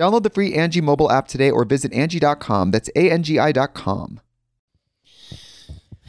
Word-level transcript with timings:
Download 0.00 0.22
the 0.22 0.30
free 0.30 0.54
Angi 0.54 0.82
mobile 0.82 1.12
app 1.12 1.28
today 1.28 1.50
or 1.50 1.66
visit 1.66 1.92
Angi.com. 1.92 2.70
That's 2.70 2.88
A-N-G-I 2.96 3.52
dot 3.52 3.74
com. 3.74 4.20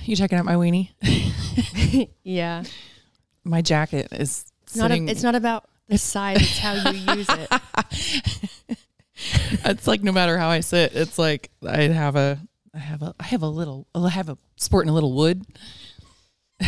You 0.06 0.16
checking 0.16 0.38
out 0.38 0.46
my 0.46 0.56
weenie? 0.56 0.92
Yeah. 2.24 2.64
My 3.44 3.62
jacket 3.62 4.08
is 4.14 4.46
not, 4.76 4.92
a, 4.92 4.94
sitting. 4.94 5.10
it's 5.10 5.24
not 5.24 5.36
about 5.36 5.68
the 5.90 5.98
size, 5.98 6.38
it's 6.38 6.58
how 6.60 6.90
you 6.90 7.16
use 7.16 7.28
it. 7.30 7.50
it's 9.66 9.88
like 9.88 10.02
no 10.02 10.14
matter 10.14 10.38
how 10.38 10.48
I 10.48 10.62
sit, 10.62 10.96
it's 10.96 11.20
like 11.20 11.52
I 11.68 11.82
have 11.82 12.16
a, 12.16 12.40
I 12.74 12.78
have 12.78 13.02
a, 13.02 13.14
I 13.20 13.24
have 13.26 13.42
a 13.42 13.48
little, 13.48 13.88
I 13.94 14.08
have 14.08 14.30
a 14.30 14.38
sporting 14.56 14.90
a 14.90 14.94
little 14.94 15.12
wood. 15.14 15.44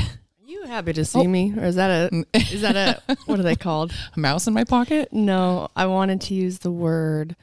You 0.64 0.70
happy 0.70 0.94
to 0.94 1.04
see 1.04 1.20
oh. 1.20 1.28
me? 1.28 1.54
Or 1.58 1.64
is 1.66 1.76
that 1.76 2.14
a, 2.14 2.26
is 2.34 2.62
that 2.62 2.76
a, 2.76 3.18
what 3.26 3.40
are 3.40 3.44
they 3.44 3.56
called? 3.56 3.94
A 4.16 4.20
mouse 4.20 4.48
in 4.48 4.54
my 4.54 4.64
pocket. 4.64 5.12
No, 5.12 5.68
I 5.76 5.88
wanted 5.88 6.22
to 6.22 6.34
use 6.34 6.60
the 6.60 6.72
word 6.72 7.36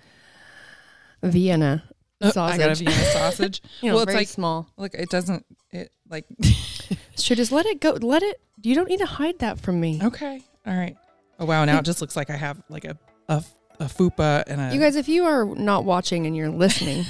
Vienna 1.22 1.84
Oh, 2.22 2.30
sausage. 2.30 2.60
I 2.60 2.66
got 2.66 2.72
a 2.72 2.74
Vienna 2.74 3.04
sausage. 3.12 3.62
You 3.80 3.90
know, 3.90 3.94
well, 3.96 4.04
it's 4.04 4.14
like, 4.14 4.28
small. 4.28 4.68
look, 4.76 4.94
it 4.94 5.08
doesn't, 5.08 5.44
it 5.70 5.90
like, 6.08 6.26
Sure, 7.16 7.36
just 7.36 7.52
let 7.52 7.66
it 7.66 7.80
go. 7.80 7.92
Let 7.92 8.22
it, 8.22 8.40
you 8.62 8.74
don't 8.74 8.88
need 8.88 8.98
to 8.98 9.06
hide 9.06 9.38
that 9.38 9.58
from 9.58 9.80
me. 9.80 10.00
okay, 10.02 10.42
all 10.66 10.76
right. 10.76 10.96
Oh 11.38 11.46
wow, 11.46 11.64
now 11.64 11.78
it 11.78 11.84
just 11.84 12.00
looks 12.00 12.16
like 12.16 12.28
I 12.28 12.36
have 12.36 12.62
like 12.68 12.84
a, 12.84 12.98
a, 13.28 13.42
a 13.78 13.84
fupa 13.84 14.44
and 14.46 14.60
a. 14.60 14.74
You 14.74 14.80
guys, 14.80 14.96
if 14.96 15.08
you 15.08 15.24
are 15.24 15.46
not 15.46 15.84
watching 15.84 16.26
and 16.26 16.36
you're 16.36 16.50
listening, 16.50 17.06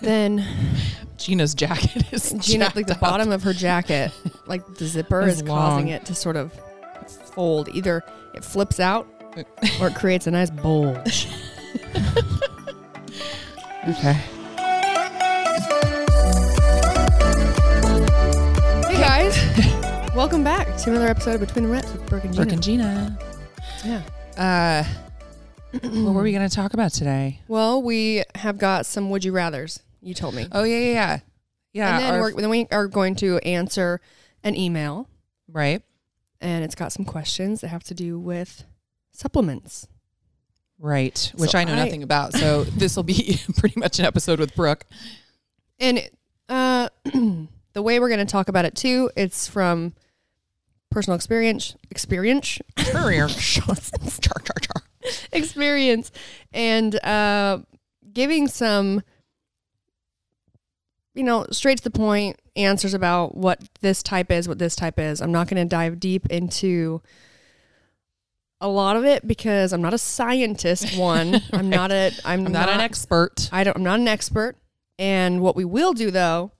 then 0.00 0.46
Gina's 1.18 1.54
jacket 1.54 2.12
is 2.12 2.32
Gina, 2.38 2.72
like 2.76 2.86
the 2.86 2.94
up. 2.94 3.00
bottom 3.00 3.32
of 3.32 3.42
her 3.42 3.52
jacket, 3.52 4.12
like 4.46 4.64
the 4.76 4.86
zipper 4.86 5.22
Is 5.22 5.42
causing 5.42 5.88
it 5.88 6.06
to 6.06 6.14
sort 6.14 6.36
of 6.36 6.52
fold. 7.34 7.68
Either 7.74 8.04
it 8.34 8.44
flips 8.44 8.78
out 8.78 9.06
or 9.80 9.88
it 9.88 9.94
creates 9.96 10.26
a 10.28 10.30
nice 10.30 10.50
bulge. 10.50 11.28
Okay. 13.88 14.12
Hey 18.86 19.00
guys, 19.00 20.14
welcome 20.14 20.44
back 20.44 20.76
to 20.78 20.90
another 20.90 21.08
episode 21.08 21.34
of 21.34 21.40
Between 21.40 21.64
the 21.64 21.70
Reps 21.70 21.92
with 21.92 22.06
Brooke 22.06 22.24
and 22.24 22.32
Gina. 22.32 22.44
Brooke 22.44 22.52
and 22.52 22.62
Gina. 22.62 23.18
Yeah. 23.84 24.02
Uh, 24.36 25.78
what 26.04 26.14
were 26.14 26.22
we 26.22 26.32
going 26.32 26.48
to 26.48 26.54
talk 26.54 26.74
about 26.74 26.92
today? 26.92 27.40
Well, 27.48 27.82
we 27.82 28.22
have 28.36 28.56
got 28.58 28.86
some 28.86 29.10
would 29.10 29.24
you 29.24 29.32
rather's. 29.32 29.80
You 30.00 30.14
told 30.14 30.34
me. 30.34 30.46
Oh 30.52 30.64
yeah, 30.64 30.78
yeah, 30.78 30.92
yeah. 30.92 31.18
Yeah, 31.72 31.94
and 31.96 32.04
then, 32.04 32.14
our- 32.14 32.20
we're, 32.20 32.32
then 32.40 32.50
we 32.50 32.66
are 32.70 32.86
going 32.88 33.14
to 33.16 33.38
answer 33.38 34.00
an 34.42 34.54
email, 34.56 35.08
right, 35.52 35.82
and 36.40 36.64
it's 36.64 36.74
got 36.74 36.92
some 36.92 37.04
questions 37.04 37.60
that 37.60 37.68
have 37.68 37.84
to 37.84 37.94
do 37.94 38.18
with 38.18 38.64
supplements. 39.12 39.86
right. 40.78 41.32
Which 41.36 41.50
So 41.50 41.58
I 41.58 41.64
know 41.64 41.72
I- 41.74 41.84
nothing 41.84 42.02
about. 42.02 42.32
So 42.34 42.64
this 42.76 42.96
will 42.96 43.02
be 43.02 43.40
pretty 43.56 43.78
much 43.78 43.98
an 43.98 44.04
episode 44.04 44.38
with 44.40 44.54
Brooke. 44.54 44.84
And 45.78 46.08
uh, 46.48 46.88
the 47.04 47.82
way 47.82 48.00
we're 48.00 48.08
going 48.08 48.18
to 48.26 48.30
talk 48.32 48.48
about 48.48 48.64
it 48.64 48.74
too, 48.74 49.10
it's 49.16 49.46
from 49.48 49.92
personal 50.90 51.16
experience, 51.16 51.76
experience, 51.90 52.58
char, 52.78 53.10
char, 53.12 54.40
char. 54.60 54.82
experience, 55.32 56.10
and 56.52 56.94
uh, 57.04 57.58
giving 58.12 58.48
some, 58.48 59.02
you 61.18 61.24
know, 61.24 61.44
straight 61.50 61.78
to 61.78 61.84
the 61.84 61.90
point 61.90 62.40
answers 62.54 62.94
about 62.94 63.36
what 63.36 63.60
this 63.80 64.02
type 64.02 64.30
is, 64.30 64.46
what 64.48 64.58
this 64.60 64.76
type 64.76 64.98
is. 65.00 65.20
I'm 65.20 65.32
not 65.32 65.48
going 65.48 65.60
to 65.62 65.68
dive 65.68 65.98
deep 65.98 66.26
into 66.26 67.02
a 68.60 68.68
lot 68.68 68.96
of 68.96 69.04
it 69.04 69.26
because 69.26 69.72
I'm 69.72 69.82
not 69.82 69.92
a 69.92 69.98
scientist. 69.98 70.96
One, 70.96 71.40
I'm 71.52 71.68
not 71.68 71.90
a, 71.90 72.12
I'm, 72.24 72.46
I'm 72.46 72.52
not, 72.52 72.68
an 72.68 72.80
expert. 72.80 73.48
I 73.52 73.64
don't. 73.64 73.76
I'm 73.76 73.82
not 73.82 73.98
an 73.98 74.08
expert. 74.08 74.56
And 74.98 75.40
what 75.40 75.56
we 75.56 75.64
will 75.64 75.92
do 75.92 76.10
though 76.10 76.52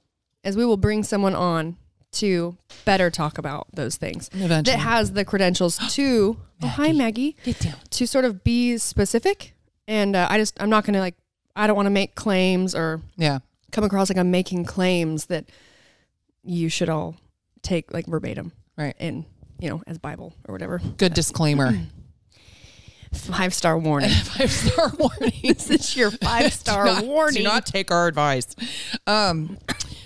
is 0.44 0.56
we 0.56 0.64
will 0.64 0.76
bring 0.76 1.02
someone 1.04 1.34
on 1.34 1.76
to 2.10 2.56
better 2.84 3.10
talk 3.10 3.38
about 3.38 3.66
those 3.74 3.96
things 3.96 4.30
Eventually. 4.32 4.76
that 4.76 4.82
has 4.82 5.12
the 5.12 5.24
credentials 5.24 5.76
to. 5.94 6.36
oh, 6.62 6.66
hi, 6.66 6.92
Maggie. 6.92 7.36
Get 7.44 7.60
down. 7.60 7.74
To 7.90 8.06
sort 8.06 8.24
of 8.24 8.42
be 8.42 8.76
specific. 8.78 9.54
And 9.86 10.16
uh, 10.16 10.26
I 10.28 10.38
just 10.38 10.60
I'm 10.60 10.70
not 10.70 10.84
gonna 10.84 11.00
like 11.00 11.14
I 11.54 11.66
don't 11.66 11.76
want 11.76 11.86
to 11.86 11.90
make 11.90 12.14
claims 12.14 12.74
or 12.74 13.02
Yeah. 13.16 13.38
Come 13.72 13.84
across 13.84 14.10
like 14.10 14.18
I'm 14.18 14.30
making 14.30 14.64
claims 14.64 15.26
that 15.26 15.48
you 16.42 16.68
should 16.68 16.88
all 16.88 17.16
take 17.62 17.92
like 17.92 18.06
verbatim 18.06 18.52
Right. 18.76 18.94
in 18.98 19.26
you 19.58 19.68
know 19.68 19.82
as 19.86 19.98
Bible 19.98 20.34
or 20.46 20.52
whatever. 20.52 20.80
Good 20.96 21.14
disclaimer. 21.14 21.72
Five 23.12 23.54
star 23.54 23.78
warning. 23.78 24.10
five 24.24 24.50
star 24.50 24.92
warning. 24.98 25.32
this 25.42 25.70
is 25.70 25.96
your 25.96 26.10
five 26.10 26.52
star 26.52 26.84
do 26.88 26.92
not, 26.92 27.06
warning. 27.06 27.38
Do 27.38 27.42
not 27.42 27.64
take 27.64 27.90
our 27.90 28.06
advice. 28.06 28.54
Um, 29.06 29.56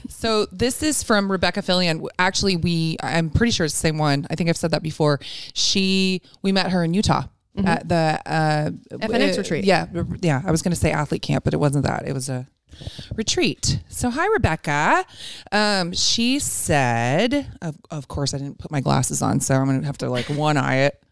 so 0.09 0.47
this 0.53 0.85
is 0.85 1.03
from 1.03 1.31
Rebecca 1.31 1.63
Fillion. 1.63 2.07
Actually, 2.19 2.57
we 2.57 2.97
I'm 3.03 3.29
pretty 3.29 3.51
sure 3.51 3.67
it's 3.67 3.75
the 3.75 3.81
same 3.81 3.99
one. 3.99 4.27
I 4.31 4.37
think 4.37 4.49
I've 4.49 4.57
said 4.57 4.71
that 4.71 4.85
before. 4.85 5.19
She 5.53 6.23
we 6.43 6.53
met 6.53 6.71
her 6.71 6.85
in 6.85 6.95
Utah. 6.95 7.25
At 7.67 7.87
the 7.87 8.19
uh, 8.25 8.71
FNX 8.93 9.35
uh, 9.35 9.39
retreat. 9.43 9.65
Yeah, 9.67 9.87
yeah. 10.23 10.41
I 10.47 10.51
was 10.51 10.63
going 10.63 10.73
to 10.73 10.81
say 10.81 10.91
athlete 10.91 11.21
camp, 11.21 11.45
but 11.45 11.53
it 11.53 11.59
wasn't 11.59 11.85
that. 11.85 12.09
It 12.09 12.15
was 12.15 12.31
a 12.31 12.47
retreat. 13.17 13.81
So 13.89 14.11
hi, 14.11 14.27
Rebecca. 14.29 15.05
Um, 15.51 15.93
she 15.93 16.39
said, 16.39 17.53
of, 17.61 17.77
of 17.91 18.09
course, 18.09 18.35
I 18.35 18.39
didn't 18.39 18.59
put 18.59 18.71
my 18.71 18.81
glasses 18.81 19.23
on, 19.23 19.41
so 19.41 19.55
I'm 19.55 19.67
going 19.67 19.81
to 19.81 19.87
have 19.87 19.99
to 19.99 20.09
like 20.11 20.27
one 20.27 20.57
eye 20.57 20.77
it. 20.77 21.03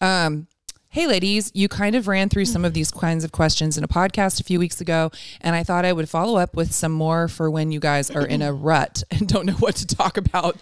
Um, 0.00 0.46
Hey, 0.90 1.06
ladies, 1.06 1.50
you 1.54 1.68
kind 1.68 1.94
of 1.94 2.08
ran 2.08 2.30
through 2.30 2.46
some 2.46 2.64
of 2.64 2.72
these 2.72 2.90
kinds 2.90 3.22
of 3.22 3.30
questions 3.30 3.76
in 3.76 3.84
a 3.84 3.88
podcast 3.88 4.40
a 4.40 4.44
few 4.44 4.58
weeks 4.58 4.80
ago, 4.80 5.10
and 5.42 5.54
I 5.54 5.62
thought 5.62 5.84
I 5.84 5.92
would 5.92 6.08
follow 6.08 6.38
up 6.40 6.56
with 6.56 6.72
some 6.72 6.92
more 6.92 7.28
for 7.28 7.50
when 7.50 7.70
you 7.70 7.78
guys 7.78 8.10
are 8.10 8.24
in 8.26 8.40
a 8.40 8.52
rut 8.54 9.02
and 9.10 9.28
don't 9.28 9.44
know 9.44 9.52
what 9.52 9.76
to 9.76 9.86
talk 9.86 10.16
about, 10.16 10.56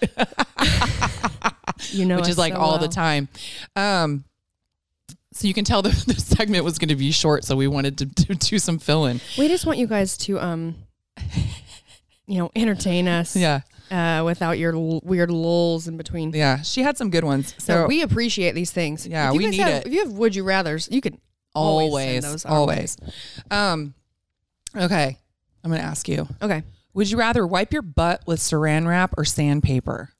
You 1.90 2.06
know, 2.06 2.16
which 2.20 2.28
is 2.28 2.36
like 2.36 2.54
so 2.54 2.58
all 2.58 2.70
well. 2.72 2.80
the 2.80 2.88
time. 2.88 3.28
Um, 3.76 4.24
so 5.36 5.46
you 5.46 5.54
can 5.54 5.64
tell 5.64 5.82
the, 5.82 5.90
the 6.06 6.14
segment 6.20 6.64
was 6.64 6.78
going 6.78 6.88
to 6.88 6.96
be 6.96 7.10
short, 7.12 7.44
so 7.44 7.54
we 7.56 7.66
wanted 7.68 7.98
to, 7.98 8.06
to 8.26 8.34
do 8.34 8.58
some 8.58 8.78
fill 8.78 9.06
in. 9.06 9.20
We 9.38 9.48
just 9.48 9.66
want 9.66 9.78
you 9.78 9.86
guys 9.86 10.16
to, 10.18 10.40
um, 10.40 10.74
you 12.26 12.38
know, 12.38 12.50
entertain 12.56 13.06
us. 13.08 13.36
Yeah, 13.46 13.60
Uh, 13.90 14.24
without 14.24 14.58
your 14.58 14.74
l- 14.74 15.00
weird 15.04 15.30
lulls 15.30 15.86
in 15.88 15.96
between. 15.96 16.32
yeah, 16.32 16.62
she 16.62 16.82
had 16.82 16.96
some 16.98 17.10
good 17.10 17.22
ones. 17.24 17.54
So 17.58 17.82
So 17.82 17.86
we 17.86 18.02
appreciate 18.02 18.54
these 18.54 18.70
things. 18.72 19.06
Yeah, 19.06 19.30
we 19.32 19.46
need 19.46 19.60
have, 19.60 19.68
it. 19.74 19.86
If 19.86 19.92
you 19.92 20.00
have 20.04 20.12
would 20.12 20.34
you 20.34 20.42
rather's, 20.42 20.88
you 20.90 21.00
can 21.00 21.20
always, 21.54 22.24
always, 22.24 22.44
always. 22.44 22.96
Um, 23.50 23.94
okay, 24.74 25.18
I'm 25.62 25.70
going 25.70 25.80
to 25.80 25.86
ask 25.86 26.08
you. 26.08 26.26
Okay. 26.42 26.62
Would 26.94 27.10
you 27.10 27.18
rather 27.18 27.46
wipe 27.46 27.72
your 27.74 27.82
butt 27.82 28.22
with 28.26 28.40
saran 28.40 28.86
wrap 28.88 29.12
or 29.18 29.24
sandpaper? 29.24 30.10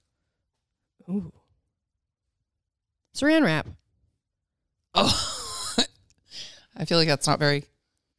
Ooh. 1.08 1.32
Saran 3.16 3.42
wrap. 3.44 3.66
Oh, 4.96 5.76
I 6.76 6.84
feel 6.84 6.98
like 6.98 7.08
that's 7.08 7.26
not 7.26 7.38
very. 7.38 7.64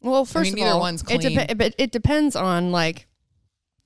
Well, 0.01 0.25
first 0.25 0.53
mean, 0.53 0.63
of 0.65 0.73
all, 0.73 0.79
one's 0.79 1.01
It, 1.09 1.21
clean. 1.21 1.57
but 1.57 1.73
it 1.77 1.91
depends 1.91 2.35
on 2.35 2.71
like 2.71 3.07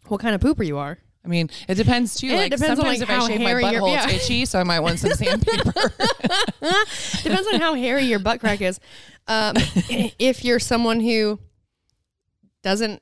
what 0.08 0.20
kind 0.22 0.36
of 0.36 0.42
pooper 0.42 0.66
you 0.66 0.78
are. 0.78 0.98
I 1.24 1.28
mean, 1.28 1.50
it 1.68 1.76
depends 1.76 2.16
too. 2.16 2.28
And 2.28 2.36
it 2.36 2.40
like 2.40 2.52
depends 2.52 2.80
on, 2.80 2.86
sometimes 2.86 3.00
like, 3.00 3.10
if 3.10 3.16
I 3.16 3.20
how 3.20 3.28
shave 3.28 3.40
my 3.42 3.50
hairy 3.50 3.64
your- 3.64 3.82
butthole, 3.82 3.94
yeah. 3.94 4.10
it's 4.10 4.24
itchy, 4.26 4.46
so 4.46 4.60
I 4.60 4.64
might 4.64 4.80
want 4.80 5.00
some 5.00 5.12
sandpaper. 5.16 5.72
Depends 7.24 7.48
on 7.54 7.60
how 7.60 7.76
hairy 7.76 8.04
your 8.04 8.18
butt 8.20 8.40
crack 8.40 8.60
is. 8.62 8.80
Um, 9.28 9.54
if 10.18 10.44
you're 10.44 10.60
someone 10.60 11.00
who 11.00 11.40
doesn't 12.64 13.02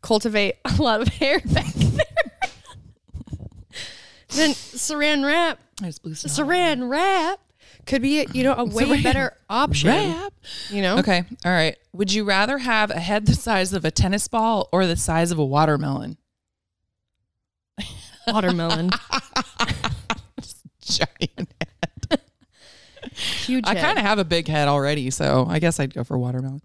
cultivate 0.00 0.56
a 0.64 0.82
lot 0.82 1.02
of 1.02 1.08
hair 1.08 1.40
back 1.40 1.72
there, 1.74 2.06
then 4.30 4.50
saran 4.52 5.24
wrap, 5.24 5.58
I 5.82 5.86
just 5.86 6.02
blew 6.02 6.14
some 6.14 6.30
out. 6.30 6.48
saran 6.48 6.88
wrap 6.90 7.38
could 7.86 8.02
be 8.02 8.26
you 8.32 8.42
know 8.44 8.54
a 8.54 8.64
way 8.66 8.84
Saran 8.84 9.02
better 9.02 9.36
option. 9.50 9.88
Wrap. 9.90 10.32
You 10.70 10.82
know, 10.82 10.98
Okay, 10.98 11.24
all 11.44 11.52
right. 11.52 11.76
Would 11.92 12.12
you 12.12 12.24
rather 12.24 12.58
have 12.58 12.90
a 12.90 12.98
head 13.00 13.26
the 13.26 13.34
size 13.34 13.72
of 13.72 13.84
a 13.84 13.90
tennis 13.90 14.26
ball 14.28 14.68
or 14.72 14.86
the 14.86 14.96
size 14.96 15.30
of 15.30 15.38
a 15.38 15.44
watermelon? 15.44 16.16
watermelon, 18.26 18.90
Giant. 20.82 21.48
Head. 21.60 22.20
Huge. 23.14 23.64
I 23.66 23.74
kind 23.74 23.98
of 23.98 24.04
have 24.04 24.18
a 24.18 24.24
big 24.24 24.48
head 24.48 24.68
already, 24.68 25.10
so 25.10 25.46
I 25.48 25.58
guess 25.58 25.78
I'd 25.80 25.92
go 25.94 26.02
for 26.04 26.16
watermelon. 26.18 26.62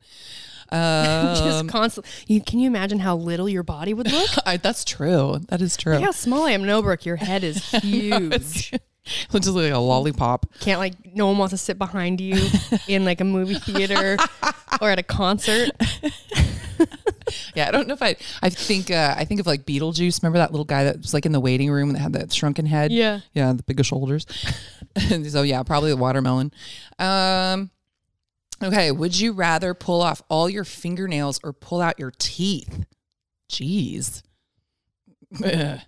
just 0.71 1.61
Um, 1.61 1.67
constant. 1.67 2.05
You 2.27 2.41
can 2.41 2.59
you 2.59 2.67
imagine 2.67 2.99
how 2.99 3.15
little 3.15 3.47
your 3.49 3.63
body 3.63 3.93
would 3.93 4.11
look? 4.11 4.29
I, 4.45 4.57
that's 4.57 4.83
true. 4.85 5.39
That 5.49 5.61
is 5.61 5.77
true. 5.77 5.95
Look 5.95 6.03
how 6.03 6.11
small 6.11 6.45
I 6.45 6.51
am, 6.51 6.63
Nobrooke. 6.63 7.05
Your 7.05 7.15
head 7.17 7.43
is 7.43 7.63
huge. 7.71 8.73
It's 9.33 9.45
just 9.45 9.55
like 9.55 9.71
a 9.71 9.77
lollipop. 9.77 10.45
Can't 10.59 10.79
like 10.79 10.93
no 11.15 11.27
one 11.27 11.37
wants 11.37 11.51
to 11.51 11.57
sit 11.57 11.77
behind 11.77 12.19
you 12.21 12.47
in 12.87 13.05
like 13.05 13.21
a 13.21 13.23
movie 13.23 13.55
theater 13.55 14.17
or 14.81 14.89
at 14.89 14.99
a 14.99 15.03
concert. 15.03 15.71
Yeah, 17.55 17.67
I 17.67 17.71
don't 17.71 17.87
know 17.87 17.93
if 17.95 18.01
I. 18.03 18.15
I 18.41 18.49
think 18.49 18.89
uh, 18.91 19.13
I 19.17 19.25
think 19.25 19.39
of 19.41 19.47
like 19.47 19.65
Beetlejuice. 19.65 20.21
Remember 20.21 20.37
that 20.37 20.51
little 20.51 20.63
guy 20.63 20.85
that 20.85 20.97
was 20.99 21.13
like 21.13 21.25
in 21.25 21.31
the 21.33 21.39
waiting 21.39 21.69
room 21.69 21.91
that 21.93 21.99
had 21.99 22.13
that 22.13 22.31
shrunken 22.31 22.65
head? 22.67 22.91
Yeah. 22.91 23.19
yeah, 23.33 23.51
the 23.51 23.63
bigger 23.63 23.83
shoulders. 23.83 24.25
so 25.29 25.41
yeah, 25.41 25.61
probably 25.63 25.89
the 25.89 25.97
watermelon. 25.97 26.51
Um, 26.99 27.71
okay, 28.63 28.91
would 28.91 29.19
you 29.19 29.33
rather 29.33 29.73
pull 29.73 30.01
off 30.01 30.21
all 30.29 30.49
your 30.49 30.63
fingernails 30.63 31.39
or 31.43 31.51
pull 31.51 31.81
out 31.81 31.99
your 31.99 32.11
teeth? 32.17 32.85
Jeez, 33.51 34.21
Ugh. 35.43 35.79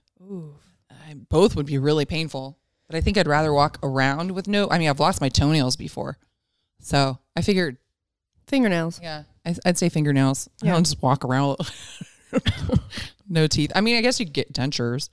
I- 0.91 1.13
both 1.29 1.55
would 1.55 1.65
be 1.65 1.77
really 1.77 2.05
painful. 2.05 2.58
But 2.89 2.97
I 2.97 3.01
think 3.01 3.17
I'd 3.17 3.27
rather 3.27 3.53
walk 3.53 3.77
around 3.83 4.31
with 4.31 4.47
no. 4.47 4.67
I 4.69 4.79
mean, 4.79 4.89
I've 4.89 4.99
lost 4.99 5.21
my 5.21 5.29
toenails 5.29 5.75
before, 5.75 6.17
so 6.81 7.19
I 7.35 7.41
figured 7.43 7.77
Fingernails. 8.47 8.99
yeah, 9.01 9.23
I, 9.45 9.55
I'd 9.63 9.77
say 9.77 9.89
fingernails. 9.89 10.49
I 10.63 10.65
Yeah. 10.65 10.73
don't 10.73 10.83
just 10.83 11.01
walk 11.03 11.23
around 11.23 11.57
with 11.59 12.79
no 13.29 13.45
teeth. 13.45 13.71
I 13.75 13.81
mean, 13.81 13.95
I 13.95 14.01
guess 14.01 14.19
you'd 14.19 14.33
get 14.33 14.51
dentures. 14.53 15.09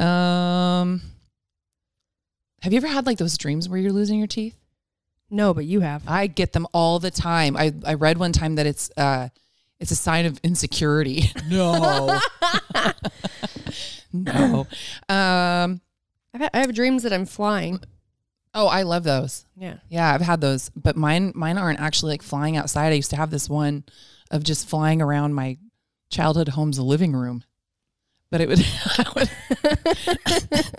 Um, 0.00 1.02
have 2.62 2.72
you 2.72 2.76
ever 2.76 2.86
had 2.86 3.06
like 3.06 3.18
those 3.18 3.36
dreams 3.36 3.68
where 3.68 3.80
you're 3.80 3.92
losing 3.92 4.18
your 4.18 4.28
teeth? 4.28 4.54
No, 5.30 5.52
but 5.52 5.64
you 5.64 5.80
have. 5.80 6.04
I 6.06 6.28
get 6.28 6.52
them 6.52 6.66
all 6.72 7.00
the 7.00 7.10
time. 7.10 7.56
I 7.56 7.74
I 7.84 7.94
read 7.94 8.18
one 8.18 8.32
time 8.32 8.54
that 8.54 8.66
it's 8.66 8.88
uh 8.96 9.30
it's 9.80 9.90
a 9.90 9.96
sign 9.96 10.26
of 10.26 10.38
insecurity. 10.44 11.32
No. 11.48 12.20
no. 14.12 14.66
Um 15.08 15.80
I've 16.38 16.42
had, 16.42 16.50
I 16.54 16.60
have 16.60 16.74
dreams 16.74 17.02
that 17.02 17.12
I'm 17.12 17.26
flying. 17.26 17.80
oh, 18.54 18.68
I 18.68 18.82
love 18.82 19.02
those. 19.02 19.44
Yeah. 19.56 19.78
Yeah, 19.88 20.14
I've 20.14 20.20
had 20.20 20.40
those, 20.40 20.70
but 20.70 20.96
mine 20.96 21.32
mine 21.34 21.58
aren't 21.58 21.80
actually 21.80 22.12
like 22.12 22.22
flying 22.22 22.56
outside. 22.56 22.92
I 22.92 22.96
used 22.96 23.10
to 23.10 23.16
have 23.16 23.30
this 23.30 23.48
one 23.48 23.84
of 24.30 24.44
just 24.44 24.68
flying 24.68 25.02
around 25.02 25.34
my 25.34 25.58
childhood 26.10 26.50
home's 26.50 26.78
living 26.78 27.12
room. 27.12 27.42
But 28.30 28.40
it 28.42 28.48
would, 28.48 28.58
would 29.16 29.30
and 29.64 30.70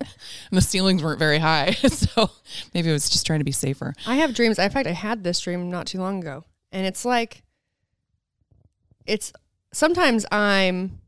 the 0.52 0.62
ceilings 0.62 1.04
weren't 1.04 1.20
very 1.20 1.40
high, 1.40 1.72
so 1.74 2.30
maybe 2.74 2.90
I 2.90 2.94
was 2.94 3.10
just 3.10 3.26
trying 3.26 3.40
to 3.40 3.46
be 3.46 3.52
safer. 3.52 3.94
I 4.06 4.16
have 4.16 4.36
dreams. 4.36 4.60
In 4.60 4.70
fact, 4.70 4.88
I 4.88 4.92
had 4.92 5.24
this 5.24 5.40
dream 5.40 5.70
not 5.70 5.88
too 5.88 6.00
long 6.00 6.22
ago. 6.22 6.46
And 6.72 6.86
it's 6.86 7.04
like, 7.04 7.42
it's 9.08 9.34
sometimes 9.74 10.28
I'm 10.32 11.02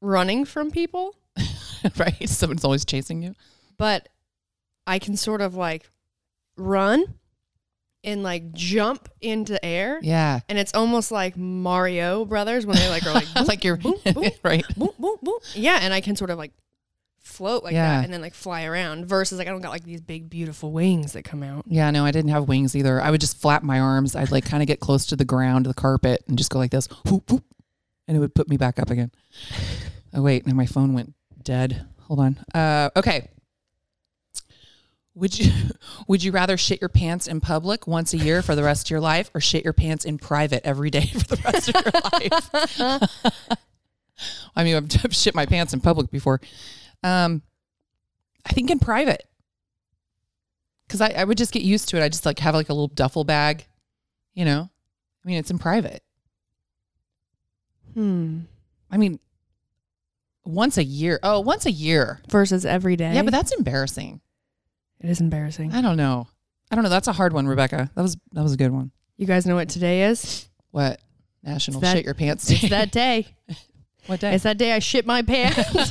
running 0.00 0.44
from 0.44 0.70
people, 0.70 1.16
right? 1.98 2.28
Someone's 2.28 2.64
always 2.64 2.84
chasing 2.84 3.22
you. 3.22 3.34
but 3.78 4.08
I 4.86 4.98
can 4.98 5.16
sort 5.16 5.40
of 5.40 5.54
like 5.56 5.90
run 6.56 7.14
and 8.04 8.22
like 8.22 8.52
jump 8.52 9.08
into 9.20 9.62
air. 9.64 9.98
Yeah, 10.02 10.40
And 10.48 10.58
it's 10.58 10.72
almost 10.74 11.10
like 11.10 11.36
Mario 11.36 12.24
Brothers 12.24 12.64
when 12.64 12.76
they 12.76 12.88
like 12.88 13.04
are 13.04 13.12
like, 13.12 13.26
boom, 13.34 13.44
like 13.48 13.64
you're 13.64 13.76
boom, 13.76 13.96
boom, 14.14 14.30
right. 14.44 14.64
boom, 14.76 14.90
boom, 14.98 15.16
boom. 15.22 15.38
Yeah, 15.54 15.78
and 15.82 15.92
I 15.92 16.00
can 16.00 16.14
sort 16.14 16.30
of 16.30 16.38
like 16.38 16.52
float 17.18 17.64
like 17.64 17.72
Yeah. 17.72 17.96
that 17.98 18.04
and 18.04 18.12
then 18.14 18.20
like 18.20 18.34
fly 18.34 18.62
around 18.64 19.06
versus 19.06 19.38
like 19.38 19.48
I 19.48 19.50
don't 19.50 19.60
got 19.60 19.70
like 19.72 19.82
these 19.82 20.00
big 20.00 20.30
beautiful 20.30 20.70
wings 20.70 21.14
that 21.14 21.24
come 21.24 21.42
out. 21.42 21.64
Yeah, 21.66 21.90
no, 21.90 22.04
I 22.04 22.12
didn't 22.12 22.30
have 22.30 22.46
wings 22.46 22.76
either. 22.76 23.00
I 23.02 23.10
would 23.10 23.20
just 23.20 23.40
flap 23.40 23.64
my 23.64 23.80
arms. 23.80 24.14
I'd 24.14 24.30
like 24.30 24.44
kind 24.44 24.62
of 24.62 24.68
get 24.68 24.78
close 24.78 25.06
to 25.06 25.16
the 25.16 25.24
ground, 25.24 25.66
the 25.66 25.74
carpet, 25.74 26.22
and 26.28 26.38
just 26.38 26.50
go 26.52 26.60
like 26.60 26.70
this, 26.70 26.86
whoop, 27.10 27.28
whoop, 27.28 27.42
and 28.06 28.16
it 28.16 28.20
would 28.20 28.36
put 28.36 28.48
me 28.48 28.56
back 28.56 28.78
up 28.78 28.90
again. 28.90 29.10
Oh 30.14 30.22
wait, 30.22 30.46
now 30.46 30.54
my 30.54 30.66
phone 30.66 30.92
went 30.94 31.14
dead. 31.46 31.86
Hold 32.02 32.20
on. 32.20 32.38
Uh, 32.54 32.90
okay. 32.96 33.30
Would 35.14 35.38
you 35.38 35.50
would 36.08 36.22
you 36.22 36.30
rather 36.32 36.58
shit 36.58 36.82
your 36.82 36.90
pants 36.90 37.26
in 37.26 37.40
public 37.40 37.86
once 37.86 38.12
a 38.12 38.18
year 38.18 38.42
for 38.42 38.54
the 38.54 38.62
rest 38.62 38.86
of 38.86 38.90
your 38.90 39.00
life, 39.00 39.30
or 39.34 39.40
shit 39.40 39.64
your 39.64 39.72
pants 39.72 40.04
in 40.04 40.18
private 40.18 40.66
every 40.66 40.90
day 40.90 41.06
for 41.26 41.36
the 41.36 41.42
rest 41.42 41.68
of 41.70 41.74
your 41.74 43.00
life? 43.00 43.58
I 44.56 44.64
mean, 44.64 44.76
I've, 44.76 45.04
I've 45.04 45.14
shit 45.14 45.34
my 45.34 45.46
pants 45.46 45.72
in 45.72 45.80
public 45.80 46.10
before. 46.10 46.40
Um, 47.02 47.42
I 48.44 48.52
think 48.52 48.70
in 48.70 48.78
private 48.78 49.24
because 50.86 51.00
I, 51.00 51.08
I 51.10 51.24
would 51.24 51.38
just 51.38 51.52
get 51.52 51.62
used 51.62 51.88
to 51.90 51.96
it. 51.96 52.02
I 52.02 52.08
just 52.08 52.26
like 52.26 52.38
have 52.40 52.54
like 52.54 52.68
a 52.68 52.72
little 52.72 52.88
duffel 52.88 53.24
bag, 53.24 53.66
you 54.34 54.44
know. 54.44 54.70
I 55.24 55.28
mean, 55.28 55.38
it's 55.38 55.50
in 55.50 55.58
private. 55.58 56.02
Hmm. 57.94 58.40
I 58.90 58.98
mean, 58.98 59.18
once 60.46 60.78
a 60.78 60.84
year. 60.84 61.18
Oh, 61.22 61.40
once 61.40 61.66
a 61.66 61.70
year. 61.70 62.20
Versus 62.30 62.64
every 62.64 62.96
day. 62.96 63.14
Yeah, 63.14 63.22
but 63.22 63.32
that's 63.32 63.52
embarrassing. 63.52 64.20
it 65.00 65.10
is 65.10 65.20
embarrassing. 65.20 65.72
I 65.72 65.82
don't 65.82 65.96
know. 65.96 66.28
I 66.70 66.74
don't 66.74 66.84
know. 66.84 66.90
That's 66.90 67.08
a 67.08 67.12
hard 67.12 67.32
one, 67.32 67.46
Rebecca. 67.46 67.90
That 67.94 68.02
was 68.02 68.16
that 68.32 68.42
was 68.42 68.52
a 68.52 68.56
good 68.56 68.70
one. 68.72 68.90
You 69.16 69.26
guys 69.26 69.46
know 69.46 69.54
what 69.54 69.68
today 69.68 70.04
is? 70.04 70.48
What 70.70 71.00
national 71.42 71.78
It's 71.78 71.88
that- 71.90 71.96
shit 71.98 72.04
your 72.04 72.14
pants 72.14 72.46
day? 72.46 72.54
It's 72.54 72.68
that 72.70 72.90
day. 72.92 73.26
what 74.06 74.20
day? 74.20 74.34
It's 74.34 74.44
that 74.44 74.58
day 74.58 74.72
I 74.72 74.78
shit 74.80 75.06
my 75.06 75.22
pants. 75.22 75.58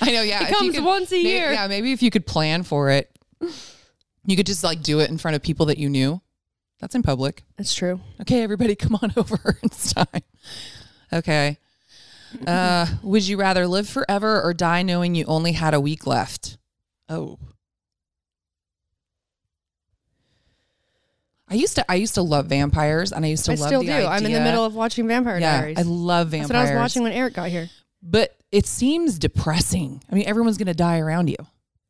I 0.00 0.12
know. 0.12 0.22
Yeah, 0.22 0.42
It 0.46 0.50
if 0.52 0.60
you 0.62 0.72
comes 0.72 0.80
once 0.80 1.12
a 1.12 1.22
may- 1.22 1.28
year. 1.28 1.52
Yeah, 1.52 1.66
maybe 1.66 1.92
if 1.92 2.02
you 2.02 2.10
could 2.10 2.26
plan 2.26 2.62
for 2.62 2.90
it, 2.90 3.10
you 4.26 4.36
could 4.36 4.46
just 4.46 4.64
like 4.64 4.82
do 4.82 5.00
it 5.00 5.10
in 5.10 5.18
front 5.18 5.34
of 5.34 5.42
people 5.42 5.66
that 5.66 5.78
you 5.78 5.88
knew. 5.88 6.20
That's 6.80 6.94
in 6.94 7.02
public. 7.02 7.42
That's 7.58 7.74
true. 7.74 8.00
Okay, 8.22 8.42
everybody, 8.42 8.74
come 8.74 8.98
on 9.02 9.12
over. 9.16 9.58
It's 9.62 9.92
time. 9.92 10.06
Okay. 11.12 11.58
Uh, 12.46 12.86
would 13.02 13.26
you 13.26 13.36
rather 13.36 13.66
live 13.66 13.88
forever 13.88 14.40
or 14.42 14.54
die 14.54 14.82
knowing 14.82 15.14
you 15.14 15.24
only 15.26 15.52
had 15.52 15.74
a 15.74 15.80
week 15.80 16.06
left? 16.06 16.58
Oh. 17.08 17.38
I 21.48 21.54
used 21.54 21.74
to 21.74 21.90
I 21.90 21.96
used 21.96 22.14
to 22.14 22.22
love 22.22 22.46
vampires 22.46 23.10
and 23.12 23.24
I 23.24 23.28
used 23.28 23.44
to 23.46 23.52
I 23.52 23.54
love 23.56 23.66
still 23.66 23.80
the 23.80 23.86
do. 23.86 24.06
I'm 24.06 24.24
in 24.24 24.32
the 24.32 24.40
middle 24.40 24.64
of 24.64 24.76
watching 24.76 25.08
Vampire 25.08 25.38
yeah, 25.38 25.60
Diaries. 25.60 25.78
I 25.78 25.82
love 25.82 26.28
vampires. 26.28 26.48
That's 26.48 26.56
what 26.56 26.56
I 26.56 26.74
was 26.74 26.80
watching 26.80 27.02
when 27.02 27.12
Eric 27.12 27.34
got 27.34 27.48
here. 27.48 27.68
But 28.02 28.36
it 28.52 28.66
seems 28.66 29.18
depressing. 29.18 30.02
I 30.10 30.14
mean, 30.14 30.26
everyone's 30.26 30.58
going 30.58 30.66
to 30.68 30.74
die 30.74 31.00
around 31.00 31.28
you. 31.28 31.36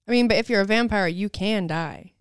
I 0.08 0.10
mean, 0.10 0.28
but 0.28 0.38
if 0.38 0.48
you're 0.48 0.62
a 0.62 0.66
vampire, 0.66 1.06
you 1.06 1.28
can 1.28 1.66
die. 1.66 2.12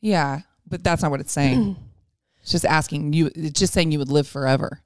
Yeah, 0.00 0.40
but 0.66 0.84
that's 0.84 1.02
not 1.02 1.10
what 1.10 1.20
it's 1.20 1.32
saying. 1.32 1.76
it's 2.42 2.52
just 2.52 2.64
asking 2.64 3.14
you. 3.14 3.30
It's 3.34 3.58
just 3.58 3.72
saying 3.72 3.90
you 3.90 3.98
would 3.98 4.10
live 4.10 4.28
forever, 4.28 4.82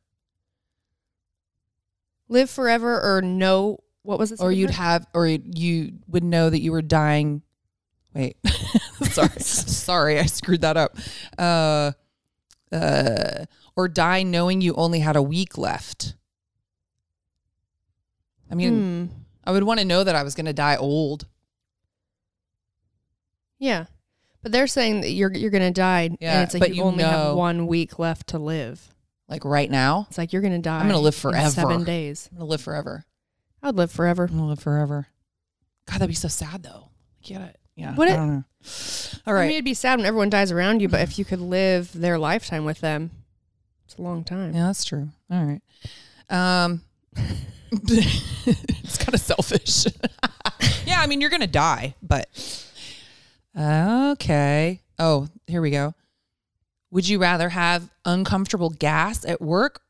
Live 2.32 2.50
forever 2.50 3.00
or 3.00 3.22
know 3.22 3.78
What 4.02 4.18
was 4.18 4.32
it? 4.32 4.40
or 4.40 4.50
you'd 4.50 4.70
have, 4.70 5.06
or 5.14 5.26
you 5.26 5.92
would 6.08 6.24
know 6.24 6.48
that 6.50 6.60
you 6.60 6.72
were 6.72 6.82
dying. 6.82 7.42
Wait, 8.14 8.36
sorry, 9.02 9.28
sorry, 9.40 10.18
I 10.18 10.26
screwed 10.26 10.62
that 10.62 10.76
up. 10.76 10.96
Uh, 11.38 11.92
uh, 12.72 13.44
or 13.76 13.88
die 13.88 14.22
knowing 14.22 14.60
you 14.60 14.74
only 14.74 15.00
had 15.00 15.16
a 15.16 15.22
week 15.22 15.56
left. 15.58 16.14
I 18.50 18.54
mean, 18.54 19.08
Hmm. 19.08 19.14
I 19.44 19.52
would 19.52 19.64
want 19.64 19.80
to 19.80 19.84
know 19.86 20.04
that 20.04 20.14
I 20.14 20.22
was 20.22 20.34
going 20.34 20.46
to 20.46 20.52
die 20.52 20.76
old. 20.76 21.26
Yeah, 23.58 23.86
but 24.42 24.52
they're 24.52 24.66
saying 24.66 25.02
that 25.02 25.10
you're 25.10 25.32
you're 25.32 25.50
gonna 25.50 25.70
die, 25.70 26.10
Yeah, 26.20 26.34
and 26.34 26.42
it's 26.44 26.54
like 26.54 26.60
but 26.60 26.70
you, 26.70 26.76
you 26.76 26.82
only 26.82 27.02
know- 27.04 27.10
have 27.10 27.36
one 27.36 27.66
week 27.66 27.98
left 27.98 28.28
to 28.28 28.38
live. 28.38 28.91
Like 29.32 29.46
right 29.46 29.70
now, 29.70 30.06
It's 30.10 30.18
like 30.18 30.34
you're 30.34 30.42
gonna 30.42 30.58
die. 30.58 30.78
I'm 30.78 30.86
gonna 30.88 30.98
live 31.00 31.14
in 31.14 31.20
forever. 31.20 31.48
seven 31.50 31.84
days. 31.84 32.28
I'm 32.30 32.36
going 32.36 32.46
to 32.46 32.50
live 32.50 32.60
forever. 32.60 33.06
I 33.62 33.68
would 33.68 33.76
live 33.76 33.90
forever. 33.90 34.24
I'm 34.24 34.36
gonna 34.36 34.48
live 34.50 34.58
forever. 34.60 35.06
God, 35.86 35.94
that'd 35.94 36.08
be 36.08 36.14
so 36.14 36.28
sad 36.28 36.62
though. 36.62 36.90
Get 37.22 37.40
it? 37.40 37.56
Yeah. 37.74 37.94
Would 37.94 38.08
I 38.08 38.12
it? 38.12 38.16
don't 38.16 38.28
know. 38.28 38.44
All 39.26 39.34
I 39.34 39.44
mean, 39.44 39.52
it'd 39.52 39.64
be 39.64 39.72
sad 39.72 39.98
when 39.98 40.04
everyone 40.04 40.28
dies 40.28 40.52
around 40.52 40.82
you, 40.82 40.88
but 40.90 41.00
if 41.00 41.18
you 41.18 41.24
could 41.24 41.40
live 41.40 41.90
their 41.98 42.18
lifetime 42.18 42.66
with 42.66 42.80
them, 42.80 43.10
it's 43.86 43.96
a 43.96 44.02
long 44.02 44.22
time. 44.22 44.52
yeah, 44.54 44.66
that's 44.66 44.84
true. 44.84 45.08
All 45.30 45.44
right. 45.44 45.62
Um, 46.28 46.82
it's 47.72 48.98
kind 48.98 49.14
of 49.14 49.20
selfish. 49.20 49.86
yeah, 50.86 51.00
I 51.00 51.06
mean, 51.06 51.22
you're 51.22 51.30
gonna 51.30 51.46
die, 51.46 51.94
but 52.02 52.28
okay. 53.58 54.82
Oh, 54.98 55.28
here 55.46 55.62
we 55.62 55.70
go. 55.70 55.94
Would 56.92 57.08
you 57.08 57.18
rather 57.18 57.48
have 57.48 57.90
uncomfortable 58.04 58.68
gas 58.68 59.24
at 59.24 59.40
work 59.40 59.80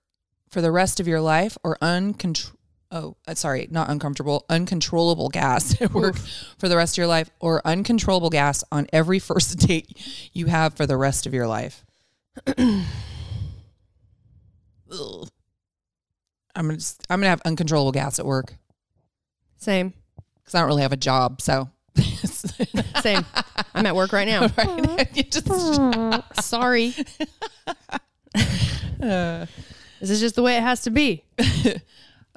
for 0.50 0.60
the 0.60 0.70
rest 0.70 1.00
of 1.00 1.08
your 1.08 1.20
life, 1.20 1.58
or 1.64 1.76
uncontrol? 1.82 2.52
Oh, 2.92 3.16
uh, 3.26 3.34
sorry, 3.34 3.66
not 3.70 3.88
uncomfortable, 3.88 4.44
uncontrollable 4.48 5.28
gas 5.28 5.80
at 5.80 5.92
work 5.92 6.16
for 6.58 6.68
the 6.68 6.76
rest 6.76 6.94
of 6.94 6.98
your 6.98 7.08
life, 7.08 7.28
or 7.40 7.60
uncontrollable 7.66 8.30
gas 8.30 8.62
on 8.70 8.86
every 8.92 9.18
first 9.30 9.58
date 9.58 9.98
you 10.32 10.46
have 10.46 10.74
for 10.74 10.86
the 10.86 10.96
rest 10.96 11.26
of 11.26 11.34
your 11.34 11.48
life. 11.48 11.84
I'm 12.46 12.84
gonna 16.54 16.74
just, 16.74 17.04
I'm 17.10 17.18
gonna 17.18 17.30
have 17.30 17.42
uncontrollable 17.44 17.92
gas 17.92 18.18
at 18.20 18.26
work 18.26 18.54
Same, 19.56 19.92
because 20.36 20.54
I 20.54 20.60
don't 20.60 20.68
really 20.68 20.82
have 20.82 20.92
a 20.92 20.96
job. 20.96 21.40
So, 21.40 21.68
same. 23.02 23.24
I'm 23.74 23.84
at 23.86 23.94
work 23.96 24.12
right 24.12 24.26
now. 24.28 24.42
right? 24.56 25.08
You 25.16 25.22
just- 25.24 25.46
Sorry, 26.44 26.94
uh, 29.02 29.46
this 30.00 30.10
is 30.10 30.20
just 30.20 30.34
the 30.36 30.42
way 30.42 30.56
it 30.56 30.62
has 30.62 30.82
to 30.82 30.90
be. 30.90 31.24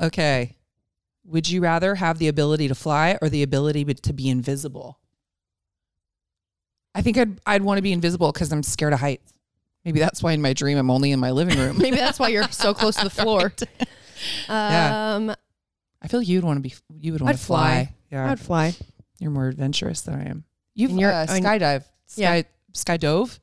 okay. 0.02 0.56
Would 1.26 1.50
you 1.50 1.62
rather 1.62 1.96
have 1.96 2.20
the 2.20 2.28
ability 2.28 2.68
to 2.68 2.76
fly 2.76 3.18
or 3.22 3.30
the 3.30 3.42
ability 3.44 3.84
be- 3.84 3.94
to 3.96 4.14
be 4.14 4.30
invisible? 4.30 5.00
I 6.94 7.02
think 7.02 7.18
I'd 7.18 7.40
I'd 7.46 7.62
want 7.64 7.78
to 7.78 7.82
be 7.82 7.92
invisible 7.92 8.32
because 8.32 8.52
I'm 8.52 8.64
scared 8.64 8.94
of 8.94 9.00
heights. 9.00 9.34
Maybe 9.84 10.00
that's 10.00 10.22
why 10.24 10.32
in 10.34 10.42
my 10.42 10.54
dream 10.54 10.78
I'm 10.78 10.90
only 10.90 11.12
in 11.12 11.20
my 11.20 11.32
living 11.32 11.58
room. 11.60 11.78
Maybe 11.78 11.98
that's 11.98 12.20
why 12.20 12.30
you're 12.30 12.48
so 12.50 12.74
close 12.74 12.96
to 12.98 13.04
the 13.04 13.10
floor. 13.10 13.54
Yeah. 14.48 15.16
Um, 15.16 15.36
I 16.02 16.08
feel 16.08 16.22
you'd 16.22 16.44
want 16.44 16.58
to 16.58 16.62
be 16.62 16.74
you 17.00 17.12
would 17.12 17.22
want 17.22 17.36
I'd 17.36 17.40
to 17.40 17.44
fly. 17.46 17.74
fly. 17.86 17.96
Yeah, 18.12 18.32
I'd 18.32 18.40
fly. 18.40 18.74
you're 19.20 19.32
more 19.32 19.48
adventurous 19.48 20.02
than 20.02 20.16
I 20.16 20.30
am. 20.30 20.44
You've 20.76 20.92
And 20.92 21.00
you're- 21.00 21.14
uh, 21.14 21.26
skydive, 21.28 21.84
Yeah. 22.16 22.42
sky 22.74 22.98
skydove. 22.98 23.40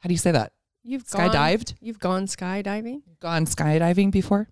How 0.00 0.08
do 0.08 0.14
you 0.14 0.18
say 0.18 0.30
that? 0.32 0.52
You've 0.82 1.08
gone, 1.08 1.30
Skydived? 1.30 1.74
You've 1.80 1.98
gone 1.98 2.26
skydiving? 2.26 3.00
Gone 3.20 3.46
skydiving 3.46 4.10
before? 4.10 4.48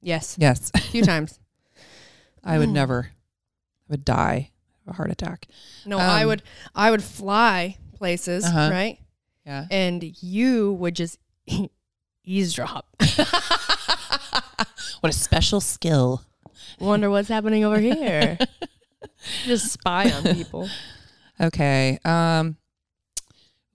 Yes, 0.00 0.36
Yes. 0.38 0.70
a 0.74 0.78
few 0.78 1.02
times. 1.10 1.40
I 2.44 2.58
would 2.58 2.68
never. 2.68 3.10
I 3.10 3.92
would 3.92 4.04
die 4.04 4.52
of 4.86 4.92
a 4.92 4.96
heart 4.96 5.10
attack. 5.10 5.48
No, 5.84 5.98
I 5.98 6.22
Um, 6.22 6.28
would. 6.28 6.42
I 6.74 6.90
would 6.92 7.02
fly 7.02 7.78
places, 7.96 8.44
Uh-huh. 8.44 8.68
right? 8.70 8.98
Yeah. 9.44 9.66
And 9.70 10.02
you 10.22 10.74
would 10.74 10.94
just 10.94 11.18
eavesdrop. 12.24 12.86
what 15.00 15.10
a 15.10 15.12
special 15.12 15.60
skill. 15.60 16.22
Wonder 16.78 17.10
what's 17.10 17.28
happening 17.28 17.64
over 17.64 17.78
here. 17.80 18.38
just 19.44 19.72
spy 19.72 20.10
on 20.10 20.22
people. 20.34 20.68
Okay. 21.40 21.98
Um 22.04 22.56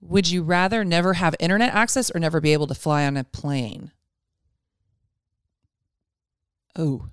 would 0.00 0.30
you 0.30 0.42
rather 0.42 0.82
never 0.82 1.12
have 1.12 1.34
internet 1.38 1.74
access 1.74 2.10
or 2.14 2.18
never 2.18 2.40
be 2.40 2.54
able 2.54 2.66
to 2.68 2.74
fly 2.74 3.04
on 3.06 3.18
a 3.18 3.24
plane? 3.24 3.92
Oh. 6.76 7.08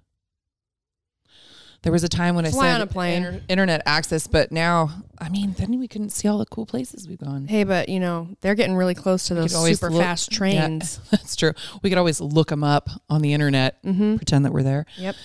There 1.84 1.91
was 1.91 2.03
a 2.03 2.10
time 2.10 2.36
when 2.36 2.46
Fly 2.46 2.67
I 2.67 2.72
said 2.72 2.75
on 2.75 2.82
a 2.82 2.88
plane. 2.88 3.24
inter- 3.25 3.41
internet 3.48 3.82
access, 3.86 4.25
but 4.27 4.51
now, 4.51 5.03
I 5.20 5.29
mean, 5.29 5.53
then 5.58 5.79
we 5.79 5.88
couldn't 5.88 6.10
see 6.10 6.27
all 6.27 6.38
the 6.38 6.46
cool 6.46 6.65
places 6.65 7.08
we've 7.08 7.20
gone. 7.20 7.48
Hey, 7.48 7.63
but 7.65 7.88
you 7.88 8.00
know 8.00 8.29
they're 8.41 8.56
getting 8.56 8.75
really 8.75 8.96
close 8.96 9.27
to 9.27 9.36
those 9.36 9.51
could 9.51 9.58
always 9.58 9.79
super 9.79 9.91
look- 9.94 10.01
fast 10.01 10.32
Yeah, 10.32 10.38
trains. 10.38 11.00
that's 11.12 11.36
true. 11.36 11.51
We 11.84 11.89
could 11.89 11.98
always 12.00 12.20
look 12.20 12.48
them 12.50 12.63
up 12.63 12.89
on 13.10 13.22
the 13.22 13.34
internet, 13.34 13.82
Mm-hmm. 13.84 14.15
pretend 14.17 14.46
that 14.46 14.53
we're 14.53 14.63
there. 14.63 14.86
Yep. 14.98 15.15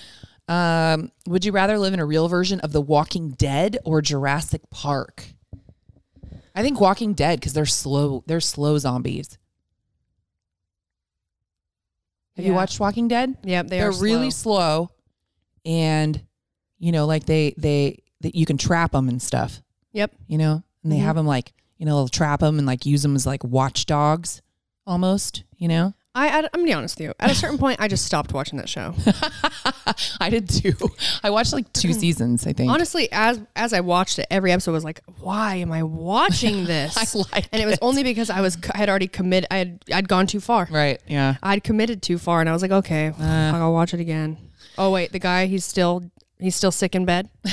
Um, 0.47 1.11
would 1.27 1.45
you 1.45 1.51
rather 1.51 1.77
live 1.79 1.93
in 1.93 1.99
a 1.99 2.05
real 2.05 2.27
version 2.27 2.59
of 2.61 2.71
The 2.73 2.81
Walking 2.81 3.29
Dead 3.31 3.77
or 3.85 4.01
Jurassic 4.01 4.61
Park? 4.69 5.25
I 6.55 6.61
think 6.61 6.79
Walking 6.79 7.13
Dead 7.13 7.39
because 7.39 7.53
they're 7.53 7.65
slow. 7.65 8.23
They're 8.27 8.39
slow 8.41 8.77
zombies. 8.77 9.37
Have 12.35 12.45
you 12.45 12.53
watched 12.53 12.79
Walking 12.79 13.07
Dead? 13.07 13.35
Yep. 13.43 13.67
They 13.67 13.81
are 13.81 13.89
are 13.89 14.01
really 14.01 14.31
slow. 14.31 14.55
slow, 14.55 14.91
and 15.65 16.21
you 16.79 16.91
know, 16.91 17.05
like 17.05 17.25
they 17.25 17.53
they 17.57 17.99
that 18.21 18.35
you 18.35 18.45
can 18.45 18.57
trap 18.57 18.91
them 18.91 19.07
and 19.07 19.21
stuff. 19.21 19.61
Yep. 19.93 20.11
You 20.27 20.37
know, 20.39 20.63
and 20.83 20.91
they 20.91 20.97
Mhm. 20.97 21.03
have 21.03 21.15
them 21.15 21.27
like 21.27 21.53
you 21.77 21.85
know 21.85 21.95
they'll 21.97 22.07
trap 22.07 22.39
them 22.39 22.57
and 22.57 22.65
like 22.67 22.85
use 22.85 23.03
them 23.03 23.15
as 23.15 23.25
like 23.25 23.43
watchdogs, 23.43 24.41
almost. 24.87 25.43
You 25.57 25.67
know. 25.67 25.93
I, 26.15 26.27
I 26.27 26.37
I'm 26.37 26.43
gonna 26.53 26.63
be 26.65 26.73
honest 26.73 26.99
with 26.99 27.05
you. 27.07 27.13
At 27.19 27.31
a 27.31 27.35
certain 27.35 27.57
point, 27.57 27.81
I 27.81 27.87
just 27.87 28.05
stopped 28.05 28.33
watching 28.33 28.57
that 28.59 28.69
show. 28.69 28.93
I 30.21 30.29
did 30.29 30.47
too. 30.47 30.73
I 31.23 31.31
watched 31.31 31.53
like 31.53 31.71
two 31.73 31.91
seasons. 31.93 32.45
I 32.45 32.53
think. 32.53 32.71
Honestly, 32.71 33.09
as 33.11 33.41
as 33.55 33.73
I 33.73 33.79
watched 33.79 34.19
it, 34.19 34.27
every 34.29 34.51
episode 34.51 34.73
was 34.73 34.83
like, 34.83 35.01
"Why 35.19 35.55
am 35.55 35.71
I 35.71 35.81
watching 35.81 36.65
this?" 36.73 36.95
I 36.97 37.05
like 37.33 37.47
and 37.51 37.61
it 37.61 37.65
was 37.65 37.79
only 37.81 38.03
because 38.03 38.29
I 38.29 38.41
was 38.41 38.57
I 38.73 38.77
had 38.77 38.89
already 38.89 39.07
committed. 39.07 39.47
I 39.49 39.57
had 39.57 39.79
I'd 39.91 40.07
gone 40.07 40.27
too 40.27 40.39
far. 40.39 40.67
right. 40.69 41.01
Yeah. 41.07 41.35
I'd 41.41 41.63
committed 41.63 42.03
too 42.03 42.19
far, 42.19 42.41
and 42.41 42.49
I 42.49 42.53
was 42.53 42.61
like, 42.61 42.71
"Okay, 42.71 43.07
Uh. 43.19 43.51
I'll 43.55 43.73
watch 43.73 43.93
it 43.95 43.99
again." 43.99 44.37
Oh 44.77 44.91
wait, 44.91 45.11
the 45.13 45.19
guy 45.19 45.47
he's 45.47 45.65
still 45.65 46.03
he's 46.39 46.55
still 46.55 46.71
sick 46.71 46.93
in 46.95 47.05
bed. 47.05 47.29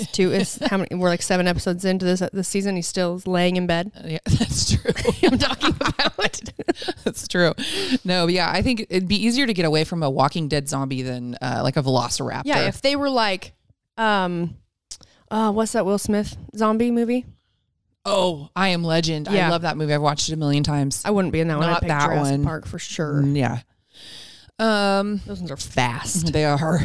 It's 0.00 0.12
two 0.12 0.32
is 0.32 0.58
how 0.66 0.78
many? 0.78 0.88
We're 0.94 1.08
like 1.08 1.22
seven 1.22 1.46
episodes 1.46 1.84
into 1.84 2.04
this 2.04 2.22
this 2.32 2.48
season. 2.48 2.76
He's 2.76 2.88
still 2.88 3.20
laying 3.26 3.56
in 3.56 3.66
bed. 3.66 3.92
Yeah, 4.04 4.18
that's 4.24 4.76
true. 4.76 4.90
I'm 5.30 5.38
talking 5.38 5.74
about. 5.80 6.40
that's 7.04 7.28
true. 7.28 7.54
No, 8.04 8.26
but 8.26 8.34
yeah, 8.34 8.50
I 8.50 8.62
think 8.62 8.86
it'd 8.88 9.08
be 9.08 9.16
easier 9.24 9.46
to 9.46 9.54
get 9.54 9.64
away 9.64 9.84
from 9.84 10.02
a 10.02 10.10
Walking 10.10 10.48
Dead 10.48 10.68
zombie 10.68 11.02
than 11.02 11.36
uh, 11.40 11.60
like 11.62 11.76
a 11.76 11.82
Velociraptor. 11.82 12.42
Yeah, 12.44 12.66
if 12.66 12.82
they 12.82 12.96
were 12.96 13.10
like, 13.10 13.52
um, 13.96 14.56
uh, 15.30 15.52
what's 15.52 15.72
that 15.72 15.84
Will 15.84 15.98
Smith 15.98 16.36
zombie 16.56 16.90
movie? 16.90 17.26
oh, 18.06 18.48
I 18.56 18.68
Am 18.68 18.82
Legend. 18.82 19.28
I 19.28 19.48
love 19.48 19.62
that 19.62 19.76
movie. 19.76 19.92
I've 19.94 20.02
watched 20.02 20.28
it 20.28 20.32
a 20.32 20.36
million 20.36 20.62
times. 20.62 21.02
I 21.04 21.10
wouldn't 21.10 21.32
be 21.32 21.40
in 21.40 21.48
that 21.48 21.58
one. 21.58 21.66
Not 21.66 21.82
that 21.82 22.04
Jurassic 22.06 22.32
one. 22.32 22.44
Park 22.44 22.66
for 22.66 22.78
sure. 22.78 23.22
Mm, 23.22 23.36
yeah. 23.36 23.60
Um, 24.58 25.20
Those 25.26 25.38
ones 25.40 25.50
are 25.50 25.56
fast. 25.56 26.32
they 26.32 26.44
are. 26.44 26.80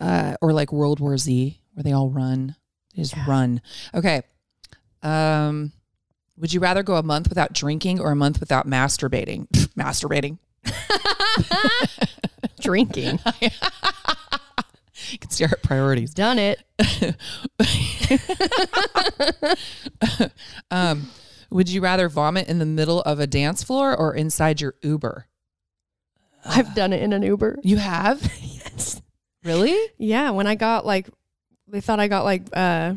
Uh, 0.00 0.34
or 0.40 0.52
like 0.52 0.72
World 0.72 1.00
War 1.00 1.18
Z, 1.18 1.60
where 1.78 1.84
they 1.84 1.92
all 1.92 2.10
run. 2.10 2.56
They 2.96 3.02
just 3.02 3.14
run. 3.28 3.62
Okay. 3.94 4.22
Um, 5.00 5.70
would 6.36 6.52
you 6.52 6.58
rather 6.58 6.82
go 6.82 6.96
a 6.96 7.04
month 7.04 7.28
without 7.28 7.52
drinking 7.52 8.00
or 8.00 8.10
a 8.10 8.16
month 8.16 8.40
without 8.40 8.66
masturbating? 8.66 9.46
masturbating. 9.78 10.38
Drinking. 12.60 13.20
You 15.10 15.18
can 15.18 15.30
see 15.30 15.44
our 15.44 15.56
priorities. 15.62 16.12
Done 16.12 16.38
it. 16.38 16.62
Um, 20.70 21.08
would 21.50 21.70
you 21.70 21.80
rather 21.80 22.10
vomit 22.10 22.48
in 22.48 22.58
the 22.58 22.66
middle 22.66 23.00
of 23.02 23.18
a 23.20 23.26
dance 23.26 23.62
floor 23.62 23.96
or 23.96 24.14
inside 24.14 24.60
your 24.60 24.74
Uber? 24.82 25.26
I've 26.44 26.74
done 26.74 26.92
it 26.92 27.00
in 27.00 27.14
an 27.14 27.22
Uber. 27.22 27.60
You 27.62 27.76
have? 27.78 28.20
Yes. 28.42 29.00
Really? 29.44 29.78
Yeah, 29.96 30.30
when 30.30 30.46
I 30.46 30.56
got 30.56 30.84
like, 30.84 31.08
they 31.70 31.80
thought 31.80 32.00
I 32.00 32.08
got 32.08 32.24
like, 32.24 32.42
uh, 32.52 32.94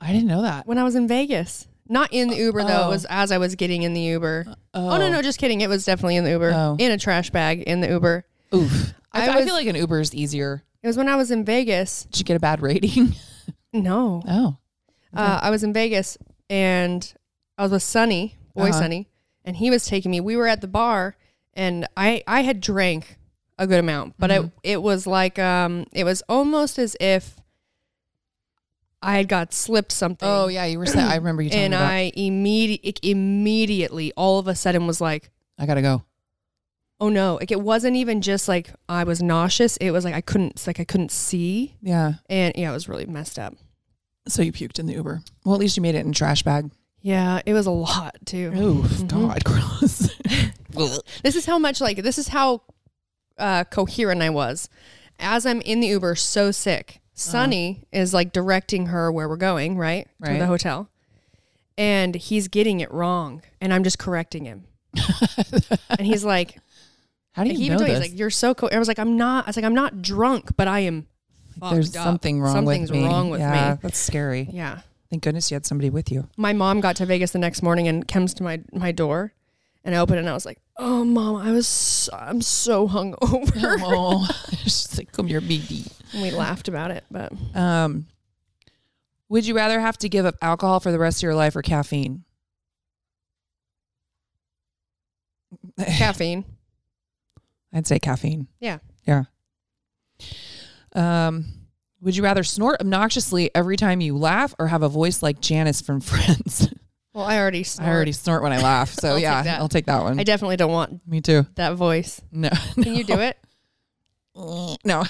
I 0.00 0.12
didn't 0.12 0.28
know 0.28 0.42
that. 0.42 0.66
when 0.66 0.78
I 0.78 0.84
was 0.84 0.94
in 0.94 1.08
Vegas. 1.08 1.66
Not 1.88 2.12
in 2.12 2.28
the 2.28 2.36
Uber 2.36 2.64
though. 2.64 2.82
Oh. 2.84 2.86
It 2.88 2.90
was 2.90 3.04
as 3.08 3.30
I 3.30 3.38
was 3.38 3.54
getting 3.54 3.82
in 3.82 3.94
the 3.94 4.00
Uber. 4.00 4.44
Oh, 4.48 4.54
Oh, 4.74 4.98
no, 4.98 5.08
no, 5.10 5.22
just 5.22 5.38
kidding. 5.38 5.60
It 5.60 5.68
was 5.68 5.84
definitely 5.84 6.16
in 6.16 6.24
the 6.24 6.30
Uber. 6.30 6.52
Oh. 6.54 6.76
In 6.78 6.90
a 6.90 6.98
trash 6.98 7.30
bag 7.30 7.62
in 7.62 7.80
the 7.80 7.88
Uber. 7.88 8.24
Oof. 8.54 8.92
I, 9.12 9.28
I 9.28 9.32
I 9.32 9.36
was- 9.36 9.44
feel 9.44 9.54
like 9.54 9.66
an 9.68 9.76
Uber 9.76 10.00
is 10.00 10.14
easier. 10.14 10.62
It 10.82 10.86
was 10.88 10.96
when 10.96 11.08
I 11.08 11.16
was 11.16 11.30
in 11.30 11.44
Vegas. 11.44 12.04
Did 12.04 12.18
you 12.20 12.24
get 12.24 12.36
a 12.36 12.40
bad 12.40 12.60
rating? 12.62 13.14
No, 13.72 14.22
Oh. 14.26 14.56
Uh, 15.14 15.38
I 15.42 15.50
was 15.50 15.62
in 15.62 15.72
Vegas 15.74 16.16
and 16.48 17.12
I 17.58 17.62
was 17.62 17.72
with 17.72 17.82
Sonny, 17.82 18.36
boy 18.54 18.70
Uh-huh. 18.70 18.80
Sonny, 18.80 19.08
and 19.44 19.54
he 19.56 19.68
was 19.70 19.84
taking 19.86 20.10
me. 20.10 20.20
We 20.20 20.34
were 20.36 20.46
at 20.46 20.62
the 20.62 20.68
bar 20.68 21.16
and 21.52 21.86
I 21.96 22.22
I 22.26 22.40
had 22.42 22.60
drank 22.62 23.18
a 23.58 23.66
good 23.66 23.78
amount, 23.80 24.14
but 24.18 24.30
Mm-hmm. 24.30 24.46
it 24.62 24.72
it 24.72 24.82
was 24.82 25.06
like 25.06 25.38
um 25.38 25.86
it 25.92 26.04
was 26.04 26.22
almost 26.28 26.78
as 26.78 26.96
if 27.00 27.40
I 29.02 29.16
had 29.18 29.28
got 29.28 29.52
slipped 29.52 29.92
something. 29.92 30.28
Oh 30.28 30.48
yeah, 30.48 30.64
you 30.64 30.78
were 30.78 30.86
saying. 30.86 31.06
I 31.06 31.16
remember 31.16 31.42
you 31.42 31.50
and. 31.50 31.74
I 31.74 32.12
immediate 32.16 32.98
immediately 33.02 34.12
all 34.16 34.38
of 34.38 34.48
a 34.48 34.54
sudden 34.54 34.86
was 34.86 35.00
like, 35.00 35.30
I 35.58 35.66
gotta 35.66 35.82
go. 35.82 36.02
oh 37.00 37.08
no! 37.10 37.34
Like 37.36 37.50
it 37.50 37.60
wasn't 37.60 37.96
even 37.96 38.20
just 38.22 38.48
like 38.48 38.70
I 38.88 39.04
was 39.04 39.22
nauseous. 39.22 39.76
It 39.76 39.90
was 39.90 40.04
like 40.04 40.14
I 40.14 40.20
couldn't 40.22 40.66
like 40.66 40.80
I 40.80 40.84
couldn't 40.84 41.12
see, 41.12 41.76
Yeah. 41.82 42.14
and 42.28 42.52
yeah, 42.56 42.70
it 42.70 42.74
was 42.74 42.88
really 42.88 43.06
messed 43.06 43.38
up. 43.38 43.54
So 44.28 44.42
you 44.42 44.50
puked 44.52 44.78
in 44.80 44.86
the 44.86 44.94
Uber. 44.94 45.22
Well, 45.44 45.54
at 45.54 45.60
least 45.60 45.76
you 45.76 45.82
made 45.82 45.94
it 45.94 46.04
in 46.04 46.10
a 46.10 46.14
trash 46.14 46.42
bag. 46.42 46.70
Yeah, 47.00 47.40
it 47.46 47.52
was 47.52 47.66
a 47.66 47.70
lot 47.70 48.16
too. 48.24 48.50
Oh 48.56 48.74
Mm-hmm. 48.82 49.06
God, 49.06 49.44
gross. 49.44 50.10
This 51.22 51.36
is 51.36 51.46
how 51.46 51.58
much 51.58 51.80
like 51.80 52.02
this 52.02 52.18
is 52.18 52.28
how 52.28 52.62
uh, 53.38 53.64
coherent 53.64 54.22
I 54.22 54.30
was. 54.30 54.68
As 55.18 55.46
I'm 55.46 55.60
in 55.62 55.80
the 55.80 55.86
Uber, 55.88 56.14
so 56.16 56.50
sick. 56.50 57.00
Sonny 57.14 57.84
is 57.92 58.12
like 58.12 58.32
directing 58.32 58.86
her 58.86 59.10
where 59.10 59.26
we're 59.28 59.36
going, 59.36 59.78
right, 59.78 60.06
to 60.22 60.30
Right. 60.30 60.38
the 60.38 60.46
hotel, 60.46 60.90
and 61.78 62.14
he's 62.14 62.48
getting 62.48 62.80
it 62.80 62.92
wrong, 62.92 63.42
and 63.60 63.72
I'm 63.72 63.82
just 63.84 63.98
correcting 63.98 64.44
him. 64.44 64.64
and 65.90 66.00
he's 66.06 66.24
like, 66.24 66.58
How 67.32 67.44
do 67.44 67.50
you 67.50 67.56
he 67.56 67.64
even 67.66 67.72
know 67.74 67.78
told 67.78 67.88
me, 67.88 67.94
this? 67.94 68.02
he's 68.04 68.12
like, 68.12 68.18
"You're 68.18 68.30
so 68.30 68.54
cool." 68.54 68.68
I 68.72 68.78
was 68.78 68.88
like, 68.88 68.98
"I'm 68.98 69.16
not." 69.16 69.46
I 69.46 69.48
was 69.48 69.56
like, 69.56 69.64
"I'm 69.64 69.74
not 69.74 70.02
drunk, 70.02 70.56
but 70.56 70.68
I 70.68 70.80
am." 70.80 71.06
There's 71.70 71.96
up. 71.96 72.04
something 72.04 72.40
wrong 72.42 72.54
Something's 72.54 72.90
with 72.90 73.00
me. 73.00 73.06
wrong 73.06 73.30
with 73.30 73.40
yeah, 73.40 73.72
me. 73.74 73.78
that's 73.82 73.98
scary. 73.98 74.46
Yeah. 74.52 74.80
Thank 75.08 75.22
goodness 75.22 75.50
you 75.50 75.54
had 75.54 75.64
somebody 75.64 75.88
with 75.88 76.12
you. 76.12 76.28
My 76.36 76.52
mom 76.52 76.80
got 76.82 76.96
to 76.96 77.06
Vegas 77.06 77.30
the 77.30 77.38
next 77.38 77.62
morning 77.62 77.88
and 77.88 78.06
comes 78.06 78.34
to 78.34 78.42
my 78.42 78.60
my 78.72 78.92
door, 78.92 79.32
and 79.84 79.94
I 79.94 79.98
opened 79.98 80.16
it 80.16 80.20
and 80.20 80.28
I 80.28 80.34
was 80.34 80.44
like, 80.44 80.58
"Oh, 80.78 81.04
mom, 81.04 81.36
I 81.36 81.52
was 81.52 82.08
I'm 82.12 82.40
so 82.42 82.86
hungover." 82.88 83.78
Oh, 83.82 84.26
she's 84.62 84.96
like, 84.98 85.12
come 85.12 85.26
here, 85.26 85.40
baby. 85.40 85.84
and 86.12 86.22
we 86.22 86.30
laughed 86.30 86.68
about 86.68 86.90
it, 86.90 87.04
but 87.10 87.32
Um, 87.54 88.06
would 89.28 89.46
you 89.46 89.54
rather 89.56 89.80
have 89.80 89.96
to 89.98 90.08
give 90.08 90.24
up 90.26 90.36
alcohol 90.42 90.80
for 90.80 90.92
the 90.92 90.98
rest 90.98 91.18
of 91.18 91.22
your 91.24 91.34
life 91.34 91.56
or 91.56 91.62
caffeine? 91.62 92.24
caffeine. 95.98 96.44
I'd 97.72 97.86
say 97.86 97.98
caffeine. 97.98 98.46
Yeah. 98.60 98.78
Yeah. 99.06 99.24
Um, 100.94 101.44
would 102.00 102.16
you 102.16 102.22
rather 102.22 102.42
snort 102.42 102.80
obnoxiously 102.80 103.50
every 103.54 103.76
time 103.76 104.00
you 104.00 104.16
laugh 104.16 104.54
or 104.58 104.68
have 104.68 104.82
a 104.82 104.88
voice 104.88 105.22
like 105.22 105.40
Janice 105.40 105.80
from 105.82 106.00
Friends? 106.02 106.68
Well, 107.16 107.24
I 107.24 107.38
already 107.38 107.62
snort. 107.62 107.88
I 107.88 107.94
already 107.94 108.12
snort 108.12 108.42
when 108.42 108.52
I 108.52 108.60
laugh, 108.60 108.90
so 108.90 109.08
I'll 109.12 109.14
take 109.14 109.22
yeah, 109.22 109.42
that. 109.42 109.58
I'll 109.58 109.70
take 109.70 109.86
that 109.86 110.02
one. 110.02 110.20
I 110.20 110.22
definitely 110.22 110.58
don't 110.58 110.70
want 110.70 111.00
Me 111.06 111.22
too. 111.22 111.46
that 111.54 111.74
voice. 111.74 112.20
No, 112.30 112.50
Can 112.74 112.94
you 112.94 113.04
do 113.04 113.20
it? 113.20 113.38
no, 114.84 115.02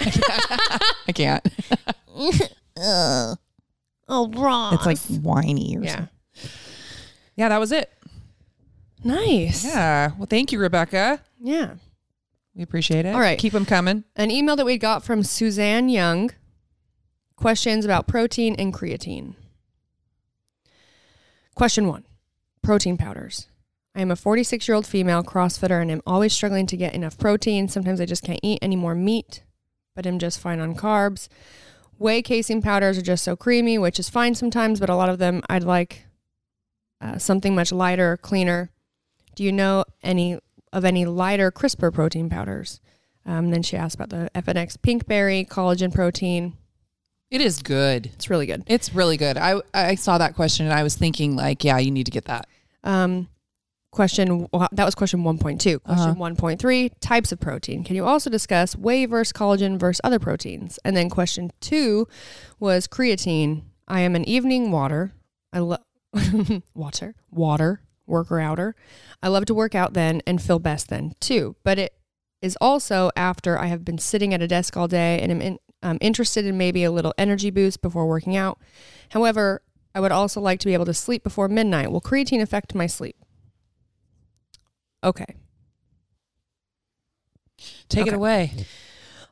I 1.08 1.12
can't. 1.12 1.44
Oh, 2.78 4.28
Ross. 4.28 4.74
It's 4.74 4.86
like 4.86 5.20
whiny 5.20 5.76
or 5.76 5.82
yeah. 5.82 5.96
something. 5.96 6.08
Yeah, 7.34 7.48
that 7.48 7.58
was 7.58 7.72
it. 7.72 7.92
Nice. 9.02 9.64
Yeah. 9.64 10.12
Well, 10.16 10.28
thank 10.30 10.52
you, 10.52 10.60
Rebecca. 10.60 11.20
Yeah. 11.40 11.74
We 12.54 12.62
appreciate 12.62 13.04
it. 13.04 13.16
All 13.16 13.20
right. 13.20 13.36
Keep 13.36 13.52
them 13.52 13.66
coming. 13.66 14.04
An 14.14 14.30
email 14.30 14.54
that 14.54 14.64
we 14.64 14.78
got 14.78 15.04
from 15.04 15.24
Suzanne 15.24 15.88
Young. 15.88 16.30
Questions 17.34 17.84
about 17.84 18.06
protein 18.06 18.54
and 18.60 18.72
creatine. 18.72 19.34
Question 21.56 21.88
one 21.88 22.04
Protein 22.62 22.98
powders. 22.98 23.48
I 23.94 24.02
am 24.02 24.10
a 24.10 24.16
46 24.16 24.68
year 24.68 24.74
old 24.74 24.86
female 24.86 25.24
CrossFitter 25.24 25.80
and 25.80 25.90
am 25.90 26.02
always 26.06 26.34
struggling 26.34 26.66
to 26.66 26.76
get 26.76 26.94
enough 26.94 27.16
protein. 27.16 27.66
Sometimes 27.66 27.98
I 27.98 28.04
just 28.04 28.22
can't 28.22 28.40
eat 28.42 28.58
any 28.60 28.76
more 28.76 28.94
meat, 28.94 29.42
but 29.94 30.04
I'm 30.04 30.18
just 30.18 30.38
fine 30.38 30.60
on 30.60 30.74
carbs. 30.74 31.28
Whey 31.96 32.20
casein 32.20 32.60
powders 32.60 32.98
are 32.98 33.02
just 33.02 33.24
so 33.24 33.36
creamy, 33.36 33.78
which 33.78 33.98
is 33.98 34.10
fine 34.10 34.34
sometimes, 34.34 34.80
but 34.80 34.90
a 34.90 34.94
lot 34.94 35.08
of 35.08 35.16
them 35.16 35.42
I'd 35.48 35.64
like 35.64 36.04
uh, 37.00 37.16
something 37.16 37.54
much 37.54 37.72
lighter, 37.72 38.18
cleaner. 38.18 38.70
Do 39.34 39.42
you 39.42 39.50
know 39.50 39.86
any 40.02 40.38
of 40.74 40.84
any 40.84 41.06
lighter, 41.06 41.50
crisper 41.50 41.90
protein 41.90 42.28
powders? 42.28 42.82
Um, 43.24 43.48
then 43.50 43.62
she 43.62 43.78
asked 43.78 43.94
about 43.94 44.10
the 44.10 44.30
FNX 44.34 44.76
Pinkberry 44.76 45.48
collagen 45.48 45.94
protein. 45.94 46.58
It 47.30 47.40
is 47.40 47.62
good. 47.62 48.06
It's 48.14 48.30
really 48.30 48.46
good. 48.46 48.62
It's 48.66 48.94
really 48.94 49.16
good. 49.16 49.36
I 49.36 49.60
I 49.74 49.94
saw 49.96 50.18
that 50.18 50.34
question 50.34 50.66
and 50.66 50.74
I 50.74 50.82
was 50.82 50.94
thinking 50.94 51.34
like, 51.36 51.64
yeah, 51.64 51.78
you 51.78 51.90
need 51.90 52.04
to 52.06 52.12
get 52.12 52.26
that. 52.26 52.46
Um, 52.84 53.28
question 53.90 54.46
that 54.72 54.84
was 54.84 54.94
question 54.94 55.24
1.2. 55.24 55.40
Question 55.40 56.10
Uh-huh. 56.10 56.14
1.3 56.14 56.90
types 57.00 57.32
of 57.32 57.40
protein. 57.40 57.82
Can 57.82 57.96
you 57.96 58.04
also 58.04 58.30
discuss 58.30 58.76
whey 58.76 59.06
versus 59.06 59.32
collagen 59.32 59.78
versus 59.78 60.00
other 60.04 60.18
proteins? 60.18 60.78
And 60.84 60.96
then 60.96 61.10
question 61.10 61.50
two 61.60 62.06
was 62.60 62.86
creatine. 62.86 63.62
I 63.88 64.00
am 64.00 64.14
an 64.14 64.24
evening 64.28 64.70
water. 64.70 65.12
I 65.52 65.60
love 65.60 65.80
water, 66.74 67.14
water 67.30 67.80
worker 68.06 68.38
outer. 68.38 68.76
I 69.20 69.28
love 69.28 69.46
to 69.46 69.54
work 69.54 69.74
out 69.74 69.94
then 69.94 70.22
and 70.26 70.40
feel 70.40 70.60
best 70.60 70.88
then 70.88 71.14
too. 71.20 71.56
But 71.64 71.78
it 71.78 71.94
is 72.40 72.56
also 72.60 73.10
after 73.16 73.58
I 73.58 73.66
have 73.66 73.84
been 73.84 73.98
sitting 73.98 74.32
at 74.32 74.42
a 74.42 74.46
desk 74.46 74.76
all 74.76 74.86
day 74.86 75.18
and 75.20 75.32
am 75.32 75.42
in, 75.42 75.58
um, 75.82 75.98
interested 76.00 76.46
in 76.46 76.58
maybe 76.58 76.84
a 76.84 76.90
little 76.90 77.14
energy 77.18 77.50
boost 77.50 77.82
before 77.82 78.06
working 78.06 78.36
out. 78.36 78.58
However, 79.10 79.62
I 79.94 80.00
would 80.00 80.12
also 80.12 80.40
like 80.40 80.60
to 80.60 80.66
be 80.66 80.74
able 80.74 80.84
to 80.86 80.94
sleep 80.94 81.22
before 81.22 81.48
midnight. 81.48 81.90
Will 81.90 82.00
creatine 82.00 82.42
affect 82.42 82.74
my 82.74 82.86
sleep? 82.86 83.16
Okay. 85.02 85.36
Take 87.88 88.06
it 88.06 88.14
away. 88.14 88.52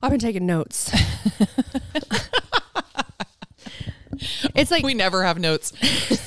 I've 0.02 0.10
been 0.10 0.20
taking 0.20 0.46
notes. 0.46 0.90
it's 4.54 4.70
like 4.70 4.84
we 4.84 4.94
never 4.94 5.24
have 5.24 5.38
notes. 5.38 5.72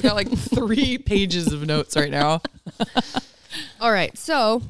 Got 0.01 0.15
like 0.15 0.29
three 0.29 0.97
pages 1.05 1.53
of 1.53 1.65
notes 1.65 1.95
right 1.95 2.11
now. 2.11 2.41
All 3.79 3.91
right. 3.91 4.15
So, 4.17 4.61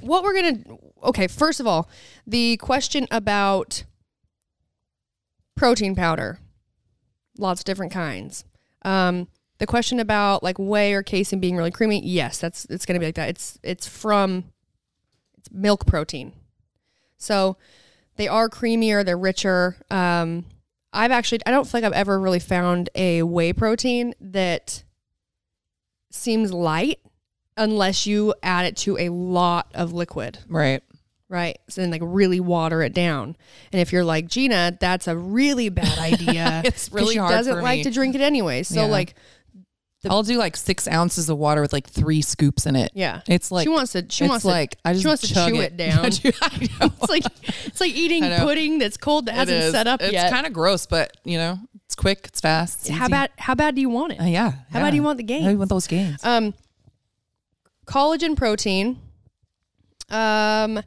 what 0.00 0.22
we're 0.22 0.34
going 0.34 0.64
to, 0.64 0.78
okay, 1.04 1.26
first 1.26 1.60
of 1.60 1.66
all, 1.66 1.88
the 2.26 2.56
question 2.58 3.06
about 3.10 3.84
protein 5.58 5.94
powder, 5.94 6.38
lots 7.36 7.60
of 7.60 7.64
different 7.64 7.92
kinds. 7.92 8.44
Um, 8.82 9.28
the 9.58 9.66
question 9.66 9.98
about 10.00 10.42
like 10.42 10.56
whey 10.58 10.94
or 10.94 11.02
casein 11.02 11.40
being 11.40 11.56
really 11.56 11.70
creamy, 11.70 12.04
yes, 12.04 12.38
that's 12.38 12.64
it's 12.66 12.86
going 12.86 12.94
to 12.94 13.00
be 13.00 13.06
like 13.06 13.16
that. 13.16 13.28
It's 13.28 13.58
it's 13.62 13.86
from 13.86 14.44
it's 15.36 15.50
milk 15.50 15.84
protein, 15.86 16.32
so 17.16 17.56
they 18.16 18.28
are 18.28 18.48
creamier, 18.48 19.04
they're 19.04 19.18
richer. 19.18 19.76
Um, 19.90 20.44
I've 20.92 21.10
actually 21.10 21.40
I 21.44 21.50
don't 21.50 21.64
feel 21.64 21.80
like 21.80 21.84
I've 21.84 21.98
ever 21.98 22.18
really 22.20 22.38
found 22.38 22.88
a 22.94 23.22
whey 23.24 23.52
protein 23.52 24.14
that 24.20 24.84
seems 26.10 26.52
light 26.52 27.00
unless 27.56 28.06
you 28.06 28.34
add 28.42 28.64
it 28.64 28.76
to 28.76 28.96
a 28.98 29.08
lot 29.08 29.70
of 29.74 29.92
liquid, 29.92 30.38
Right. 30.48 30.82
Right? 31.28 31.58
So 31.68 31.80
then 31.80 31.90
like 31.90 32.02
really 32.04 32.40
water 32.40 32.82
it 32.82 32.92
down. 32.94 33.36
And 33.72 33.80
if 33.80 33.92
you're 33.92 34.04
like 34.04 34.28
Gina, 34.28 34.76
that's 34.80 35.06
a 35.08 35.16
really 35.16 35.68
bad 35.68 35.98
idea. 36.12 36.62
It's 36.64 36.90
really 36.92 37.14
she 37.14 37.18
hard 37.18 37.32
doesn't 37.32 37.60
like 37.62 37.78
me. 37.78 37.84
to 37.84 37.90
drink 37.90 38.14
it 38.14 38.20
anyway. 38.20 38.62
So 38.62 38.82
Yeah. 38.82 38.86
like 38.86 39.14
The- 40.02 40.10
I'll 40.10 40.22
do 40.22 40.38
like 40.38 40.56
six 40.56 40.86
ounces 40.88 41.28
of 41.28 41.38
water 41.38 41.60
with 41.60 41.72
like 41.72 41.86
three 41.88 42.22
scoops 42.22 42.66
in 42.66 42.76
it. 42.76 42.92
yeah. 42.94 43.20
It's 43.26 43.50
like 43.50 43.64
she 43.64 43.68
wants 43.68 43.92
to 43.92 44.06
she 44.08 44.24
it's 44.24 44.30
wants 44.30 44.44
like 44.44 44.70
to 44.70 44.76
I 44.84 44.92
just 44.92 45.02
she 45.02 45.08
wants 45.08 45.28
to 45.28 45.34
chew 45.34 45.60
it, 45.60 45.76
down. 45.76 46.04
I 46.06 46.08
know. 46.80 46.92
it's 47.00 47.08
like 47.10 47.24
it's 47.66 47.80
like 47.80 47.92
eating 47.94 48.22
pudding 48.38 48.78
that's 48.78 48.96
cold 48.96 49.26
that 49.26 49.32
It 49.32 49.38
hasn't 49.38 49.58
is. 49.64 49.72
set 49.72 49.86
up 49.86 50.00
it's 50.00 50.12
yet. 50.12 50.30
kind 50.32 50.46
of 50.46 50.52
gross, 50.52 50.86
but 50.86 51.16
you 51.24 51.36
know, 51.36 51.58
it's 51.84 51.94
quick, 51.96 52.20
it's 52.26 52.40
fast. 52.40 52.88
it's 52.88 52.90
how 52.90 53.04
easy. 53.06 53.10
bad 53.10 53.30
how 53.38 53.54
bad 53.54 53.74
do 53.74 53.80
you 53.80 53.90
want 53.90 54.12
it? 54.12 54.20
Uh, 54.20 54.24
yeah. 54.24 54.52
How 54.70 54.80
bad 54.80 54.90
do 54.90 54.96
you 54.96 55.02
want 55.02 55.18
the 55.18 55.24
How 55.24 55.38
do 55.40 55.44
game? 55.44 55.50
you 55.50 55.58
want 55.58 55.68
those 55.70 55.86
games? 55.88 56.24
Um, 56.24 56.54
collagen 57.86 58.36
protein. 58.36 58.98
Um, 60.10 60.80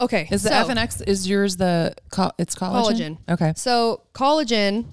okay. 0.00 0.28
is 0.30 0.42
the 0.42 0.64
so, 0.64 0.68
X 0.72 1.00
is 1.02 1.28
yours 1.28 1.56
the 1.56 1.94
co- 2.10 2.32
it's 2.38 2.54
collagen? 2.54 3.18
Collagen. 3.28 3.32
Okay. 3.32 3.52
So 3.56 4.02
collagen, 4.12 4.84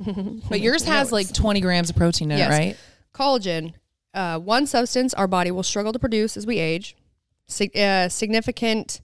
But 0.48 0.60
yours 0.60 0.84
has 0.84 1.12
like 1.12 1.32
20 1.32 1.60
grams 1.60 1.90
of 1.90 1.96
protein 1.96 2.30
in 2.30 2.38
Yes. 2.38 2.48
it, 2.48 2.56
right? 2.56 2.76
collagen, 3.14 3.74
uh, 4.12 4.38
one 4.40 4.66
substance 4.66 5.14
our 5.14 5.28
body 5.28 5.50
will 5.50 5.62
struggle 5.62 5.92
to 5.92 5.98
produce 5.98 6.36
as 6.36 6.46
we 6.46 6.58
age. 6.58 6.96
Sig- 7.46 7.76
uh, 7.76 8.08
significant 8.08 9.00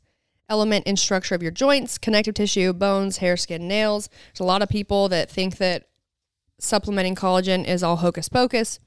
element 0.48 0.84
in 0.86 0.96
structure 0.96 1.34
of 1.36 1.42
your 1.42 1.52
joints, 1.52 1.96
connective 1.96 2.34
tissue, 2.34 2.72
bones, 2.72 3.18
hair, 3.18 3.36
skin, 3.36 3.68
nails. 3.68 4.08
There's 4.32 4.40
a 4.40 4.44
lot 4.44 4.62
of 4.62 4.68
people 4.68 5.08
that 5.10 5.30
think 5.30 5.58
that 5.58 5.86
supplementing 6.58 7.14
collagen 7.14 7.64
is 7.66 7.82
all 7.82 7.96
hocus 7.96 8.28
pocus. 8.28 8.80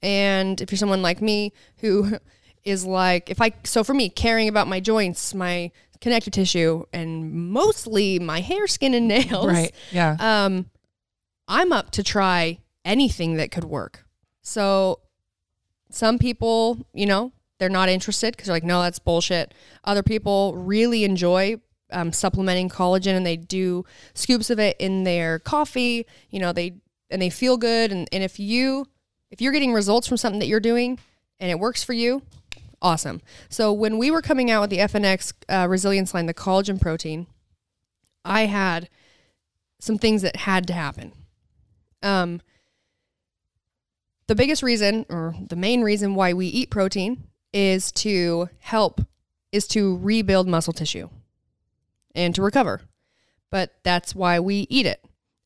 And 0.00 0.60
if 0.60 0.70
you're 0.70 0.78
someone 0.78 1.02
like 1.02 1.20
me 1.20 1.52
who 1.78 2.18
is 2.64 2.84
like, 2.84 3.30
if 3.30 3.40
I, 3.40 3.52
so 3.64 3.82
for 3.82 3.94
me, 3.94 4.08
caring 4.08 4.48
about 4.48 4.68
my 4.68 4.78
joints, 4.78 5.34
my 5.34 5.72
connective 6.02 6.34
tissue, 6.34 6.84
and 6.92 7.32
mostly 7.32 8.18
my 8.18 8.40
hair, 8.40 8.66
skin, 8.66 8.92
and 8.92 9.08
nails. 9.08 9.46
Right. 9.46 9.72
Yeah. 9.90 10.16
Um, 10.18 10.66
I'm 11.48 11.72
up 11.72 11.90
to 11.92 12.02
try 12.02 12.58
anything 12.84 13.36
that 13.36 13.50
could 13.50 13.64
work. 13.64 14.04
So 14.42 15.00
some 15.90 16.18
people, 16.18 16.86
you 16.92 17.06
know, 17.06 17.32
they're 17.58 17.68
not 17.68 17.88
interested 17.88 18.32
because 18.32 18.46
they're 18.46 18.56
like, 18.56 18.64
no, 18.64 18.82
that's 18.82 18.98
bullshit. 18.98 19.54
Other 19.84 20.02
people 20.02 20.56
really 20.56 21.04
enjoy 21.04 21.60
um, 21.92 22.12
supplementing 22.12 22.68
collagen 22.68 23.16
and 23.16 23.24
they 23.24 23.36
do 23.36 23.84
scoops 24.14 24.50
of 24.50 24.58
it 24.58 24.76
in 24.80 25.04
their 25.04 25.38
coffee. 25.38 26.06
You 26.30 26.40
know, 26.40 26.52
they 26.52 26.74
and 27.10 27.22
they 27.22 27.30
feel 27.30 27.56
good. 27.56 27.92
And, 27.92 28.08
and 28.10 28.24
if 28.24 28.40
you 28.40 28.86
if 29.30 29.40
you're 29.40 29.52
getting 29.52 29.72
results 29.72 30.08
from 30.08 30.16
something 30.16 30.40
that 30.40 30.46
you're 30.48 30.60
doing 30.60 30.98
and 31.38 31.50
it 31.50 31.58
works 31.58 31.84
for 31.84 31.92
you, 31.92 32.22
awesome. 32.82 33.22
So 33.48 33.72
when 33.72 33.96
we 33.96 34.10
were 34.10 34.20
coming 34.20 34.50
out 34.50 34.60
with 34.60 34.70
the 34.70 34.78
FNX 34.78 35.32
uh, 35.48 35.66
resilience 35.68 36.12
line, 36.12 36.26
the 36.26 36.34
collagen 36.34 36.80
protein, 36.80 37.26
I 38.24 38.46
had 38.46 38.90
some 39.80 39.98
things 39.98 40.22
that 40.22 40.36
had 40.36 40.66
to 40.66 40.72
happen. 40.72 41.12
Um, 42.02 42.42
the 44.26 44.34
biggest 44.34 44.62
reason 44.62 45.06
or 45.08 45.34
the 45.48 45.56
main 45.56 45.82
reason 45.82 46.14
why 46.14 46.32
we 46.32 46.46
eat 46.46 46.70
protein 46.70 47.24
is 47.52 47.92
to 47.92 48.48
help 48.58 49.00
is 49.50 49.66
to 49.68 49.98
rebuild 49.98 50.48
muscle 50.48 50.72
tissue 50.72 51.08
and 52.14 52.34
to 52.34 52.42
recover. 52.42 52.82
But 53.50 53.74
that's 53.82 54.14
why 54.14 54.40
we 54.40 54.66
eat 54.70 54.86
it. 54.86 55.04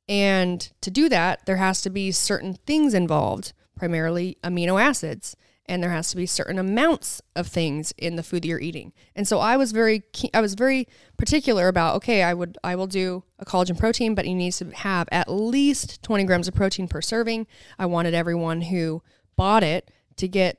And 0.08 0.70
to 0.80 0.90
do 0.90 1.08
that, 1.08 1.44
there 1.46 1.56
has 1.56 1.82
to 1.82 1.90
be 1.90 2.12
certain 2.12 2.54
things 2.66 2.94
involved, 2.94 3.52
primarily 3.74 4.38
amino 4.44 4.80
acids 4.80 5.36
and 5.68 5.82
there 5.82 5.90
has 5.90 6.10
to 6.10 6.16
be 6.16 6.26
certain 6.26 6.58
amounts 6.58 7.20
of 7.34 7.46
things 7.46 7.92
in 7.98 8.16
the 8.16 8.22
food 8.22 8.42
that 8.42 8.48
you're 8.48 8.60
eating. 8.60 8.92
And 9.14 9.26
so 9.26 9.38
I 9.38 9.56
was 9.56 9.72
very 9.72 10.02
I 10.34 10.40
was 10.40 10.54
very 10.54 10.88
particular 11.16 11.68
about 11.68 11.96
okay, 11.96 12.22
I 12.22 12.34
would 12.34 12.58
I 12.64 12.76
will 12.76 12.86
do 12.86 13.24
a 13.38 13.44
collagen 13.44 13.78
protein, 13.78 14.14
but 14.14 14.26
it 14.26 14.34
needs 14.34 14.58
to 14.58 14.70
have 14.70 15.08
at 15.12 15.30
least 15.30 16.02
20 16.02 16.24
grams 16.24 16.48
of 16.48 16.54
protein 16.54 16.88
per 16.88 17.00
serving. 17.00 17.46
I 17.78 17.86
wanted 17.86 18.14
everyone 18.14 18.62
who 18.62 19.02
bought 19.36 19.62
it 19.62 19.90
to 20.16 20.28
get 20.28 20.58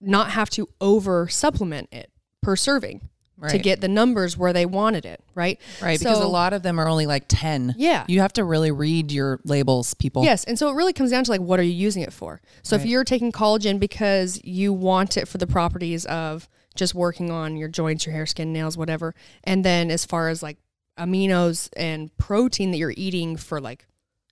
not 0.00 0.30
have 0.30 0.50
to 0.50 0.68
over 0.80 1.28
supplement 1.28 1.88
it 1.92 2.10
per 2.42 2.56
serving 2.56 3.08
right. 3.38 3.50
to 3.50 3.58
get 3.58 3.80
the 3.80 3.88
numbers 3.88 4.36
where 4.36 4.52
they 4.52 4.66
wanted 4.66 5.04
it, 5.04 5.22
right? 5.34 5.60
Right, 5.82 5.98
so, 5.98 6.10
because 6.10 6.20
a 6.20 6.28
lot 6.28 6.52
of 6.52 6.62
them 6.62 6.78
are 6.78 6.88
only 6.88 7.06
like 7.06 7.24
10. 7.28 7.74
Yeah. 7.76 8.04
You 8.08 8.20
have 8.20 8.32
to 8.34 8.44
really 8.44 8.70
read 8.70 9.12
your 9.12 9.40
labels, 9.44 9.94
people. 9.94 10.24
Yes, 10.24 10.44
and 10.44 10.58
so 10.58 10.70
it 10.70 10.74
really 10.74 10.92
comes 10.92 11.10
down 11.10 11.24
to 11.24 11.30
like 11.30 11.40
what 11.40 11.60
are 11.60 11.64
you 11.64 11.72
using 11.72 12.02
it 12.02 12.12
for? 12.12 12.40
So 12.62 12.76
right. 12.76 12.84
if 12.84 12.88
you're 12.90 13.04
taking 13.04 13.32
collagen 13.32 13.78
because 13.78 14.40
you 14.44 14.72
want 14.72 15.16
it 15.16 15.28
for 15.28 15.38
the 15.38 15.46
properties 15.46 16.04
of 16.06 16.48
just 16.74 16.94
working 16.94 17.30
on 17.30 17.56
your 17.56 17.68
joints, 17.68 18.06
your 18.06 18.14
hair, 18.14 18.26
skin, 18.26 18.52
nails, 18.52 18.76
whatever, 18.76 19.14
and 19.44 19.64
then 19.64 19.90
as 19.90 20.04
far 20.04 20.28
as 20.28 20.42
like 20.42 20.58
aminos 20.98 21.68
and 21.76 22.16
protein 22.18 22.70
that 22.70 22.78
you're 22.78 22.94
eating 22.96 23.36
for 23.36 23.60
like 23.60 23.86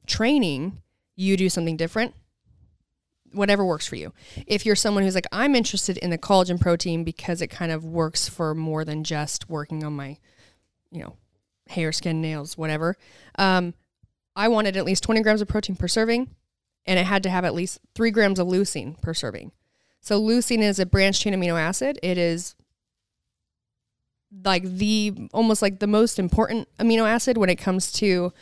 training, 0.07 0.81
you 1.17 1.37
do 1.37 1.49
something 1.49 1.77
different 1.77 2.15
whatever 3.33 3.65
works 3.65 3.87
for 3.87 3.97
you. 3.97 4.13
If 4.47 4.65
you're 4.67 4.77
someone 4.77 5.05
who's 5.05 5.15
like, 5.15 5.27
I'm 5.33 5.55
interested 5.55 5.97
in 5.99 6.11
the 6.11 6.19
collagen 6.19 6.61
protein 6.61 7.05
because 7.05 7.43
it 7.43 7.49
kind 7.49 7.73
of 7.73 7.85
works 7.85 8.29
for 8.29 8.55
more 8.55 8.85
than 8.85 9.05
just 9.05 9.49
working 9.49 9.85
on 9.85 9.95
my, 9.95 10.19
you 10.91 11.03
know, 11.03 11.17
hair, 11.69 11.93
skin, 11.93 12.21
nails, 12.21 12.57
whatever. 12.57 12.97
Um, 13.39 13.75
I 14.35 14.49
wanted 14.49 14.77
at 14.77 14.85
least 14.85 15.03
20 15.03 15.21
grams 15.23 15.41
of 15.41 15.49
protein 15.49 15.77
per 15.77 15.89
serving, 15.89 16.31
and 16.87 16.99
it 16.99 17.07
had 17.07 17.23
to 17.25 17.31
have 17.31 17.45
at 17.45 17.55
least 17.55 17.81
three 17.95 18.11
grams 18.11 18.39
of 18.39 18.47
leucine 18.47 19.01
per 19.01 19.15
serving. 19.15 19.53
So 20.01 20.21
leucine 20.21 20.61
is 20.63 20.79
a 20.79 20.87
branched 20.87 21.23
chain 21.23 21.35
amino 21.35 21.59
acid. 21.59 21.99
It 22.03 22.19
is 22.19 22.57
like 24.45 24.65
the 24.65 25.29
almost 25.33 25.63
like 25.63 25.79
the 25.79 25.87
most 25.87 26.19
important 26.19 26.69
amino 26.79 27.07
acid 27.07 27.37
when 27.37 27.51
it 27.51 27.57
comes 27.57 27.93
to 27.93 28.33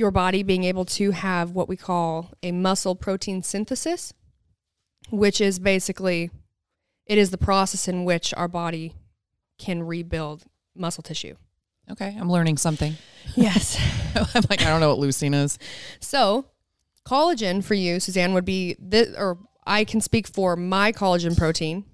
your 0.00 0.10
body 0.10 0.42
being 0.42 0.64
able 0.64 0.86
to 0.86 1.10
have 1.10 1.50
what 1.50 1.68
we 1.68 1.76
call 1.76 2.32
a 2.42 2.50
muscle 2.50 2.96
protein 2.96 3.42
synthesis, 3.42 4.14
which 5.10 5.40
is 5.40 5.58
basically 5.58 6.30
it 7.06 7.18
is 7.18 7.30
the 7.30 7.38
process 7.38 7.86
in 7.86 8.04
which 8.04 8.32
our 8.34 8.48
body 8.48 8.94
can 9.58 9.82
rebuild 9.82 10.44
muscle 10.74 11.02
tissue. 11.02 11.36
Okay, 11.90 12.16
I'm 12.18 12.30
learning 12.30 12.56
something. 12.56 12.96
Yes. 13.34 13.78
I'm 14.14 14.44
like, 14.48 14.62
I 14.62 14.70
don't 14.70 14.80
know 14.80 14.94
what 14.94 15.06
leucine 15.06 15.34
is. 15.34 15.58
So, 16.00 16.46
collagen 17.06 17.62
for 17.62 17.74
you, 17.74 18.00
Suzanne, 18.00 18.32
would 18.32 18.44
be 18.44 18.76
this, 18.78 19.14
or 19.18 19.38
I 19.66 19.84
can 19.84 20.00
speak 20.00 20.28
for 20.28 20.56
my 20.56 20.92
collagen 20.92 21.36
protein, 21.36 21.84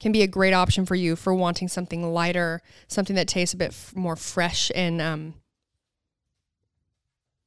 can 0.00 0.10
be 0.10 0.22
a 0.22 0.26
great 0.26 0.54
option 0.54 0.86
for 0.86 0.94
you 0.94 1.14
for 1.16 1.34
wanting 1.34 1.68
something 1.68 2.12
lighter, 2.12 2.62
something 2.88 3.14
that 3.16 3.28
tastes 3.28 3.52
a 3.54 3.58
bit 3.58 3.68
f- 3.68 3.94
more 3.94 4.16
fresh 4.16 4.72
and 4.74 5.00
um, 5.02 5.34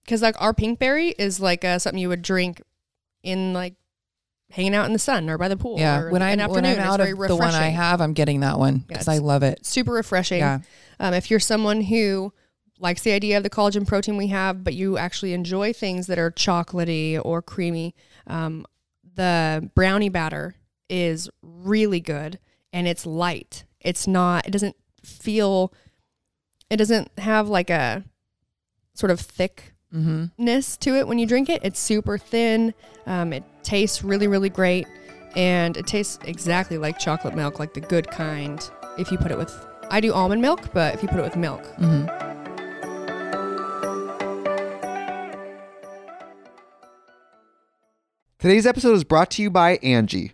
because 0.03 0.21
like 0.21 0.35
our 0.41 0.53
pinkberry 0.53 1.13
is 1.17 1.39
like 1.39 1.63
uh, 1.63 1.79
something 1.79 1.99
you 1.99 2.09
would 2.09 2.21
drink 2.21 2.61
in 3.23 3.53
like 3.53 3.75
hanging 4.51 4.75
out 4.75 4.85
in 4.85 4.93
the 4.93 4.99
sun 4.99 5.29
or 5.29 5.37
by 5.37 5.47
the 5.47 5.57
pool. 5.57 5.79
Yeah, 5.79 6.09
when 6.09 6.21
I 6.21 6.35
when 6.47 6.65
I'm 6.65 6.79
out 6.79 6.99
of 6.99 7.07
the 7.07 7.35
one 7.35 7.53
I 7.53 7.69
have, 7.69 8.01
I'm 8.01 8.13
getting 8.13 8.41
that 8.41 8.59
one 8.59 8.79
because 8.87 9.07
yeah, 9.07 9.13
I 9.13 9.17
love 9.17 9.43
it. 9.43 9.65
Super 9.65 9.91
refreshing. 9.91 10.39
Yeah. 10.39 10.59
Um, 10.99 11.13
if 11.13 11.31
you're 11.31 11.39
someone 11.39 11.81
who 11.81 12.33
likes 12.79 13.01
the 13.01 13.11
idea 13.11 13.37
of 13.37 13.43
the 13.43 13.49
collagen 13.49 13.87
protein 13.87 14.17
we 14.17 14.27
have, 14.27 14.63
but 14.63 14.73
you 14.73 14.97
actually 14.97 15.33
enjoy 15.33 15.73
things 15.73 16.07
that 16.07 16.19
are 16.19 16.31
chocolatey 16.31 17.19
or 17.23 17.41
creamy, 17.41 17.95
um, 18.27 18.65
the 19.15 19.69
brownie 19.73 20.09
batter 20.09 20.55
is 20.89 21.29
really 21.41 21.99
good 21.99 22.39
and 22.71 22.87
it's 22.87 23.05
light. 23.05 23.63
It's 23.79 24.07
not. 24.07 24.45
It 24.47 24.51
doesn't 24.51 24.75
feel. 25.03 25.73
It 26.69 26.77
doesn't 26.77 27.17
have 27.19 27.49
like 27.49 27.69
a 27.69 28.03
sort 28.95 29.11
of 29.11 29.19
thick 29.19 29.72
ness 29.93 30.77
to 30.77 30.95
it 30.95 31.07
when 31.07 31.19
you 31.19 31.25
drink 31.25 31.49
it. 31.49 31.61
It's 31.63 31.79
super 31.79 32.17
thin. 32.17 32.73
Um, 33.05 33.31
it 33.31 33.43
tastes 33.63 34.03
really, 34.03 34.27
really 34.27 34.49
great. 34.49 34.87
And 35.35 35.77
it 35.77 35.87
tastes 35.87 36.19
exactly 36.25 36.77
like 36.77 36.99
chocolate 36.99 37.35
milk, 37.35 37.59
like 37.59 37.73
the 37.73 37.81
good 37.81 38.09
kind. 38.09 38.67
If 38.97 39.11
you 39.11 39.17
put 39.17 39.31
it 39.31 39.37
with, 39.37 39.53
I 39.89 39.99
do 39.99 40.13
almond 40.13 40.41
milk, 40.41 40.73
but 40.73 40.93
if 40.93 41.01
you 41.01 41.07
put 41.07 41.19
it 41.19 41.23
with 41.23 41.35
milk. 41.35 41.63
Mm-hmm. 41.79 42.07
Today's 48.39 48.65
episode 48.65 48.93
is 48.93 49.03
brought 49.05 49.31
to 49.31 49.41
you 49.41 49.49
by 49.49 49.77
Angi 49.77 50.33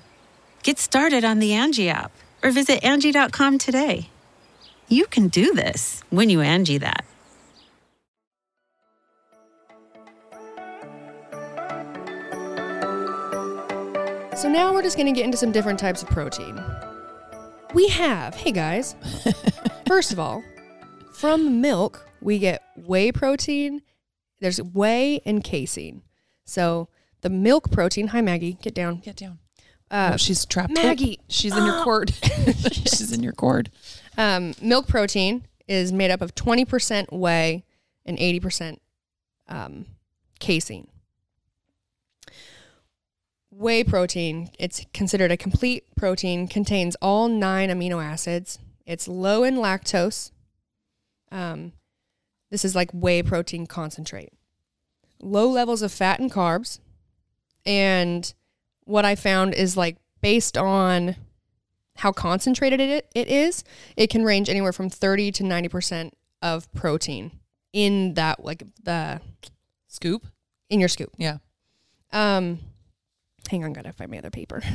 Get 0.63 0.77
started 0.77 1.25
on 1.25 1.39
the 1.39 1.51
Angi 1.51 1.87
app 1.87 2.11
or 2.43 2.51
visit 2.51 2.81
Angi.com 2.81 3.57
today. 3.57 4.09
You 4.87 5.07
can 5.07 5.27
do 5.27 5.53
this 5.53 6.03
when 6.09 6.29
you 6.29 6.39
Angi 6.39 6.79
that. 6.79 7.05
So 14.37 14.49
now 14.49 14.73
we're 14.73 14.81
just 14.81 14.97
going 14.97 15.05
to 15.05 15.11
get 15.11 15.25
into 15.25 15.37
some 15.37 15.51
different 15.51 15.79
types 15.79 16.01
of 16.03 16.09
protein. 16.09 16.59
We 17.73 17.87
have, 17.89 18.35
hey 18.35 18.51
guys, 18.51 18.95
first 19.87 20.11
of 20.11 20.19
all, 20.19 20.43
from 21.13 21.61
milk, 21.61 22.07
we 22.21 22.39
get 22.39 22.61
whey 22.75 23.11
protein. 23.11 23.81
There's 24.39 24.61
whey 24.61 25.21
and 25.25 25.43
casein. 25.43 26.01
So 26.43 26.87
the 27.21 27.29
milk 27.29 27.71
protein, 27.71 28.07
hi 28.07 28.21
Maggie, 28.21 28.57
get 28.61 28.73
down. 28.73 28.99
Get 28.99 29.15
down. 29.15 29.39
Uh, 29.91 30.11
oh, 30.13 30.17
she's 30.17 30.45
trapped. 30.45 30.71
Maggie. 30.71 31.17
Oh, 31.19 31.23
she's 31.27 31.55
in 31.55 31.65
your 31.65 31.83
cord. 31.83 32.13
she's 32.71 33.11
in 33.11 33.21
your 33.21 33.33
cord. 33.33 33.69
Um, 34.17 34.53
milk 34.61 34.87
protein 34.87 35.45
is 35.67 35.91
made 35.91 36.11
up 36.11 36.21
of 36.21 36.33
20% 36.33 37.11
whey 37.11 37.65
and 38.05 38.17
80% 38.17 38.77
um, 39.49 39.85
casein. 40.39 40.87
Whey 43.49 43.83
protein, 43.83 44.49
it's 44.57 44.85
considered 44.93 45.29
a 45.29 45.37
complete 45.37 45.83
protein, 45.97 46.47
contains 46.47 46.95
all 47.01 47.27
nine 47.27 47.69
amino 47.69 48.03
acids. 48.03 48.59
It's 48.85 49.09
low 49.09 49.43
in 49.43 49.55
lactose. 49.55 50.31
Um, 51.31 51.73
this 52.49 52.63
is 52.63 52.75
like 52.75 52.91
whey 52.91 53.21
protein 53.21 53.67
concentrate. 53.67 54.31
Low 55.21 55.49
levels 55.49 55.81
of 55.81 55.91
fat 55.91 56.19
and 56.19 56.31
carbs. 56.31 56.79
And 57.65 58.33
what 58.91 59.05
I 59.05 59.15
found 59.15 59.53
is 59.53 59.75
like 59.77 59.97
based 60.21 60.57
on 60.57 61.15
how 61.97 62.11
concentrated 62.11 62.79
it, 62.79 63.09
it 63.15 63.27
is, 63.27 63.63
it 63.95 64.09
can 64.09 64.23
range 64.23 64.49
anywhere 64.49 64.73
from 64.73 64.89
30 64.89 65.31
to 65.33 65.43
90% 65.43 66.11
of 66.41 66.71
protein 66.73 67.31
in 67.73 68.13
that 68.15 68.43
like 68.43 68.63
the 68.83 69.21
Scoop. 69.87 70.25
in 70.69 70.79
your 70.79 70.89
scoop. 70.89 71.11
Yeah. 71.17 71.37
Um 72.11 72.59
hang 73.49 73.63
on, 73.63 73.73
gotta 73.73 73.93
find 73.93 74.11
my 74.11 74.17
other 74.17 74.29
paper. 74.29 74.61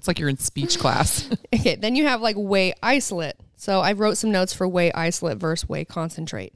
It's 0.00 0.08
like 0.08 0.18
you're 0.18 0.30
in 0.30 0.38
speech 0.38 0.78
class. 0.78 1.28
okay, 1.54 1.76
then 1.76 1.94
you 1.94 2.06
have 2.06 2.22
like 2.22 2.36
whey 2.38 2.72
isolate. 2.82 3.36
So 3.56 3.80
I 3.80 3.92
wrote 3.92 4.16
some 4.16 4.30
notes 4.32 4.54
for 4.54 4.66
whey 4.66 4.90
isolate 4.92 5.36
versus 5.36 5.68
whey 5.68 5.84
concentrate. 5.84 6.54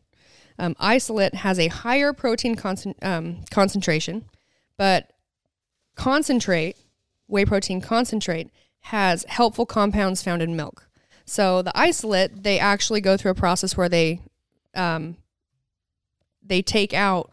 Um, 0.58 0.74
isolate 0.80 1.34
has 1.34 1.58
a 1.58 1.68
higher 1.68 2.14
protein 2.14 2.54
concent- 2.54 2.96
um, 3.02 3.42
concentration, 3.50 4.24
but 4.76 5.12
concentrate, 5.94 6.76
whey 7.26 7.44
protein 7.44 7.80
concentrate, 7.80 8.50
has 8.80 9.24
helpful 9.28 9.66
compounds 9.66 10.22
found 10.22 10.42
in 10.42 10.56
milk. 10.56 10.88
So 11.24 11.62
the 11.62 11.76
isolate, 11.76 12.42
they 12.42 12.58
actually 12.58 13.00
go 13.00 13.16
through 13.16 13.30
a 13.30 13.36
process 13.36 13.76
where 13.76 13.88
they 13.88 14.20
um, 14.74 15.16
they 16.42 16.60
take 16.60 16.92
out 16.92 17.32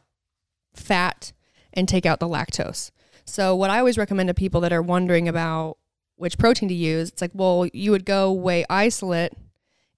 fat 0.74 1.34
and 1.74 1.88
take 1.90 2.06
out 2.06 2.20
the 2.20 2.28
lactose. 2.28 2.92
So 3.26 3.56
what 3.56 3.70
I 3.70 3.80
always 3.80 3.98
recommend 3.98 4.28
to 4.28 4.34
people 4.34 4.62
that 4.62 4.74
are 4.74 4.82
wondering 4.82 5.28
about 5.28 5.78
which 6.16 6.38
protein 6.38 6.70
to 6.70 6.76
use, 6.76 7.10
it's 7.10 7.22
like, 7.22 7.32
well, 7.34 7.68
you 7.74 7.92
would 7.92 8.06
go 8.06 8.32
whey 8.32 8.66
isolate 8.70 9.34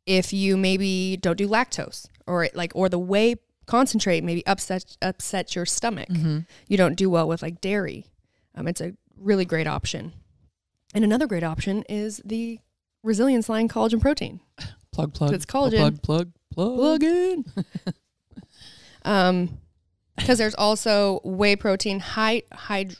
if 0.05 0.33
you 0.33 0.57
maybe 0.57 1.17
don't 1.17 1.37
do 1.37 1.47
lactose 1.47 2.07
or 2.25 2.47
like 2.53 2.71
or 2.75 2.89
the 2.89 2.99
whey 2.99 3.35
concentrate 3.65 4.23
maybe 4.23 4.45
upset 4.45 4.97
upsets 5.01 5.55
your 5.55 5.65
stomach. 5.65 6.09
You 6.67 6.77
don't 6.77 6.95
do 6.95 7.09
well 7.09 7.27
with 7.27 7.41
like 7.41 7.61
dairy. 7.61 8.05
Um, 8.55 8.67
it's 8.67 8.81
a 8.81 8.93
really 9.17 9.45
great 9.45 9.67
option. 9.67 10.13
And 10.93 11.03
another 11.03 11.25
great 11.27 11.43
option 11.43 11.83
is 11.89 12.21
the 12.23 12.59
resilience 13.03 13.49
line 13.49 13.67
collagen 13.67 13.99
protein. 14.01 14.41
plug, 14.91 15.13
plug. 15.13 15.33
It's 15.33 15.45
collagen. 15.45 15.77
Plug, 15.77 16.01
plug, 16.01 16.31
plug. 16.53 16.75
Plug 16.77 17.03
in. 17.03 17.45
um, 19.05 19.57
because 20.15 20.37
there's 20.37 20.53
also 20.55 21.19
whey 21.23 21.55
protein 21.55 21.99
hy- 21.99 22.43
hyd- 22.53 22.97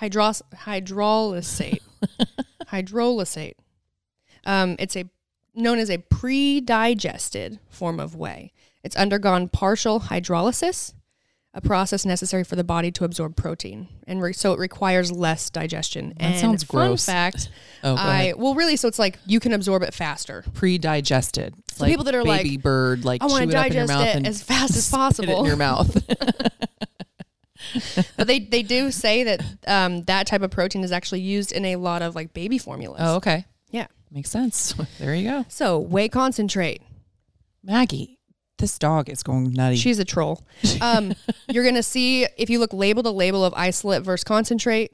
hydros- 0.00 0.42
hydrolysate. 0.52 1.80
hydrolysate. 2.66 3.54
Um, 4.44 4.74
it's 4.80 4.96
a 4.96 5.04
known 5.54 5.78
as 5.78 5.90
a 5.90 5.98
pre-digested 5.98 7.58
form 7.68 8.00
of 8.00 8.14
whey. 8.14 8.52
It's 8.84 8.96
undergone 8.96 9.48
partial 9.48 10.00
hydrolysis, 10.00 10.94
a 11.54 11.60
process 11.60 12.04
necessary 12.06 12.44
for 12.44 12.56
the 12.56 12.64
body 12.64 12.90
to 12.92 13.04
absorb 13.04 13.36
protein, 13.36 13.88
and 14.06 14.22
re- 14.22 14.32
so 14.32 14.52
it 14.52 14.58
requires 14.58 15.10
less 15.10 15.50
digestion. 15.50 16.10
That 16.18 16.22
and 16.22 16.40
sounds 16.40 16.62
fun 16.64 16.88
gross. 16.88 17.04
fact, 17.04 17.48
Oh, 17.84 17.94
I 17.96 18.34
well 18.36 18.54
really, 18.54 18.76
so 18.76 18.88
it's 18.88 18.98
like 18.98 19.18
you 19.26 19.40
can 19.40 19.52
absorb 19.52 19.82
it 19.82 19.94
faster. 19.94 20.44
Pre-digested. 20.54 21.54
So 21.72 21.86
people 21.86 22.04
that 22.04 22.14
are 22.14 22.24
like, 22.24 22.42
baby 22.42 22.56
bird, 22.56 23.04
like 23.04 23.22
I 23.22 23.26
want 23.26 23.44
chew 23.44 23.50
to 23.50 23.56
it 23.56 23.60
up 23.60 23.66
in 23.66 23.72
your 23.72 23.86
digest 23.86 24.14
mouth 24.14 24.16
it 24.16 24.26
as 24.26 24.42
fast 24.42 24.76
as 24.76 24.88
it 24.88 24.92
possible. 24.92 25.40
in 25.40 25.44
your 25.46 25.56
mouth. 25.56 25.96
but 28.16 28.26
they 28.26 28.38
they 28.40 28.62
do 28.62 28.90
say 28.90 29.24
that 29.24 29.42
um, 29.66 30.02
that 30.04 30.26
type 30.26 30.42
of 30.42 30.50
protein 30.50 30.84
is 30.84 30.92
actually 30.92 31.20
used 31.20 31.52
in 31.52 31.64
a 31.64 31.76
lot 31.76 32.02
of 32.02 32.14
like 32.14 32.32
baby 32.32 32.58
formulas. 32.58 33.00
oh, 33.02 33.16
okay. 33.16 33.44
yeah. 33.70 33.86
Makes 34.10 34.30
sense. 34.30 34.74
There 34.98 35.14
you 35.14 35.28
go. 35.28 35.44
So 35.48 35.78
whey 35.78 36.08
concentrate. 36.08 36.82
Maggie, 37.62 38.17
this 38.58 38.78
dog 38.78 39.08
is 39.08 39.22
going 39.22 39.52
nutty. 39.52 39.76
She's 39.76 39.98
a 39.98 40.04
troll. 40.04 40.44
Um, 40.80 41.14
you're 41.48 41.64
gonna 41.64 41.82
see 41.82 42.26
if 42.36 42.50
you 42.50 42.60
look 42.60 42.72
label 42.72 43.02
to 43.02 43.10
label 43.10 43.44
of 43.44 43.52
isolate 43.56 44.02
versus 44.02 44.24
concentrate, 44.24 44.92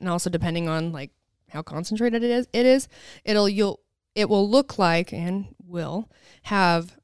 and 0.00 0.08
also 0.08 0.28
depending 0.28 0.68
on 0.68 0.92
like 0.92 1.10
how 1.50 1.62
concentrated 1.62 2.22
it 2.22 2.30
is, 2.30 2.48
it 2.52 2.66
is. 2.66 2.88
It'll 3.24 3.48
you'll 3.48 3.80
it 4.14 4.28
will 4.28 4.48
look 4.48 4.78
like 4.78 5.12
and 5.12 5.54
will 5.64 6.10
have 6.44 6.96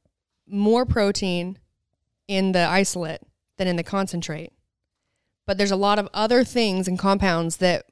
more 0.46 0.84
protein 0.84 1.58
in 2.26 2.52
the 2.52 2.66
isolate 2.66 3.22
than 3.56 3.68
in 3.68 3.76
the 3.76 3.82
concentrate. 3.82 4.52
But 5.46 5.56
there's 5.56 5.70
a 5.70 5.76
lot 5.76 5.98
of 5.98 6.08
other 6.12 6.44
things 6.44 6.88
and 6.88 6.98
compounds 6.98 7.56
that 7.58 7.86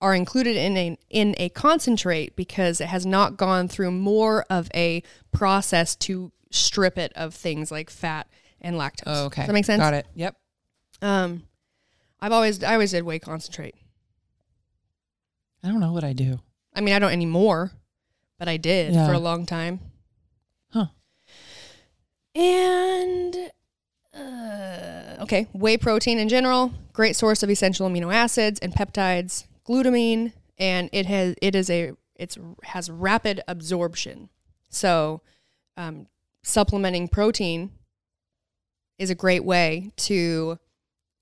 are 0.00 0.14
included 0.14 0.56
in 0.56 0.76
a 0.76 0.98
in 1.08 1.34
a 1.38 1.48
concentrate 1.50 2.36
because 2.36 2.80
it 2.80 2.88
has 2.88 3.06
not 3.06 3.36
gone 3.36 3.68
through 3.68 3.90
more 3.90 4.44
of 4.50 4.68
a 4.74 5.02
process 5.32 5.96
to 5.96 6.32
strip 6.54 6.96
it 6.98 7.12
of 7.14 7.34
things 7.34 7.70
like 7.70 7.90
fat 7.90 8.26
and 8.60 8.76
lactose. 8.76 9.02
oh, 9.06 9.24
okay. 9.26 9.42
Does 9.42 9.46
that 9.48 9.52
make 9.52 9.64
sense? 9.64 9.80
Got 9.80 9.94
it. 9.94 10.06
Yep. 10.14 10.36
Um, 11.02 11.42
I've 12.20 12.32
always 12.32 12.62
I 12.62 12.72
always 12.74 12.92
did 12.92 13.02
whey 13.04 13.18
concentrate. 13.18 13.74
I 15.62 15.68
don't 15.68 15.80
know 15.80 15.92
what 15.92 16.04
I 16.04 16.12
do. 16.12 16.40
I 16.74 16.80
mean, 16.80 16.94
I 16.94 16.98
don't 16.98 17.12
anymore, 17.12 17.72
but 18.38 18.48
I 18.48 18.56
did 18.56 18.94
Yeah. 18.94 19.06
for 19.06 19.12
a 19.12 19.18
long 19.18 19.46
time. 19.46 19.80
Huh. 20.72 20.86
And 22.34 23.36
uh, 24.14 25.16
okay, 25.22 25.48
whey 25.52 25.76
protein 25.76 26.18
in 26.18 26.28
general, 26.28 26.72
great 26.92 27.16
source 27.16 27.42
of 27.42 27.50
essential 27.50 27.88
amino 27.88 28.14
acids 28.14 28.58
and 28.60 28.72
peptides, 28.72 29.46
glutamine, 29.66 30.32
and 30.58 30.88
it 30.92 31.06
has 31.06 31.34
it 31.42 31.54
is 31.54 31.68
a 31.70 31.92
it's 32.16 32.38
has 32.64 32.88
rapid 32.90 33.40
absorption. 33.48 34.28
So, 34.70 35.20
um, 35.76 36.06
supplementing 36.44 37.08
protein 37.08 37.70
is 38.98 39.10
a 39.10 39.14
great 39.14 39.44
way 39.44 39.90
to 39.96 40.58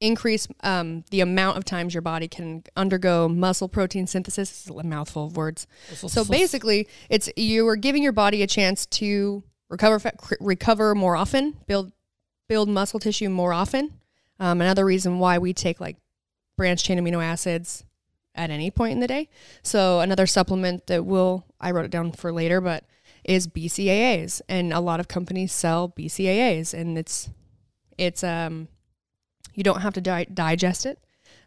increase 0.01 0.49
um, 0.65 1.05
the 1.11 1.21
amount 1.21 1.57
of 1.57 1.65
times 1.65 1.95
your 1.95 2.03
body 2.03 2.27
can 2.27 2.65
undergo 2.77 3.29
muscle 3.29 3.69
protein 3.69 4.07
synthesis. 4.07 4.51
This 4.51 4.67
is 4.67 4.77
a 4.77 4.83
mouthful 4.83 5.27
of 5.27 5.37
words. 5.37 5.67
So 5.95 6.25
basically, 6.31 6.89
it's 7.09 7.31
you 7.37 7.67
are 7.69 7.77
giving 7.77 8.03
your 8.03 8.13
body 8.13 8.43
a 8.43 8.47
chance 8.47 8.85
to 8.87 9.45
recover 9.71 9.99
fa- 9.99 10.13
recover 10.41 10.95
more 10.95 11.17
often, 11.17 11.57
build 11.67 11.93
build 12.49 12.69
muscle 12.69 13.01
tissue 13.01 13.31
more 13.31 13.53
often. 13.53 14.01
Um, 14.41 14.61
another 14.61 14.85
reason 14.85 15.21
why 15.21 15.39
we 15.39 15.53
take 15.53 15.81
like 15.81 15.97
branched 16.59 16.85
chain 16.85 16.99
amino 16.99 17.23
acids 17.23 17.85
at 18.35 18.51
any 18.51 18.71
point 18.71 18.93
in 18.93 19.01
the 19.01 19.07
day. 19.07 19.29
So 19.63 20.01
another 20.01 20.27
supplement 20.27 20.89
that 20.89 21.07
will 21.07 21.47
I 21.61 21.71
wrote 21.71 21.85
it 21.85 21.91
down 21.91 22.13
for 22.13 22.33
later, 22.33 22.61
but 22.61 22.85
is 23.25 23.47
BCAAs, 23.49 24.41
and 24.49 24.73
a 24.73 24.81
lot 24.81 25.01
of 25.01 25.09
companies 25.09 25.53
sell 25.53 25.89
BCAAs, 25.91 26.75
and 26.75 26.99
it's 26.99 27.31
it's 27.99 28.25
um 28.25 28.69
you 29.55 29.63
don't 29.63 29.81
have 29.83 29.95
to 29.95 30.01
di- 30.01 30.27
digest 30.33 30.87
it. 30.87 30.99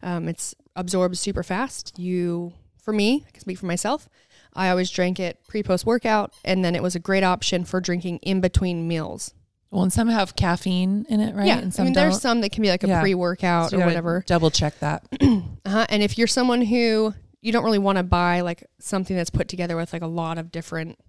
Um, 0.04 0.28
it's 0.28 0.54
absorbs 0.76 1.20
super 1.20 1.42
fast. 1.42 1.98
You, 1.98 2.54
for 2.80 2.94
me, 2.94 3.24
I 3.28 3.32
can 3.32 3.42
speak 3.42 3.58
for 3.58 3.66
myself. 3.66 4.08
I 4.54 4.70
always 4.70 4.92
drank 4.92 5.20
it 5.20 5.40
pre 5.48 5.64
post 5.64 5.86
workout, 5.86 6.34
and 6.44 6.64
then 6.64 6.76
it 6.76 6.84
was 6.84 6.96
a 6.96 7.00
great 7.00 7.24
option 7.24 7.66
for 7.66 7.82
drinking 7.82 8.20
in 8.20 8.42
between 8.42 8.88
meals. 8.88 9.34
Well, 9.72 9.84
and 9.84 9.92
some 9.92 10.08
have 10.08 10.36
caffeine 10.36 11.06
in 11.10 11.20
it, 11.20 11.36
right? 11.36 11.48
Yeah, 11.48 11.58
And 11.58 11.74
some 11.74 11.84
I 11.84 11.86
mean, 11.86 11.94
don't. 11.94 12.04
there's 12.04 12.22
some 12.22 12.40
that 12.42 12.52
can 12.54 12.62
be 12.62 12.70
like 12.70 12.84
a 12.84 12.88
Yeah. 12.88 13.02
pre 13.02 13.16
workout 13.16 13.72
So 13.72 13.80
or 13.82 13.86
whatever. 13.86 14.24
Double 14.28 14.52
check 14.52 14.80
that. 14.80 15.04
Uh-huh. 15.66 15.86
And 15.90 16.04
if 16.04 16.18
you're 16.18 16.28
someone 16.28 16.62
who 16.62 17.14
you 17.42 17.52
don't 17.52 17.64
really 17.64 17.80
want 17.80 17.98
to 17.98 18.04
buy 18.04 18.42
like 18.42 18.64
something 18.80 19.18
that's 19.18 19.32
put 19.32 19.48
together 19.48 19.76
with 19.76 19.92
like 19.94 20.04
a 20.04 20.08
lot 20.08 20.38
of 20.38 20.52
different 20.52 21.00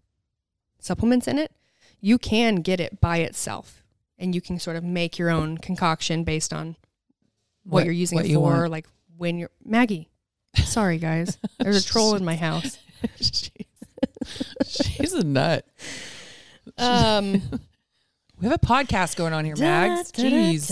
supplements 0.87 1.27
in 1.29 1.39
it, 1.39 1.53
you 2.01 2.17
can 2.19 2.57
get 2.57 2.81
it 2.81 3.01
by 3.01 3.19
itself 3.19 3.83
and 4.19 4.35
you 4.35 4.41
can 4.41 4.59
sort 4.59 4.77
of 4.77 4.85
make 4.85 5.19
your 5.19 5.29
own 5.31 5.59
concoction 5.59 6.25
based 6.25 6.53
on 6.53 6.77
what, 7.65 7.73
What- 7.81 7.85
you're 7.85 7.93
using 7.95 8.17
what 8.17 8.27
it 8.27 8.35
for, 8.35 8.69
like 8.69 8.87
when 9.17 9.39
you're 9.39 9.51
Maggie. 9.65 10.09
Sorry 10.65 10.99
guys. 10.99 11.37
There's 11.59 11.85
a 11.85 11.87
troll 11.93 12.15
in 12.15 12.25
my 12.25 12.37
house. 12.37 12.79
she's, 13.17 13.51
she's 14.67 15.13
a 15.13 15.25
nut. 15.25 15.67
Um 16.79 17.43
We 18.39 18.47
have 18.47 18.53
a 18.63 18.67
podcast 18.67 19.17
going 19.17 19.33
on 19.33 19.47
here, 19.47 19.57
Mags. 19.57 20.13
Jeez. 20.13 20.71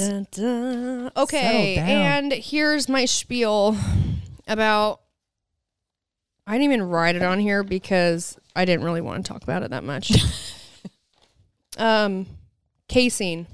Okay, 1.16 1.77
and 1.79 2.31
here's 2.31 2.90
my 2.90 3.07
spiel 3.07 3.74
about. 4.46 5.00
I 6.46 6.53
didn't 6.53 6.64
even 6.64 6.83
write 6.83 7.16
it 7.16 7.22
on 7.22 7.38
here 7.40 7.62
because 7.62 8.38
I 8.54 8.64
didn't 8.64 8.84
really 8.84 9.00
want 9.00 9.24
to 9.24 9.32
talk 9.32 9.42
about 9.42 9.62
it 9.62 9.70
that 9.70 9.84
much. 9.84 10.12
um, 11.78 12.26
casein. 12.88 13.46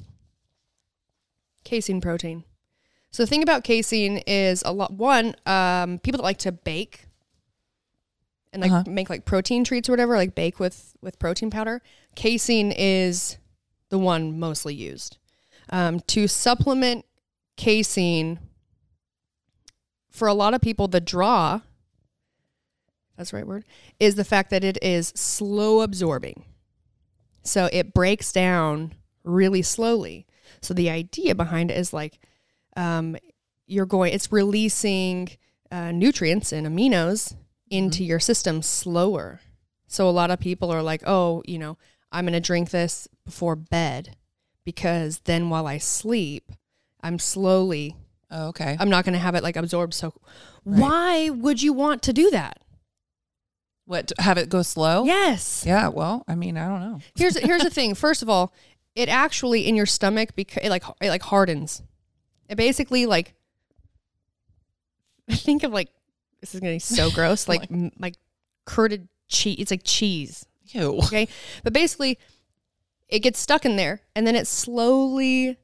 Casein 1.65 2.01
protein. 2.01 2.45
So 3.11 3.23
the 3.23 3.27
thing 3.27 3.43
about 3.43 3.65
casein 3.65 4.19
is 4.27 4.63
a 4.65 4.73
lot. 4.73 4.93
One, 4.93 5.35
um, 5.47 5.99
people 5.99 6.19
that 6.19 6.25
like 6.25 6.39
to 6.39 6.53
bake 6.53 7.07
and 8.53 8.63
like 8.63 8.71
Uh-huh. 8.73 8.85
make 8.87 9.11
like 9.11 9.25
protein 9.25 9.65
treats 9.65 9.89
or 9.89 9.93
whatever, 9.93 10.17
like 10.17 10.35
bake 10.35 10.59
with 10.61 10.95
with 11.01 11.19
protein 11.19 11.51
powder. 11.51 11.83
Casein 12.15 12.73
is 12.73 13.39
the 13.89 13.99
one 13.99 14.39
mostly 14.39 14.75
used 14.75 15.17
um, 15.71 16.01
to 16.01 16.29
supplement 16.29 17.05
casein. 17.57 18.39
For 20.11 20.27
a 20.29 20.35
lot 20.35 20.55
of 20.55 20.61
people, 20.61 20.89
the 20.89 21.01
draw. 21.01 21.61
That's 23.21 23.33
the 23.33 23.37
right 23.37 23.47
word. 23.47 23.67
Is 23.99 24.15
the 24.15 24.25
fact 24.25 24.49
that 24.49 24.65
it 24.65 24.79
is 24.81 25.09
slow 25.09 25.83
absorbing. 25.83 26.47
So 27.43 27.69
it 27.71 27.93
breaks 27.93 28.33
down 28.33 28.95
really 29.25 29.61
slowly. 29.61 30.27
So 30.63 30.73
the 30.73 30.89
idea 30.89 31.35
behind 31.35 31.71
it 31.71 31.77
is 31.77 31.93
like 31.93 32.19
um, 32.79 33.19
you're 33.67 33.85
going, 33.85 34.15
it's 34.15 34.33
releasing 34.33 35.29
uh, 35.71 35.93
nutrients 35.93 36.51
and 36.51 36.67
aminos 36.67 37.37
into 37.69 38.05
your 38.05 38.21
system 38.21 38.63
slower. 38.63 39.41
So 39.87 40.09
a 40.09 40.11
lot 40.11 40.31
of 40.31 40.41
people 40.41 40.71
are 40.71 40.83
like, 40.83 41.03
oh, 41.07 41.43
you 41.45 41.59
know, 41.59 41.77
I'm 42.11 42.25
going 42.25 42.33
to 42.33 42.41
drink 42.41 42.71
this 42.71 43.07
before 43.27 43.55
bed 43.55 44.17
because 44.65 45.19
then 45.25 45.51
while 45.51 45.67
I 45.67 45.77
sleep, 45.77 46.53
I'm 47.03 47.19
slowly, 47.19 47.97
Oh, 48.31 48.49
okay. 48.49 48.79
I'm 48.81 48.89
not 48.89 49.05
going 49.05 49.13
to 49.13 49.19
have 49.19 49.35
it 49.35 49.43
like 49.43 49.57
absorbed. 49.57 49.93
So 49.93 50.15
why 50.65 51.29
would 51.29 51.61
you 51.63 51.75
want 51.75 52.01
to 52.05 52.15
do 52.15 52.31
that? 52.31 52.63
What 53.91 54.13
have 54.21 54.39
it 54.39 54.49
go 54.49 54.63
slow? 54.63 55.03
Yes. 55.05 55.65
Yeah. 55.67 55.89
Well, 55.89 56.23
I 56.29 56.37
mean, 56.37 56.57
I 56.57 56.69
don't 56.69 56.81
know. 56.81 57.01
Here's 57.17 57.37
here's 57.37 57.65
the 57.65 57.71
thing. 57.71 57.97
First 57.97 58.23
of 58.23 58.29
all, 58.29 58.55
it 58.95 59.09
actually 59.09 59.67
in 59.67 59.75
your 59.75 59.85
stomach 59.85 60.37
because 60.37 60.63
it 60.63 60.71
like 60.71 60.85
it 61.01 61.09
like 61.09 61.23
hardens. 61.23 61.83
It 62.49 62.55
basically 62.55 63.07
like 63.07 63.35
think 65.29 65.65
of 65.65 65.73
like 65.73 65.89
this 66.41 66.55
is 66.55 66.61
gonna 66.61 66.75
be 66.75 66.79
so 66.79 67.11
gross 67.11 67.49
like 67.49 67.69
m- 67.69 67.91
like 67.99 68.15
curded 68.65 69.09
cheese. 69.27 69.57
It's 69.59 69.73
like 69.73 69.83
cheese. 69.83 70.47
Ew. 70.67 70.99
Okay, 70.99 71.27
but 71.65 71.73
basically 71.73 72.17
it 73.09 73.19
gets 73.19 73.41
stuck 73.41 73.65
in 73.65 73.75
there 73.75 74.03
and 74.15 74.25
then 74.25 74.37
it 74.37 74.47
slowly 74.47 75.57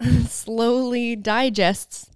slowly 0.26 1.14
digests 1.14 2.10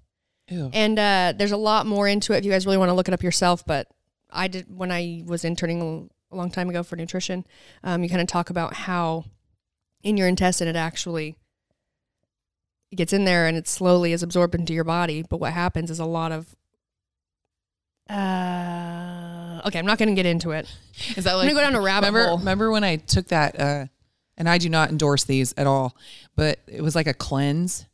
Ew. 0.49 0.69
and 0.73 0.99
uh, 0.99 1.33
there's 1.37 1.53
a 1.53 1.57
lot 1.57 1.87
more 1.87 2.09
into 2.09 2.33
it 2.33 2.39
if 2.39 2.45
you 2.45 2.51
guys 2.51 2.67
really 2.67 2.77
want 2.77 2.89
to 2.89 2.95
look 2.95 3.07
it 3.07 3.15
up 3.15 3.23
yourself. 3.23 3.65
But 3.65 3.87
I 4.31 4.49
did 4.49 4.67
when 4.69 4.93
I 4.93 5.23
was 5.27 5.45
interning 5.45 6.11
a 6.31 6.37
long 6.37 6.51
time 6.51 6.69
ago 6.69 6.83
for 6.83 6.97
nutrition. 6.97 7.47
Um, 7.83 8.03
you 8.03 8.09
kind 8.09 8.21
of 8.21 8.29
talk 8.29 8.51
about 8.51 8.75
how 8.75 9.25
in 10.03 10.17
your 10.17 10.29
intestine 10.29 10.69
it 10.69 10.77
actually 10.77 11.37
it 12.91 12.97
gets 12.97 13.13
in 13.13 13.25
there 13.25 13.47
and 13.47 13.57
it 13.57 13.69
slowly 13.69 14.13
is 14.13 14.23
absorbed 14.23 14.55
into 14.55 14.73
your 14.73 14.85
body. 14.85 15.23
But 15.29 15.41
what 15.41 15.53
happens 15.53 15.91
is 15.91 15.99
a 15.99 16.05
lot 16.05 16.33
of 16.33 16.55
uh, 18.11 19.61
okay, 19.67 19.79
I'm 19.79 19.87
not 19.87 19.99
going 19.99 20.09
to 20.09 20.15
get 20.15 20.25
into 20.25 20.53
it. 20.53 20.67
Is 21.17 21.25
that 21.25 21.33
I'm 21.33 21.39
like 21.41 21.49
gonna 21.49 21.61
go 21.61 21.61
down 21.61 21.75
a 21.75 21.81
rabbit 21.81 22.07
remember, 22.07 22.29
hole. 22.29 22.39
Remember 22.39 22.71
when 22.71 22.83
I 22.83 22.97
took 22.97 23.29
that? 23.29 23.61
Uh, 23.61 23.87
and 24.39 24.49
I 24.49 24.57
do 24.57 24.71
not 24.71 24.91
endorse 24.91 25.25
these 25.25 25.53
at 25.59 25.67
all, 25.67 25.97
but 26.37 26.61
it 26.67 26.81
was 26.81 26.95
like 26.95 27.07
a 27.07 27.13
cleanse. 27.13 27.85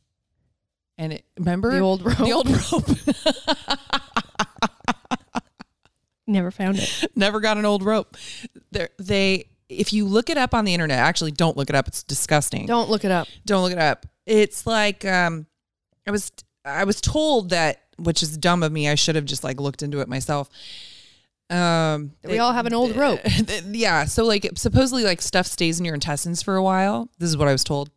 And 0.97 1.11
it 1.11 1.25
remember 1.37 1.71
The 1.71 1.79
old 1.79 2.05
rope. 2.05 2.17
The 2.19 2.31
old 2.31 2.49
rope. 2.49 4.01
Never 6.27 6.51
found 6.51 6.79
it. 6.79 7.05
Never 7.15 7.39
got 7.39 7.57
an 7.57 7.65
old 7.65 7.83
rope. 7.83 8.17
There, 8.71 8.89
they. 8.97 9.49
If 9.67 9.93
you 9.93 10.05
look 10.05 10.29
it 10.29 10.37
up 10.37 10.53
on 10.53 10.63
the 10.65 10.73
internet, 10.73 10.99
actually, 10.99 11.31
don't 11.31 11.57
look 11.57 11.69
it 11.69 11.75
up. 11.75 11.87
It's 11.87 12.03
disgusting. 12.03 12.65
Don't 12.67 12.89
look 12.89 13.03
it 13.03 13.11
up. 13.11 13.27
Don't 13.45 13.63
look 13.63 13.71
it 13.71 13.79
up. 13.79 14.05
It's 14.25 14.65
like 14.67 15.03
um, 15.05 15.45
I 16.07 16.11
was 16.11 16.31
I 16.63 16.83
was 16.83 17.01
told 17.01 17.49
that, 17.49 17.81
which 17.97 18.21
is 18.23 18.37
dumb 18.37 18.61
of 18.63 18.71
me. 18.71 18.87
I 18.89 18.95
should 18.95 19.15
have 19.15 19.25
just 19.25 19.43
like 19.43 19.59
looked 19.59 19.81
into 19.83 20.01
it 20.01 20.07
myself. 20.07 20.49
Um, 21.49 22.13
We 22.23 22.39
all 22.39 22.53
have 22.53 22.65
an 22.65 22.73
old 22.73 22.95
rope. 22.95 23.19
yeah. 23.67 24.05
So 24.05 24.23
like 24.25 24.49
supposedly 24.55 25.03
like 25.03 25.21
stuff 25.21 25.45
stays 25.45 25.79
in 25.79 25.85
your 25.85 25.93
intestines 25.95 26.41
for 26.41 26.55
a 26.55 26.63
while. 26.63 27.09
This 27.19 27.29
is 27.29 27.37
what 27.37 27.47
I 27.47 27.51
was 27.51 27.63
told. 27.63 27.89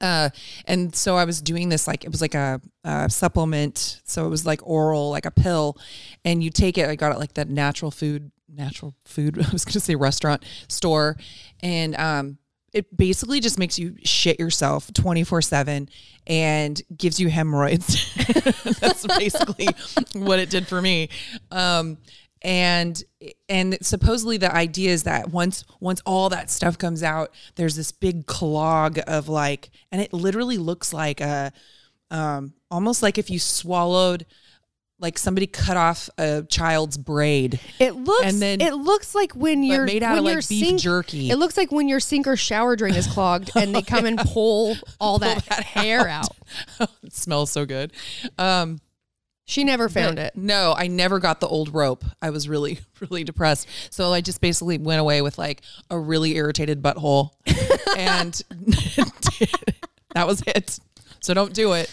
Uh, 0.00 0.30
and 0.66 0.94
so 0.94 1.16
I 1.16 1.24
was 1.24 1.40
doing 1.40 1.68
this 1.68 1.88
like 1.88 2.04
it 2.04 2.10
was 2.10 2.20
like 2.20 2.34
a, 2.34 2.60
a 2.84 3.10
supplement. 3.10 4.00
So 4.04 4.24
it 4.26 4.28
was 4.28 4.46
like 4.46 4.60
oral, 4.62 5.10
like 5.10 5.26
a 5.26 5.30
pill, 5.30 5.76
and 6.24 6.42
you 6.42 6.50
take 6.50 6.78
it. 6.78 6.88
I 6.88 6.94
got 6.94 7.12
it 7.12 7.18
like 7.18 7.34
that 7.34 7.48
natural 7.48 7.90
food, 7.90 8.30
natural 8.48 8.94
food. 9.04 9.38
I 9.46 9.50
was 9.52 9.64
gonna 9.64 9.80
say 9.80 9.96
restaurant 9.96 10.44
store, 10.68 11.16
and 11.62 11.96
um, 11.96 12.38
it 12.72 12.96
basically 12.96 13.40
just 13.40 13.58
makes 13.58 13.78
you 13.78 13.96
shit 14.04 14.38
yourself 14.38 14.92
24 14.92 15.42
7 15.42 15.88
and 16.26 16.82
gives 16.96 17.18
you 17.18 17.28
hemorrhoids. 17.28 18.14
That's 18.80 19.06
basically 19.06 19.68
what 20.12 20.38
it 20.38 20.50
did 20.50 20.68
for 20.68 20.80
me. 20.80 21.08
Um, 21.50 21.98
and 22.42 23.02
and 23.48 23.76
supposedly 23.82 24.36
the 24.36 24.54
idea 24.54 24.90
is 24.90 25.02
that 25.04 25.30
once 25.30 25.64
once 25.80 26.00
all 26.06 26.28
that 26.28 26.50
stuff 26.50 26.78
comes 26.78 27.02
out 27.02 27.32
there's 27.56 27.74
this 27.76 27.90
big 27.92 28.26
clog 28.26 28.98
of 29.06 29.28
like 29.28 29.70
and 29.90 30.00
it 30.00 30.12
literally 30.12 30.56
looks 30.58 30.92
like 30.92 31.20
a 31.20 31.52
um 32.10 32.52
almost 32.70 33.02
like 33.02 33.18
if 33.18 33.28
you 33.30 33.38
swallowed 33.38 34.24
like 35.00 35.16
somebody 35.16 35.46
cut 35.46 35.76
off 35.76 36.10
a 36.18 36.42
child's 36.48 36.96
braid 36.98 37.60
It 37.78 37.94
looks 37.94 38.24
And 38.24 38.42
then- 38.42 38.60
it 38.60 38.74
looks 38.74 39.14
like 39.14 39.32
when 39.32 39.62
you're 39.62 39.84
made 39.84 40.02
out 40.02 40.14
when 40.22 40.32
of, 40.32 40.36
like, 40.42 40.48
beef 40.48 40.66
sink- 40.66 40.80
jerky. 40.80 41.30
It 41.30 41.36
looks 41.36 41.56
like 41.56 41.70
when 41.70 41.86
your 41.88 42.00
sink 42.00 42.26
or 42.26 42.36
shower 42.36 42.74
drain 42.74 42.94
is 42.96 43.06
clogged 43.06 43.52
and 43.54 43.72
they 43.72 43.82
come 43.94 44.06
and 44.06 44.18
pull 44.18 44.76
all 45.00 45.18
that, 45.20 45.44
hair 45.44 46.08
out. 46.08 46.36
it 46.80 47.12
smells 47.12 47.52
so 47.52 47.64
good 47.64 47.92
um 48.38 48.80
She 49.48 49.64
never 49.64 49.88
found 49.88 50.16
But 50.16 50.26
it. 50.26 50.36
No, 50.36 50.74
I 50.76 50.88
never 50.88 51.18
got 51.18 51.40
the 51.40 51.48
old 51.48 51.72
rope. 51.72 52.04
I 52.20 52.28
was 52.28 52.50
really, 52.50 52.80
really 53.00 53.24
depressed. 53.24 53.66
So 53.88 54.12
I 54.12 54.20
just 54.20 54.42
basically 54.42 54.76
went 54.76 55.00
away 55.00 55.22
with 55.22 55.38
like 55.38 55.62
a 55.88 55.98
really 55.98 56.36
irritated 56.36 56.82
butthole. 56.82 57.30
and 57.96 58.34
that 60.14 60.26
was 60.26 60.42
it. 60.46 60.78
So 61.20 61.32
don't 61.32 61.54
do 61.54 61.72
it. 61.72 61.90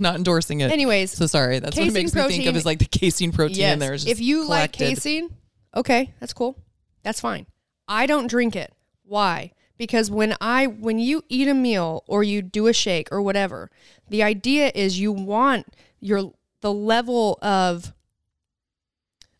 Not 0.00 0.16
endorsing 0.16 0.58
it. 0.60 0.72
Anyways, 0.72 1.12
so 1.12 1.28
sorry. 1.28 1.60
That's 1.60 1.76
what 1.76 1.92
makes 1.92 2.12
me 2.16 2.22
think 2.26 2.46
of 2.46 2.56
is 2.56 2.66
like 2.66 2.80
the 2.80 2.84
casein 2.84 3.30
protein 3.30 3.58
yes. 3.58 3.72
in 3.74 3.78
there. 3.78 3.94
if 3.94 4.20
you 4.20 4.48
like 4.48 4.72
casein, 4.72 5.30
okay, 5.76 6.12
that's 6.18 6.32
cool. 6.32 6.58
That's 7.04 7.20
fine. 7.20 7.46
I 7.86 8.06
don't 8.06 8.26
drink 8.26 8.56
it. 8.56 8.74
Why? 9.04 9.52
Because 9.76 10.10
when 10.10 10.34
I 10.40 10.66
when 10.66 10.98
you 10.98 11.22
eat 11.28 11.46
a 11.46 11.54
meal 11.54 12.02
or 12.08 12.24
you 12.24 12.42
do 12.42 12.66
a 12.66 12.72
shake 12.72 13.08
or 13.12 13.22
whatever, 13.22 13.70
the 14.08 14.24
idea 14.24 14.72
is 14.74 14.98
you 14.98 15.12
want 15.12 15.66
your 16.00 16.32
the 16.60 16.72
level 16.72 17.38
of 17.42 17.92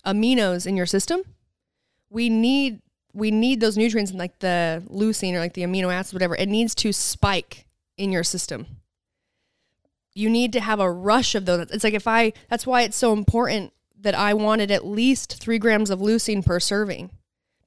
aminos 0.06 0.66
in 0.66 0.76
your 0.76 0.86
system. 0.86 1.22
We 2.10 2.28
need 2.28 2.80
we 3.12 3.30
need 3.30 3.60
those 3.60 3.76
nutrients 3.76 4.12
like 4.12 4.38
the 4.38 4.82
leucine 4.88 5.34
or 5.34 5.40
like 5.40 5.54
the 5.54 5.62
amino 5.62 5.92
acids, 5.92 6.12
whatever. 6.12 6.36
It 6.36 6.48
needs 6.48 6.74
to 6.76 6.92
spike 6.92 7.66
in 7.96 8.12
your 8.12 8.22
system. 8.22 8.66
You 10.14 10.30
need 10.30 10.52
to 10.52 10.60
have 10.60 10.80
a 10.80 10.90
rush 10.90 11.34
of 11.34 11.44
those. 11.44 11.70
It's 11.70 11.84
like 11.84 11.94
if 11.94 12.06
I 12.06 12.32
that's 12.48 12.66
why 12.66 12.82
it's 12.82 12.96
so 12.96 13.12
important 13.12 13.72
that 14.00 14.14
I 14.14 14.34
wanted 14.34 14.70
at 14.70 14.86
least 14.86 15.40
three 15.40 15.58
grams 15.58 15.90
of 15.90 16.00
leucine 16.00 16.44
per 16.44 16.60
serving. 16.60 17.10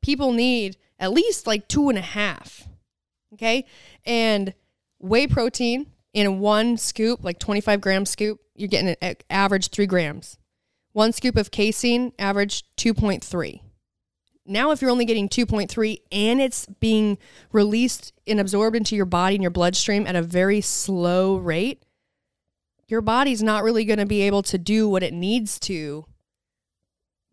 People 0.01 0.31
need 0.31 0.77
at 0.99 1.11
least 1.11 1.45
like 1.45 1.67
two 1.67 1.89
and 1.89 1.97
a 1.97 2.01
half. 2.01 2.67
Okay. 3.33 3.65
And 4.05 4.53
whey 4.99 5.27
protein 5.27 5.87
in 6.13 6.39
one 6.39 6.77
scoop, 6.77 7.23
like 7.23 7.39
25 7.39 7.81
gram 7.81 8.05
scoop, 8.05 8.39
you're 8.61 8.67
getting 8.67 8.95
an 9.01 9.15
average 9.29 9.69
three 9.69 9.87
grams. 9.87 10.37
One 10.93 11.11
scoop 11.11 11.35
of 11.37 11.51
casein, 11.51 12.13
average 12.19 12.63
2.3. 12.77 13.61
Now, 14.45 14.71
if 14.71 14.81
you're 14.81 14.91
only 14.91 15.05
getting 15.05 15.29
2.3 15.29 16.01
and 16.11 16.41
it's 16.41 16.65
being 16.79 17.17
released 17.51 18.13
and 18.27 18.39
absorbed 18.39 18.75
into 18.75 18.95
your 18.95 19.05
body 19.05 19.35
and 19.35 19.41
your 19.41 19.51
bloodstream 19.51 20.07
at 20.07 20.15
a 20.15 20.21
very 20.21 20.61
slow 20.61 21.37
rate, 21.37 21.83
your 22.87 23.01
body's 23.01 23.41
not 23.41 23.63
really 23.63 23.85
going 23.85 23.99
to 23.99 24.05
be 24.05 24.21
able 24.21 24.43
to 24.43 24.57
do 24.57 24.89
what 24.89 25.03
it 25.03 25.13
needs 25.13 25.59
to 25.59 26.05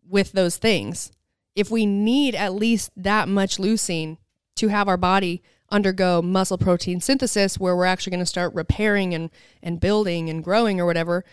with 0.07 0.31
those 0.31 0.57
things. 0.57 1.11
if 1.55 1.69
we 1.69 1.85
need 1.85 2.35
at 2.35 2.53
least 2.53 2.89
that 2.95 3.27
much 3.27 3.57
leucine 3.57 4.17
to 4.55 4.69
have 4.69 4.87
our 4.87 4.95
body 4.95 5.41
undergo 5.71 6.21
muscle 6.21 6.57
protein 6.57 6.99
synthesis 7.01 7.59
where 7.59 7.75
we're 7.75 7.85
actually 7.85 8.11
going 8.11 8.19
to 8.21 8.25
start 8.25 8.53
repairing 8.53 9.13
and, 9.13 9.29
and 9.63 9.79
building 9.79 10.29
and 10.29 10.43
growing 10.43 10.79
or 10.79 10.85
whatever, 10.85 11.23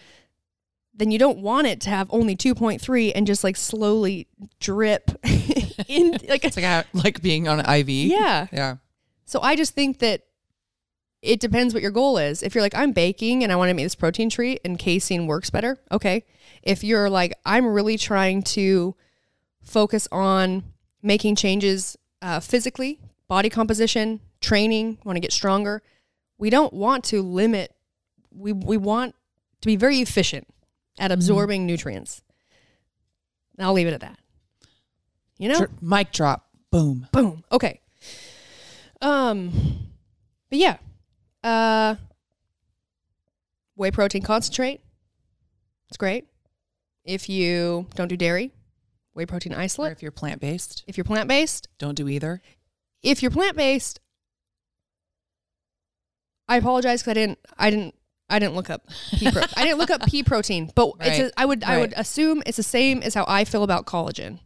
then 0.95 1.11
you 1.11 1.18
don't 1.18 1.39
want 1.39 1.66
it 1.66 1.80
to 1.82 1.91
have 1.91 2.09
only 2.11 2.34
2.3 2.37 3.12
and 3.14 3.26
just 3.26 3.45
like 3.45 3.57
slowly 3.57 4.26
drip 4.61 5.11
in 5.89 6.12
like 6.28 6.45
It's 6.45 6.57
like 6.57 6.64
how- 6.64 6.84
like 6.95 7.20
being 7.22 7.49
on 7.49 7.61
an 7.61 7.68
IV. 7.80 7.89
yeah. 7.89 8.47
Yeah. 8.53 8.76
So 9.24 9.41
I 9.41 9.57
just 9.57 9.74
think 9.74 9.99
that 9.99 10.22
it 11.22 11.41
depends 11.41 11.74
what 11.74 11.82
your 11.82 11.91
goal 11.91 12.18
is. 12.18 12.43
If 12.43 12.55
you're 12.55 12.62
like, 12.62 12.74
I'm 12.76 12.93
baking 12.93 13.43
and 13.43 13.51
I 13.51 13.57
want 13.57 13.70
to 13.70 13.74
make 13.74 13.84
this 13.84 13.95
protein 13.97 14.30
treat 14.30 14.61
and 14.64 14.78
casein 14.78 15.26
works 15.26 15.51
better, 15.51 15.78
okay. 15.91 16.24
If 16.62 16.84
you're 16.84 17.11
like, 17.11 17.32
I'm 17.45 17.66
really 17.66 17.99
trying 17.99 18.43
to 18.45 18.95
focus 19.62 20.07
on 20.12 20.62
making 21.03 21.34
changes 21.37 21.97
uh, 22.22 22.39
physically, 22.41 23.01
body 23.28 23.48
composition, 23.50 24.20
training, 24.40 24.98
want 25.04 25.16
to 25.16 25.20
get 25.20 25.32
stronger, 25.32 25.82
we 26.38 26.50
don't 26.50 26.72
want 26.72 27.04
to 27.04 27.22
limit, 27.22 27.74
we, 28.30 28.52
we 28.52 28.76
want 28.76 29.14
to 29.60 29.66
be 29.66 29.76
very 29.76 30.00
efficient 30.00 30.46
at 30.98 31.10
absorbing 31.10 31.66
nutrients. 31.66 32.22
I'll 33.58 33.72
leave 33.72 33.86
it 33.86 33.94
at 33.94 34.00
that. 34.00 34.18
You 35.38 35.48
know? 35.48 35.58
Dr- 35.58 35.82
mic 35.82 36.12
drop. 36.12 36.46
Boom. 36.70 37.06
Boom. 37.12 37.42
Okay. 37.50 37.80
Um, 39.00 39.52
but 40.50 40.58
yeah, 40.58 40.76
uh, 41.42 41.96
whey 43.76 43.90
protein 43.90 44.22
concentrate. 44.22 44.80
It's 45.88 45.96
great. 45.96 46.26
If 47.04 47.28
you 47.28 47.86
don't 47.94 48.08
do 48.08 48.16
dairy, 48.16 48.52
whey 49.14 49.26
protein 49.26 49.54
Or 49.54 49.58
isolate. 49.58 49.92
if 49.92 50.02
you're 50.02 50.10
plant 50.10 50.40
based, 50.40 50.82
If 50.86 50.96
you're 50.96 51.04
plant 51.04 51.28
based, 51.28 51.68
don't 51.78 51.94
do 51.94 52.08
either. 52.08 52.42
If 53.07 53.22
you're 53.22 53.30
plant 53.30 53.57
based, 53.57 54.00
I 56.48 56.57
apologize 56.57 57.02
because 57.02 57.12
I 57.12 57.14
didn't, 57.14 57.38
I 57.59 57.70
didn't, 57.70 57.94
I 58.28 58.38
didn't 58.40 58.54
look 58.57 58.70
up 58.70 58.82
pea 59.12 59.30
pro- 59.30 59.42
I 59.57 59.64
didn't 59.64 59.78
look 59.78 59.90
up 59.90 60.04
pea 60.07 60.22
protein, 60.24 60.70
but 60.74 60.92
it's 61.00 61.18
a, 61.20 61.40
I 61.40 61.44
would 61.44 61.62
I 61.62 61.78
would 61.78 61.94
assume 61.96 62.42
it's 62.44 62.57
the 62.57 62.62
same 62.62 63.02
as 63.02 63.14
how 63.14 63.24
I 63.28 63.44
feel 63.44 63.62
about 63.62 63.86
collagen. 63.86 64.40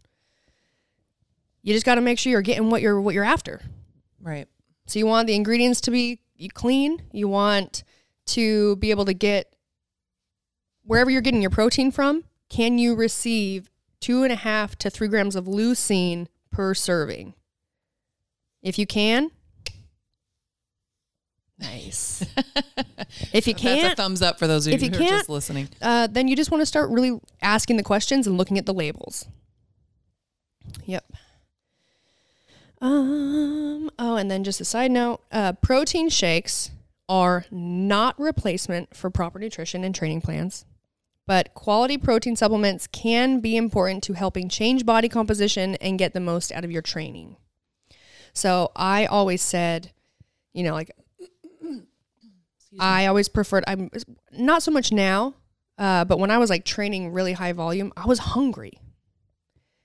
You 1.63 1.73
just 1.73 1.87
got 1.87 1.95
to 1.95 2.01
make 2.01 2.19
sure 2.19 2.31
you're 2.31 2.43
getting 2.43 2.71
what 2.71 2.83
you're 2.83 3.01
what 3.01 3.15
you're 3.15 3.25
after. 3.25 3.63
Right. 4.21 4.47
So 4.87 4.99
you 4.99 5.07
want 5.07 5.27
the 5.27 5.35
ingredients 5.35 5.81
to 5.83 5.91
be 5.91 6.21
clean. 6.53 7.03
You 7.13 7.29
want 7.29 7.85
to 8.27 8.77
be 8.77 8.91
able 8.91 9.07
to 9.07 9.15
get 9.15 9.55
wherever 10.85 11.11
you're 11.11 11.23
getting 11.23 11.41
your 11.41 11.51
protein 11.51 11.91
from. 11.91 12.25
Can 12.51 12.79
you 12.79 12.95
receive 12.95 13.71
two 14.01 14.25
and 14.25 14.33
a 14.33 14.37
half 14.37 14.77
to 14.77 14.91
three 14.91 15.09
grams 15.09 15.37
of 15.37 15.45
leucine 15.47 16.27
per 16.51 16.75
serving? 16.75 17.35
If 18.63 18.79
you 18.79 18.87
can, 18.87 19.31
nice. 21.59 22.23
if 23.33 23.47
you 23.47 23.55
can, 23.55 23.65
That's 23.77 23.83
a 23.83 23.87
can't, 23.87 23.97
thumbs 23.97 24.23
up 24.23 24.39
for 24.39 24.47
those 24.47 24.67
of 24.67 24.75
if 24.75 24.83
you 24.83 24.91
you 24.91 24.99
who 24.99 25.05
are 25.05 25.09
just 25.09 25.29
listening. 25.29 25.69
uh, 25.81 26.07
then 26.09 26.29
you 26.29 26.37
just 26.37 26.51
want 26.51 26.61
to 26.61 26.67
start 26.67 26.91
really 26.91 27.19
asking 27.41 27.77
the 27.79 27.83
questions 27.83 28.27
and 28.27 28.37
looking 28.37 28.59
at 28.59 28.67
the 28.67 28.75
labels. 28.75 29.27
Yep. 30.85 31.05
Um. 32.83 33.91
Oh, 33.99 34.17
and 34.17 34.31
then 34.31 34.45
just 34.45 34.61
a 34.61 34.65
side 34.65 34.91
note: 34.91 35.21
uh, 35.33 35.53
protein 35.55 36.09
shakes 36.09 36.71
are 37.09 37.45
not 37.51 38.19
replacement 38.21 38.95
for 38.97 39.11
proper 39.11 39.39
nutrition 39.39 39.85
and 39.85 39.95
training 39.95 40.21
plans, 40.21 40.65
but 41.27 41.53
quality 41.55 41.99
protein 41.99 42.37
supplements 42.37 42.87
can 42.87 43.41
be 43.41 43.57
important 43.57 44.03
to 44.05 44.13
helping 44.13 44.49
change 44.49 44.87
body 44.87 45.09
composition 45.09 45.75
and 45.77 45.99
get 45.99 46.13
the 46.15 46.21
most 46.21 46.53
out 46.53 46.65
of 46.65 46.71
your 46.71 46.83
training. 46.83 47.37
So 48.33 48.73
I 48.77 49.07
always 49.07 49.43
said, 49.43 49.93
you 50.53 50.63
know, 50.63 50.73
like 50.73 50.91
I 52.79 53.07
always 53.07 53.29
preferred. 53.29 53.65
I'm 53.67 53.91
not 54.33 54.63
so 54.63 54.71
much 54.71 54.93
now, 54.93 55.35
uh, 55.79 56.05
but 56.05 56.19
when 56.19 56.31
I 56.31 56.39
was 56.39 56.51
like 56.51 56.65
training 56.65 57.13
really 57.13 57.33
high 57.33 57.53
volume, 57.53 57.93
I 57.97 58.07
was 58.07 58.19
hungry. 58.21 58.79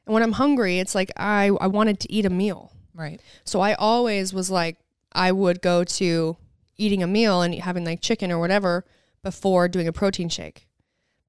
And 0.05 0.13
when 0.13 0.21
I'm 0.21 0.33
hungry, 0.33 0.79
it's 0.79 0.93
like 0.93 1.11
I, 1.17 1.49
I 1.59 1.67
wanted 1.67 1.99
to 2.01 2.11
eat 2.11 2.25
a 2.25 2.29
meal. 2.29 2.71
Right. 2.93 3.19
So 3.43 3.59
I 3.59 3.73
always 3.73 4.33
was 4.33 4.51
like, 4.51 4.77
I 5.11 5.31
would 5.31 5.61
go 5.61 5.83
to 5.83 6.37
eating 6.77 7.01
a 7.01 7.07
meal 7.07 7.41
and 7.41 7.55
having 7.55 7.85
like 7.85 8.01
chicken 8.01 8.31
or 8.31 8.39
whatever 8.39 8.85
before 9.23 9.67
doing 9.67 9.87
a 9.87 9.93
protein 9.93 10.29
shake. 10.29 10.67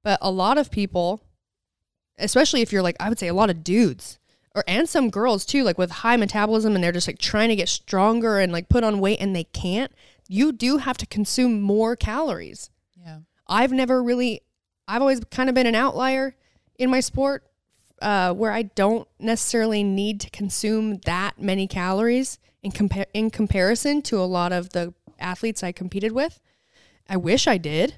But 0.03 0.19
a 0.21 0.29
lot 0.29 0.57
of 0.57 0.69
people, 0.69 1.21
especially 2.19 2.61
if 2.61 2.71
you're 2.71 2.81
like, 2.81 2.97
I 2.99 3.09
would 3.09 3.19
say 3.19 3.27
a 3.27 3.33
lot 3.33 3.49
of 3.49 3.63
dudes 3.63 4.19
or 4.57 4.63
and 4.67 4.89
some 4.89 5.09
girls 5.11 5.45
too, 5.45 5.63
like 5.63 5.77
with 5.77 5.91
high 5.91 6.17
metabolism 6.17 6.73
and 6.75 6.83
they're 6.83 6.91
just 6.91 7.07
like 7.07 7.19
trying 7.19 7.49
to 7.49 7.55
get 7.55 7.69
stronger 7.69 8.39
and 8.39 8.51
like 8.51 8.67
put 8.69 8.83
on 8.83 8.99
weight 8.99 9.19
and 9.21 9.35
they 9.35 9.43
can't, 9.43 9.91
you 10.27 10.51
do 10.51 10.77
have 10.77 10.97
to 10.97 11.05
consume 11.05 11.61
more 11.61 11.95
calories. 11.95 12.71
Yeah. 12.99 13.19
I've 13.47 13.71
never 13.71 14.01
really, 14.01 14.41
I've 14.87 15.01
always 15.01 15.21
kind 15.29 15.47
of 15.47 15.53
been 15.55 15.67
an 15.67 15.75
outlier 15.75 16.35
in 16.79 16.89
my 16.89 16.99
sport 17.01 17.43
uh, 18.01 18.33
where 18.33 18.51
I 18.51 18.63
don't 18.63 19.07
necessarily 19.19 19.83
need 19.83 20.19
to 20.21 20.29
consume 20.31 20.97
that 21.05 21.39
many 21.39 21.67
calories 21.67 22.39
in, 22.63 22.71
compar- 22.71 23.05
in 23.13 23.29
comparison 23.29 24.01
to 24.03 24.17
a 24.19 24.25
lot 24.25 24.51
of 24.51 24.69
the 24.69 24.93
athletes 25.19 25.61
I 25.63 25.71
competed 25.71 26.11
with. 26.13 26.39
I 27.07 27.17
wish 27.17 27.47
I 27.47 27.57
did. 27.57 27.95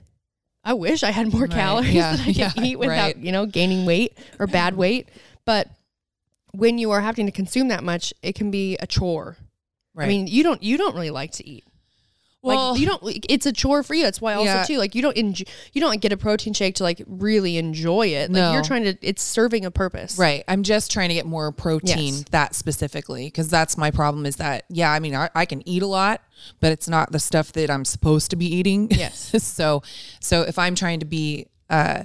I 0.64 0.74
wish 0.74 1.04
I 1.04 1.12
had 1.12 1.32
more 1.32 1.44
Right. 1.44 1.52
calories 1.52 1.94
Yeah. 1.94 2.12
that 2.12 2.22
I 2.22 2.26
could 2.26 2.36
Yeah. 2.38 2.52
eat 2.62 2.80
without, 2.80 3.16
Right. 3.16 3.18
you 3.18 3.32
know, 3.32 3.46
gaining 3.46 3.86
weight 3.86 4.18
or 4.40 4.46
bad 4.46 4.76
weight. 4.84 5.08
But 5.46 5.68
when 6.52 6.78
you 6.78 6.92
are 6.92 7.02
having 7.02 7.26
to 7.26 7.32
consume 7.32 7.68
that 7.70 7.84
much, 7.84 8.14
it 8.22 8.36
can 8.36 8.52
be 8.52 8.78
a 8.80 8.88
chore. 8.88 9.38
Right. 9.94 10.06
I 10.06 10.08
mean, 10.08 10.28
you 10.28 10.44
don't 10.44 10.62
you 10.64 10.78
don't 10.78 10.94
really 10.96 11.10
like 11.10 11.32
to 11.34 11.48
eat. 11.48 11.66
Well- 12.42 12.72
like 12.72 12.80
you 12.80 12.86
don't. 12.88 13.02
It's 13.30 13.46
a 13.46 13.52
chore 13.52 13.84
for 13.84 13.94
you. 13.96 14.04
That's 14.04 14.22
why 14.22 14.34
also 14.34 14.46
Yeah. 14.46 14.64
too. 14.64 14.78
Like 14.78 14.96
you 14.96 15.02
don't 15.02 15.18
enjoy, 15.18 15.44
you 15.74 15.82
don't 15.82 15.90
like, 15.90 16.00
get 16.00 16.14
a 16.14 16.18
protein 16.18 16.54
shake 16.54 16.76
to 16.76 16.84
like 16.84 17.02
really 17.06 17.58
enjoy 17.58 18.08
it. 18.08 18.30
Like 18.32 18.42
No. 18.42 18.54
you're 18.54 18.62
trying 18.64 18.84
to. 18.86 18.96
It's 19.02 19.22
serving 19.22 19.66
a 19.66 19.72
purpose. 19.72 20.18
Right. 20.18 20.46
I'm 20.48 20.64
just 20.64 20.90
trying 20.90 21.10
to 21.10 21.16
get 21.16 21.26
more 21.26 21.52
protein 21.52 22.14
Yes. 22.14 22.26
that 22.32 22.56
specifically 22.56 23.26
because 23.26 23.50
that's 23.50 23.78
my 23.78 23.92
problem 23.92 24.26
is 24.26 24.38
that, 24.38 24.64
yeah, 24.70 24.90
I 24.92 25.00
mean, 25.00 25.16
I, 25.16 25.30
I 25.36 25.46
can 25.46 25.68
eat 25.68 25.82
a 25.84 25.88
lot, 25.88 26.22
but 26.62 26.72
it's 26.72 26.88
not 26.88 27.12
the 27.12 27.20
stuff 27.20 27.52
that 27.54 27.70
I'm 27.70 27.84
supposed 27.84 28.30
to 28.30 28.38
be 28.38 28.46
eating. 28.46 28.88
Yes. 28.92 29.34
so, 29.44 29.84
so 30.22 30.44
if 30.44 30.58
I'm 30.58 30.76
trying 30.76 31.02
to 31.02 31.06
be, 31.06 31.48
uh, 31.70 32.04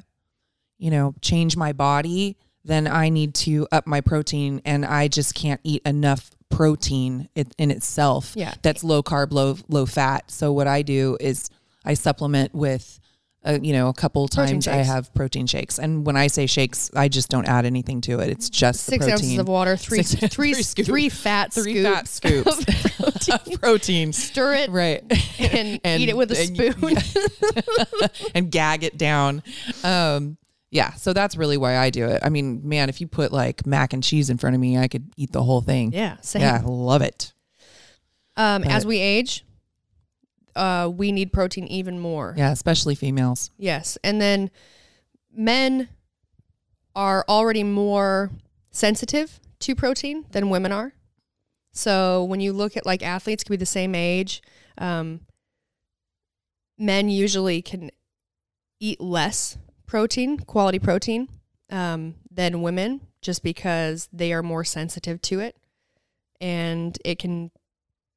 you 0.78 0.90
know, 0.90 1.14
change 1.20 1.56
my 1.56 1.72
body, 1.72 2.36
then 2.64 2.86
I 2.86 3.08
need 3.10 3.34
to 3.34 3.66
up 3.72 3.86
my 3.86 4.00
protein 4.00 4.62
and 4.64 4.84
I 4.86 5.08
just 5.08 5.34
can't 5.34 5.60
eat 5.64 5.82
enough 5.84 6.30
protein 6.50 7.28
in 7.58 7.70
itself 7.72 8.32
Yeah. 8.36 8.54
that's 8.62 8.84
low 8.84 9.02
carb 9.02 9.32
low 9.32 9.56
low 9.68 9.86
fat. 9.86 10.30
So 10.30 10.52
what 10.52 10.68
i 10.68 10.82
do 10.82 11.16
is 11.20 11.50
i 11.84 11.94
supplement 11.94 12.54
with 12.54 13.00
uh, 13.44 13.58
you 13.60 13.72
know 13.72 13.88
a 13.88 13.92
couple 13.92 14.28
times 14.28 14.68
i 14.68 14.76
have 14.76 15.12
protein 15.14 15.46
shakes. 15.48 15.78
And 15.80 16.06
when 16.06 16.16
i 16.16 16.28
say 16.28 16.46
shakes 16.46 16.90
i 16.94 17.08
just 17.08 17.28
don't 17.28 17.46
add 17.46 17.66
anything 17.66 18.00
to 18.02 18.20
it. 18.20 18.28
It's 18.30 18.48
just 18.50 18.86
the 18.86 18.92
Six 18.92 19.08
ounces 19.08 19.38
of 19.38 19.48
water, 19.48 19.76
three 19.76 20.04
Six- 20.04 20.32
three 20.32 20.54
three 20.62 20.84
three 20.84 21.08
fat 21.08 21.52
three 21.52 21.82
scoops 21.82 21.88
fat 21.94 22.08
scoops. 22.08 22.58
of 22.58 22.66
protein. 22.96 23.34
of 23.54 23.60
protein. 23.60 24.12
Stir 24.12 24.54
it 24.54 24.70
right. 24.70 25.02
and, 25.40 25.80
eat 26.00 26.08
it 26.08 26.16
with 26.16 26.30
a 26.30 26.40
and 26.40 26.56
you- 26.56 26.72
spoon. 26.72 28.20
and 28.34 28.50
gag 28.52 28.84
it 28.84 28.96
down. 28.96 29.42
Um, 29.82 30.36
yeah, 30.74 30.94
so 30.94 31.12
that's 31.12 31.36
really 31.36 31.56
why 31.56 31.76
I 31.76 31.90
do 31.90 32.06
it. 32.06 32.20
I 32.24 32.30
mean, 32.30 32.68
man, 32.68 32.88
if 32.88 33.00
you 33.00 33.06
put 33.06 33.32
like 33.32 33.64
mac 33.64 33.92
and 33.92 34.02
cheese 34.02 34.28
in 34.28 34.38
front 34.38 34.54
of 34.54 34.60
me, 34.60 34.76
I 34.76 34.88
could 34.88 35.08
eat 35.16 35.30
the 35.30 35.44
whole 35.44 35.60
thing. 35.60 35.92
yeah. 35.92 36.16
Same. 36.20 36.42
yeah, 36.42 36.60
love 36.64 37.00
it. 37.00 37.32
Um, 38.36 38.64
as 38.64 38.84
we 38.84 38.98
age, 38.98 39.44
uh, 40.56 40.90
we 40.92 41.12
need 41.12 41.32
protein 41.32 41.68
even 41.68 42.00
more. 42.00 42.34
Yeah, 42.36 42.50
especially 42.50 42.96
females. 42.96 43.52
Yes. 43.56 43.96
And 44.02 44.20
then 44.20 44.50
men 45.32 45.88
are 46.96 47.24
already 47.28 47.62
more 47.62 48.32
sensitive 48.72 49.38
to 49.60 49.76
protein 49.76 50.26
than 50.32 50.50
women 50.50 50.72
are. 50.72 50.92
So 51.70 52.24
when 52.24 52.40
you 52.40 52.52
look 52.52 52.76
at 52.76 52.84
like 52.84 53.00
athletes 53.04 53.44
could 53.44 53.50
be 53.52 53.56
the 53.56 53.64
same 53.64 53.94
age, 53.94 54.42
um, 54.78 55.20
men 56.76 57.08
usually 57.08 57.62
can 57.62 57.92
eat 58.80 59.00
less 59.00 59.56
protein, 59.94 60.38
quality 60.38 60.80
protein, 60.80 61.28
um, 61.70 62.16
than 62.28 62.62
women 62.62 63.00
just 63.22 63.44
because 63.44 64.08
they 64.12 64.32
are 64.32 64.42
more 64.42 64.64
sensitive 64.64 65.22
to 65.22 65.38
it 65.38 65.56
and 66.40 66.98
it 67.04 67.16
can 67.20 67.52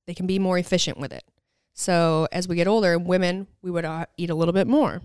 they 0.07 0.15
can 0.15 0.25
be 0.25 0.39
more 0.39 0.57
efficient 0.57 0.97
with 0.97 1.13
it. 1.13 1.23
So 1.75 2.27
as 2.31 2.47
we 2.47 2.55
get 2.55 2.67
older, 2.67 2.97
women 2.97 3.45
we 3.61 3.69
would 3.69 3.85
uh, 3.85 4.07
eat 4.17 4.31
a 4.31 4.35
little 4.35 4.53
bit 4.55 4.65
more. 4.65 5.01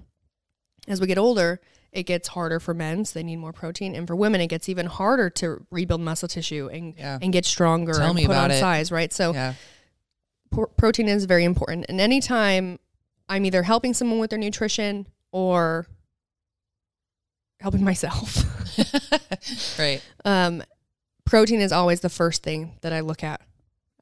As 0.88 0.98
we 0.98 1.06
get 1.06 1.18
older, 1.18 1.60
it 1.92 2.04
gets 2.04 2.28
harder 2.28 2.58
for 2.58 2.72
men, 2.72 3.04
so 3.04 3.18
they 3.18 3.22
need 3.22 3.36
more 3.36 3.52
protein, 3.52 3.94
and 3.94 4.06
for 4.08 4.16
women, 4.16 4.40
it 4.40 4.46
gets 4.46 4.66
even 4.70 4.86
harder 4.86 5.28
to 5.28 5.66
rebuild 5.70 6.00
muscle 6.00 6.26
tissue 6.26 6.70
and 6.72 6.94
Yeah. 6.96 7.18
and 7.20 7.34
get 7.34 7.44
stronger 7.44 7.92
Tell 7.92 8.16
and 8.16 8.26
put 8.26 8.34
on 8.34 8.50
it. 8.50 8.58
size. 8.60 8.90
Right. 8.90 9.12
So 9.12 9.34
yeah, 9.34 9.54
pro- 10.50 10.68
protein 10.68 11.06
is 11.08 11.26
very 11.26 11.44
important. 11.44 11.84
And 11.90 12.00
anytime 12.00 12.78
I'm 13.28 13.44
either 13.44 13.62
helping 13.62 13.92
someone 13.92 14.20
with 14.20 14.30
their 14.30 14.38
nutrition 14.38 15.06
or 15.32 15.86
helping 17.62 17.84
myself, 17.84 18.44
right. 19.78 20.02
um, 20.24 20.62
protein 21.24 21.60
is 21.60 21.72
always 21.72 22.00
the 22.00 22.08
first 22.08 22.42
thing 22.42 22.72
that 22.82 22.92
I 22.92 23.00
look 23.00 23.22
at 23.24 23.40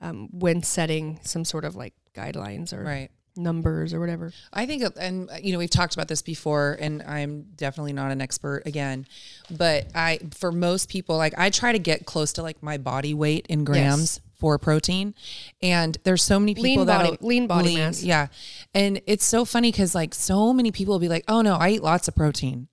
um, 0.01 0.29
when 0.33 0.63
setting 0.63 1.21
some 1.23 1.45
sort 1.45 1.65
of 1.65 1.77
like 1.77 1.95
guidelines 2.15 2.73
or 2.73 2.83
Right. 2.83 3.11
numbers 3.37 3.95
or 3.95 4.01
whatever. 4.01 4.33
I 4.53 4.67
think, 4.67 4.83
and 4.99 5.31
you 5.43 5.53
know, 5.53 5.59
we've 5.59 5.71
talked 5.71 5.95
about 5.95 6.09
this 6.09 6.23
before, 6.23 6.77
and 6.81 7.03
I'm 7.03 7.43
definitely 7.57 7.93
not 7.93 8.11
an 8.11 8.21
expert 8.21 8.63
again, 8.67 9.07
but 9.51 9.87
I, 9.95 10.19
for 10.35 10.51
most 10.53 10.89
people, 10.89 11.17
like 11.17 11.35
I 11.39 11.51
try 11.51 11.73
to 11.73 11.79
get 11.79 12.07
close 12.07 12.33
to 12.35 12.43
like 12.43 12.63
my 12.63 12.79
body 12.79 13.15
weight 13.15 13.47
in 13.49 13.65
grams 13.65 14.21
for 14.39 14.59
protein, 14.59 15.15
and 15.61 15.99
there's 16.05 16.23
so 16.23 16.41
many 16.41 16.55
people 16.55 16.65
Lean 16.79 16.87
that 16.87 17.05
body- 17.05 17.19
lean 17.21 17.47
body 17.47 17.77
mass. 17.77 18.03
yeah, 18.03 18.29
and 18.75 19.01
it's 19.07 19.25
so 19.25 19.45
funny 19.45 19.71
because 19.71 19.95
like 19.95 20.15
so 20.15 20.55
many 20.55 20.73
people 20.73 20.95
will 20.95 20.99
be 20.99 21.11
like, 21.11 21.25
oh 21.29 21.43
no, 21.43 21.57
I 21.57 21.71
eat 21.73 21.83
lots 21.83 22.09
of 22.09 22.17
protein, 22.17 22.67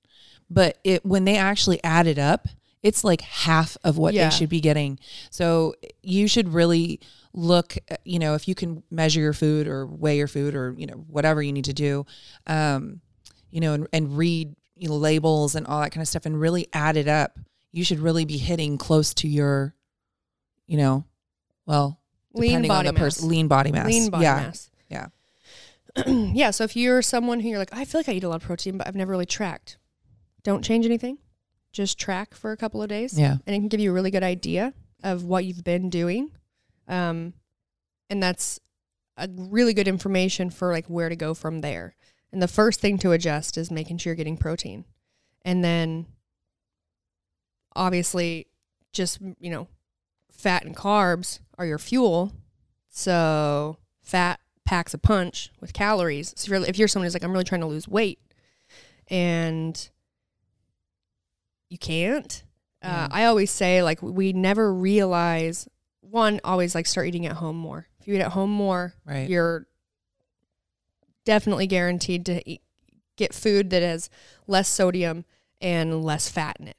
but 0.49 0.77
it 0.83 1.05
when 1.05 1.25
they 1.25 1.37
actually 1.37 1.83
add 1.83 2.07
it 2.07 2.17
up, 2.17 2.47
it's 2.83 3.03
like 3.03 3.21
half 3.21 3.77
of 3.83 3.97
what 3.97 4.13
Yeah. 4.13 4.29
they 4.29 4.35
should 4.35 4.49
be 4.49 4.61
getting. 4.61 4.99
So 5.29 5.75
you 6.01 6.27
should 6.27 6.53
really 6.53 6.99
look, 7.33 7.77
you 8.03 8.19
know, 8.19 8.33
if 8.35 8.47
you 8.47 8.55
can 8.55 8.83
measure 8.89 9.19
your 9.19 9.33
food 9.33 9.67
or 9.67 9.85
weigh 9.85 10.17
your 10.17 10.27
food 10.27 10.55
or, 10.55 10.73
you 10.77 10.87
know, 10.87 10.95
whatever 11.07 11.41
you 11.41 11.51
need 11.53 11.65
to 11.65 11.73
do, 11.73 12.05
um, 12.47 13.01
you 13.51 13.59
know, 13.61 13.73
and, 13.73 13.87
and 13.93 14.17
read 14.17 14.55
you 14.79 14.87
know, 14.87 14.95
labels 14.95 15.55
and 15.55 15.65
all 15.65 15.81
that 15.81 15.91
kind 15.91 16.03
of 16.03 16.07
stuff 16.07 16.25
and 16.27 16.39
really 16.39 16.67
add 16.71 16.97
it 16.97 17.07
up. 17.07 17.39
You 17.71 17.83
should 17.83 17.99
really 17.99 18.25
be 18.25 18.37
hitting 18.37 18.77
close 18.77 19.11
to 19.15 19.27
your, 19.27 19.73
you 20.67 20.77
know, 20.77 21.03
well, 21.65 21.99
Lean 22.33 22.49
depending 22.49 22.69
body 22.69 22.87
on 22.87 22.93
the 22.93 22.99
mass. 22.99 23.15
person, 23.15 23.29
lean 23.29 23.47
body 23.47 23.71
mass. 23.71 23.87
Lean 23.87 24.09
body 24.11 24.23
yeah. 24.23 24.35
mass. 24.35 24.69
Yeah. 24.89 25.07
yeah. 26.07 26.51
So 26.51 26.63
if 26.63 26.75
you're 26.75 27.01
someone 27.01 27.39
who 27.39 27.49
you're 27.49 27.57
like, 27.57 27.73
I 27.73 27.85
feel 27.85 27.99
like 27.99 28.09
I 28.09 28.13
eat 28.13 28.23
a 28.23 28.29
lot 28.29 28.35
of 28.35 28.43
protein, 28.43 28.77
but 28.77 28.87
I've 28.87 28.95
never 28.95 29.09
really 29.11 29.25
tracked, 29.25 29.77
don't 30.43 30.63
change 30.63 30.85
anything. 30.85 31.17
Just 31.71 31.99
track 31.99 32.33
for 32.33 32.51
a 32.51 32.57
couple 32.57 32.81
of 32.81 32.89
days. 32.89 33.17
Yeah. 33.17 33.37
And 33.45 33.55
it 33.55 33.59
can 33.59 33.67
give 33.67 33.79
you 33.79 33.91
a 33.91 33.93
really 33.93 34.11
good 34.11 34.23
idea 34.23 34.73
of 35.03 35.23
what 35.23 35.45
you've 35.45 35.63
been 35.63 35.89
doing. 35.89 36.31
Um, 36.87 37.33
and 38.09 38.23
that's 38.23 38.59
a 39.17 39.29
really 39.35 39.73
good 39.73 39.87
information 39.87 40.49
for 40.49 40.71
like 40.71 40.85
where 40.87 41.09
to 41.09 41.15
go 41.15 41.33
from 41.33 41.61
there. 41.61 41.95
And 42.31 42.41
the 42.41 42.47
first 42.47 42.79
thing 42.79 42.97
to 42.99 43.11
adjust 43.11 43.57
is 43.57 43.71
making 43.71 43.97
sure 43.97 44.11
you're 44.11 44.15
getting 44.15 44.37
protein. 44.37 44.85
And 45.43 45.63
then 45.63 46.07
obviously 47.75 48.47
just, 48.91 49.19
you 49.39 49.49
know, 49.49 49.67
fat 50.31 50.65
and 50.65 50.75
carbs 50.75 51.39
are 51.57 51.65
your 51.65 51.77
fuel. 51.77 52.33
So 52.89 53.77
fat 54.03 54.39
packs 54.65 54.93
a 54.93 54.97
punch 54.97 55.51
with 55.61 55.73
calories. 55.73 56.33
So 56.35 56.45
if 56.45 56.49
you're, 56.49 56.69
if 56.69 56.77
you're 56.79 56.87
someone 56.87 57.05
who's 57.05 57.13
like, 57.13 57.23
I'm 57.23 57.31
really 57.31 57.43
trying 57.43 57.61
to 57.61 57.67
lose 57.67 57.87
weight 57.87 58.19
and 59.09 59.89
you 61.69 61.77
can't, 61.77 62.43
uh, 62.81 63.07
I 63.11 63.25
always 63.25 63.51
say 63.51 63.83
like 63.83 64.01
we 64.01 64.33
never 64.33 64.73
realize 64.73 65.67
one, 66.01 66.39
always 66.43 66.73
like 66.75 66.85
start 66.85 67.07
eating 67.07 67.25
at 67.25 67.33
home 67.37 67.57
more. 67.57 67.87
If 67.99 68.07
you 68.07 68.15
eat 68.15 68.21
at 68.21 68.31
home 68.31 68.51
more, 68.51 68.93
Right. 69.05 69.29
you're 69.29 69.67
definitely 71.25 71.67
guaranteed 71.67 72.25
to 72.27 72.47
eat, 72.49 72.61
get 73.17 73.33
food 73.33 73.69
that 73.71 73.81
has 73.83 74.09
less 74.47 74.67
sodium 74.69 75.25
and 75.59 76.03
less 76.03 76.29
fat 76.29 76.57
in 76.59 76.67
it. 76.69 76.77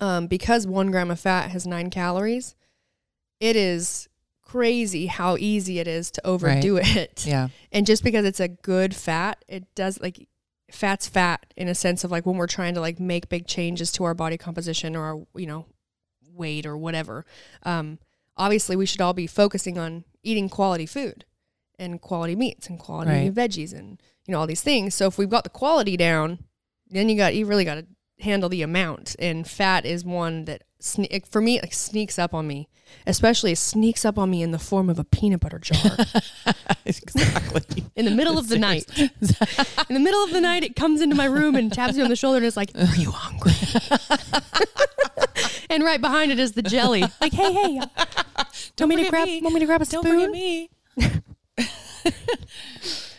Um, 0.00 0.26
because 0.26 0.66
one 0.66 0.90
gram 0.90 1.10
of 1.10 1.18
fat 1.20 1.50
has 1.52 1.66
nine 1.66 1.88
calories, 1.88 2.54
it 3.40 3.56
is 3.56 4.08
crazy 4.42 5.06
how 5.06 5.36
easy 5.38 5.78
it 5.78 5.88
is 5.88 6.10
to 6.12 6.26
overdo 6.26 6.76
it. 6.82 7.24
Yeah. 7.26 7.48
And 7.72 7.86
just 7.86 8.04
because 8.04 8.24
it's 8.26 8.40
a 8.40 8.48
good 8.48 8.94
fat, 8.94 9.42
it 9.48 9.64
does 9.74 10.00
like 10.00 10.28
fat's 10.70 11.08
fat 11.08 11.52
in 11.56 11.68
a 11.68 11.74
sense 11.74 12.02
of 12.04 12.10
like 12.10 12.26
when 12.26 12.36
we're 12.36 12.46
trying 12.46 12.74
to 12.74 12.80
like 12.80 12.98
make 12.98 13.28
big 13.28 13.46
changes 13.46 13.92
to 13.92 14.04
our 14.04 14.14
body 14.14 14.36
composition 14.36 14.96
or 14.96 15.04
our, 15.04 15.26
you 15.40 15.46
know, 15.46 15.66
weight 16.32 16.66
or 16.66 16.76
whatever. 16.76 17.24
Um, 17.62 17.98
obviously 18.36 18.76
we 18.76 18.86
should 18.86 19.00
all 19.00 19.14
be 19.14 19.26
focusing 19.26 19.78
on 19.78 20.04
eating 20.22 20.48
quality 20.48 20.86
food 20.86 21.24
and 21.78 22.00
quality 22.00 22.34
meats 22.36 22.68
and 22.68 22.78
quality 22.78 23.10
Right. 23.10 23.34
veggies 23.34 23.72
and 23.72 24.02
you 24.26 24.32
know 24.32 24.40
all 24.40 24.46
these 24.46 24.62
things. 24.62 24.94
So 24.94 25.06
if 25.06 25.18
we've 25.18 25.30
got 25.30 25.44
the 25.44 25.50
quality 25.50 25.96
down, 25.96 26.40
then 26.88 27.08
you 27.08 27.16
got 27.16 27.34
you 27.34 27.46
really 27.46 27.64
got 27.64 27.76
to 27.76 27.86
handle 28.20 28.48
the 28.48 28.62
amount. 28.62 29.16
And 29.18 29.46
fat 29.46 29.84
is 29.84 30.04
one 30.04 30.44
that 30.46 30.64
sne- 30.80 31.26
for 31.26 31.40
me 31.40 31.60
like 31.60 31.72
sneaks 31.74 32.18
up 32.18 32.32
on 32.34 32.46
me, 32.46 32.68
especially 33.06 33.52
it 33.52 33.58
sneaks 33.58 34.04
up 34.04 34.18
on 34.18 34.30
me 34.30 34.42
in 34.42 34.50
the 34.52 34.58
form 34.58 34.88
of 34.88 34.98
a 34.98 35.04
peanut 35.04 35.40
butter 35.40 35.58
jar 35.58 35.96
exactly. 36.86 37.84
in 37.94 38.04
the 38.04 38.10
middle 38.10 38.38
of 38.38 38.48
the 38.48 38.58
night. 38.58 38.84
in 38.98 39.10
the 39.94 40.00
middle 40.00 40.22
of 40.24 40.30
the 40.32 40.40
night, 40.40 40.64
it 40.64 40.76
comes 40.76 41.00
into 41.00 41.14
my 41.16 41.26
room 41.26 41.54
and 41.56 41.72
taps 41.72 41.94
me 41.96 42.02
on 42.02 42.08
the 42.08 42.16
shoulder 42.16 42.38
and 42.38 42.46
is 42.46 42.56
like, 42.56 42.70
"Are 42.74 42.96
you 42.96 43.10
hungry?" 43.10 43.52
and 45.70 45.82
right 45.84 46.00
behind 46.00 46.32
it 46.32 46.38
is 46.38 46.52
the 46.52 46.62
jelly. 46.62 47.04
Like, 47.20 47.32
hey, 47.32 47.52
hey, 47.52 47.78
uh, 47.78 48.44
Don't 48.76 48.88
want 48.88 48.98
me 48.98 49.04
to 49.04 49.10
grab? 49.10 49.26
me. 49.26 49.40
Want 49.42 49.54
me 49.54 49.60
to 49.60 49.66
grab 49.66 49.82
a 49.82 49.84
Don't 49.84 50.02
spoon? 50.04 50.14
forget 50.20 50.30
me. 50.30 50.70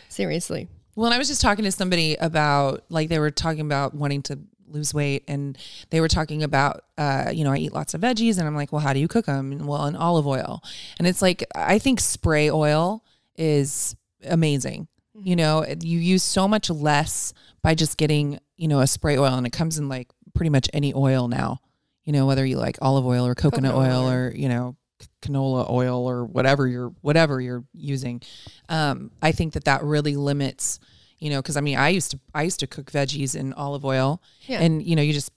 Seriously. 0.08 0.68
Well, 0.96 1.06
and 1.06 1.14
I 1.14 1.18
was 1.18 1.28
just 1.28 1.40
talking 1.40 1.64
to 1.64 1.70
somebody 1.72 2.16
about 2.16 2.84
like 2.88 3.08
they 3.08 3.18
were 3.20 3.30
talking 3.30 3.60
about 3.60 3.94
wanting 3.94 4.22
to 4.22 4.38
lose 4.70 4.92
weight, 4.94 5.24
and 5.28 5.56
they 5.90 6.00
were 6.00 6.08
talking 6.08 6.42
about 6.42 6.84
uh, 6.96 7.30
you 7.32 7.44
know 7.44 7.52
I 7.52 7.58
eat 7.58 7.72
lots 7.72 7.94
of 7.94 8.00
veggies, 8.00 8.38
and 8.38 8.46
I'm 8.46 8.54
like, 8.56 8.72
well, 8.72 8.80
how 8.80 8.92
do 8.92 9.00
you 9.00 9.08
cook 9.08 9.26
them? 9.26 9.52
And, 9.52 9.66
well, 9.66 9.86
in 9.86 9.96
olive 9.96 10.26
oil, 10.26 10.62
and 10.98 11.06
it's 11.06 11.22
like 11.22 11.44
I 11.54 11.78
think 11.78 12.00
spray 12.00 12.50
oil 12.50 13.04
is 13.36 13.96
amazing. 14.26 14.88
You 15.14 15.36
know, 15.36 15.64
you 15.80 15.98
use 15.98 16.22
so 16.22 16.46
much 16.46 16.70
less 16.70 17.32
by 17.62 17.74
just 17.74 17.96
getting 17.96 18.38
you 18.56 18.68
know 18.68 18.80
a 18.80 18.86
spray 18.86 19.16
oil, 19.18 19.34
and 19.34 19.46
it 19.46 19.52
comes 19.52 19.78
in 19.78 19.88
like 19.88 20.08
pretty 20.34 20.50
much 20.50 20.68
any 20.72 20.92
oil 20.94 21.28
now. 21.28 21.60
You 22.04 22.12
know, 22.12 22.26
whether 22.26 22.44
you 22.46 22.56
like 22.56 22.78
olive 22.80 23.04
oil 23.04 23.26
or 23.26 23.34
coconut, 23.34 23.72
Coconut 23.72 23.90
oil 23.92 24.04
oil. 24.06 24.10
or 24.12 24.32
you 24.34 24.48
know 24.48 24.76
canola 25.22 25.70
oil 25.70 26.06
or 26.10 26.24
whatever 26.24 26.66
you're 26.66 26.88
whatever 27.02 27.40
you're 27.40 27.62
using 27.72 28.20
um, 28.68 29.12
i 29.22 29.30
think 29.30 29.52
that 29.52 29.64
that 29.64 29.84
really 29.84 30.16
limits 30.16 30.80
you 31.18 31.30
know 31.30 31.40
because 31.42 31.56
i 31.56 31.60
mean 31.60 31.76
i 31.76 31.88
used 31.88 32.10
to 32.12 32.18
i 32.34 32.42
used 32.42 32.60
to 32.60 32.66
cook 32.66 32.90
veggies 32.90 33.34
in 33.34 33.52
olive 33.54 33.84
oil 33.84 34.20
Yeah. 34.46 34.60
and 34.60 34.82
you 34.82 34.94
know 34.96 35.02
you 35.02 35.12
just 35.12 35.30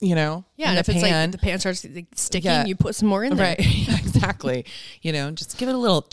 you 0.00 0.14
know 0.14 0.44
Yeah, 0.56 0.66
in 0.66 0.68
and 0.70 0.76
the 0.76 0.80
if 0.80 0.88
it's 0.96 1.02
like 1.02 1.12
pan. 1.12 1.30
the 1.30 1.38
pan 1.38 1.58
starts 1.58 1.84
like, 1.84 2.06
sticking, 2.14 2.50
Yeah. 2.50 2.64
you 2.64 2.74
put 2.76 2.94
some 2.94 3.08
more 3.08 3.22
in 3.24 3.36
there. 3.36 3.56
right 3.56 3.58
exactly 4.00 4.64
you 5.02 5.12
know 5.12 5.30
just 5.30 5.56
give 5.58 5.68
it 5.68 5.74
a 5.74 5.78
little 5.78 6.06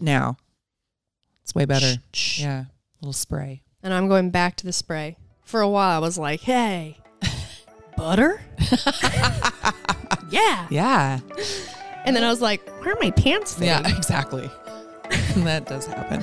now 0.00 0.36
it's 1.42 1.54
way 1.54 1.64
better 1.64 1.94
yeah 2.36 2.60
a 2.62 2.66
little 3.00 3.12
spray 3.12 3.62
And 3.82 3.94
I'm 3.94 4.08
going 4.08 4.30
back 4.30 4.56
to 4.56 4.66
the 4.66 4.72
spray. 4.74 5.16
For 5.42 5.62
a 5.62 5.68
while, 5.68 5.96
I 5.96 5.98
was 6.06 6.18
like, 6.18 6.42
hey, 6.42 6.98
butter? 7.96 8.42
yeah. 10.30 10.66
yeah 10.70 11.18
And 12.04 12.14
then 12.14 12.22
I 12.24 12.28
was 12.30 12.40
like, 12.42 12.60
where 12.82 12.92
are 12.94 12.98
my 13.00 13.10
pants 13.10 13.54
fitting? 13.54 13.68
yeah 13.68 13.96
exactly 13.96 14.50
that 15.36 15.66
does 15.66 15.86
happen 15.86 16.22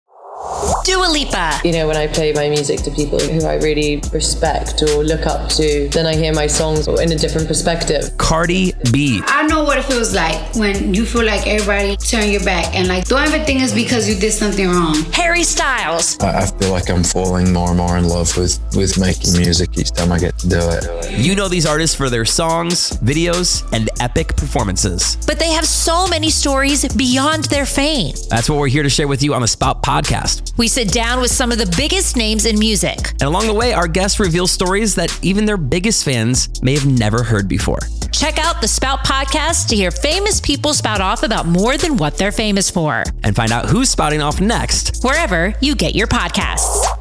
Dua 0.83 1.07
Lipa. 1.07 1.59
You 1.63 1.73
know, 1.73 1.87
when 1.87 1.97
I 1.97 2.07
play 2.07 2.33
my 2.33 2.49
music 2.49 2.81
to 2.81 2.91
people 2.91 3.19
who 3.19 3.45
I 3.45 3.55
really 3.55 4.01
respect 4.11 4.81
or 4.81 5.03
look 5.03 5.25
up 5.25 5.49
to, 5.49 5.87
then 5.89 6.05
I 6.05 6.15
hear 6.15 6.33
my 6.33 6.47
songs 6.47 6.87
in 6.87 7.11
a 7.11 7.15
different 7.15 7.47
perspective. 7.47 8.17
Cardi 8.17 8.73
B. 8.91 9.21
I 9.25 9.45
know 9.47 9.63
what 9.63 9.77
it 9.77 9.85
feels 9.85 10.13
like 10.13 10.55
when 10.55 10.93
you 10.93 11.05
feel 11.05 11.25
like 11.25 11.47
everybody 11.47 11.95
turn 11.97 12.29
your 12.29 12.43
back 12.43 12.75
and 12.75 12.87
like 12.87 13.05
don't 13.05 13.21
ever 13.21 13.43
think 13.43 13.61
it's 13.61 13.73
because 13.73 14.09
you 14.09 14.15
did 14.15 14.31
something 14.31 14.67
wrong. 14.67 14.95
Harry 15.13 15.43
Styles. 15.43 16.19
I, 16.19 16.41
I 16.43 16.45
feel 16.61 16.71
like 16.71 16.89
I'm 16.89 17.03
falling 17.03 17.51
more 17.51 17.69
and 17.69 17.77
more 17.77 17.97
in 17.97 18.07
love 18.07 18.37
with, 18.37 18.59
with 18.75 18.99
making 18.99 19.33
music 19.33 19.77
each 19.79 19.91
time 19.91 20.11
I 20.11 20.19
get 20.19 20.37
to 20.39 20.49
do 20.49 20.59
it. 20.59 21.11
You 21.11 21.35
know 21.35 21.47
these 21.47 21.65
artists 21.65 21.95
for 21.95 22.09
their 22.09 22.23
songs, 22.23 22.91
videos, 22.99 23.67
and 23.73 23.89
epic 23.99 24.35
performances. 24.37 25.17
But 25.25 25.39
they 25.39 25.49
have 25.51 25.65
so 25.65 26.07
many 26.07 26.29
stories 26.29 26.87
beyond 26.93 27.45
their 27.45 27.65
fame. 27.65 28.13
That's 28.29 28.47
what 28.49 28.59
we're 28.59 28.67
here 28.67 28.83
to 28.83 28.89
share 28.89 29.07
with 29.07 29.23
you 29.23 29.33
on 29.33 29.41
the 29.41 29.47
Spout 29.47 29.81
podcast. 29.81 30.55
We 30.57 30.67
sit 30.67 30.91
down 30.91 31.19
with 31.19 31.31
some 31.31 31.51
of 31.51 31.57
the 31.57 31.73
biggest 31.77 32.15
names 32.15 32.45
in 32.45 32.59
music. 32.59 33.11
And 33.13 33.23
along 33.23 33.47
the 33.47 33.53
way, 33.55 33.73
our 33.73 33.87
guests 33.87 34.19
reveal 34.19 34.45
stories 34.45 34.93
that 34.95 35.17
even 35.23 35.45
their 35.45 35.57
biggest 35.57 36.05
fans 36.05 36.61
may 36.61 36.73
have 36.75 36.85
never 36.85 37.23
heard 37.23 37.47
before. 37.47 37.79
Check 38.11 38.37
out 38.37 38.61
the 38.61 38.67
Spout 38.67 38.99
podcast 38.99 39.69
to 39.69 39.75
hear 39.75 39.89
famous 39.89 40.39
people 40.39 40.73
spout 40.73 41.01
off 41.01 41.23
about 41.23 41.47
more 41.47 41.77
than 41.77 41.97
what 41.97 42.17
they're 42.17 42.31
famous 42.31 42.69
for. 42.69 43.03
And 43.23 43.35
find 43.35 43.51
out 43.51 43.69
who's 43.69 43.89
spouting 43.89 44.21
off 44.21 44.39
next. 44.39 45.03
Wherever 45.03 45.55
you 45.61 45.75
get 45.75 45.95
your 45.95 46.07
podcasts. 46.51 46.97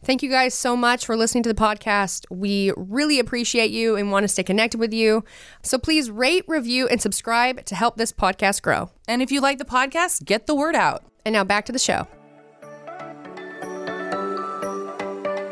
Thank 0.00 0.22
you 0.22 0.30
guys 0.30 0.54
so 0.54 0.76
much 0.76 1.04
for 1.04 1.16
listening 1.16 1.42
to 1.42 1.52
the 1.52 1.60
podcast. 1.60 2.24
We 2.30 2.72
really 2.76 3.18
appreciate 3.18 3.70
you 3.70 3.96
and 3.96 4.10
want 4.10 4.24
to 4.24 4.28
stay 4.28 4.42
connected 4.42 4.78
with 4.78 4.94
you. 4.94 5.24
So 5.62 5.76
please 5.76 6.10
rate, 6.10 6.44
review, 6.48 6.88
and 6.88 7.02
subscribe 7.02 7.64
to 7.66 7.74
help 7.74 7.96
this 7.96 8.12
podcast 8.12 8.62
grow. 8.62 8.90
And 9.06 9.20
if 9.20 9.30
you 9.30 9.40
like 9.40 9.58
the 9.58 9.66
podcast, 9.66 10.24
get 10.24 10.46
the 10.46 10.54
word 10.54 10.74
out. 10.74 11.04
And 11.26 11.34
now 11.34 11.44
back 11.44 11.66
to 11.66 11.72
the 11.72 11.78
show. 11.78 12.06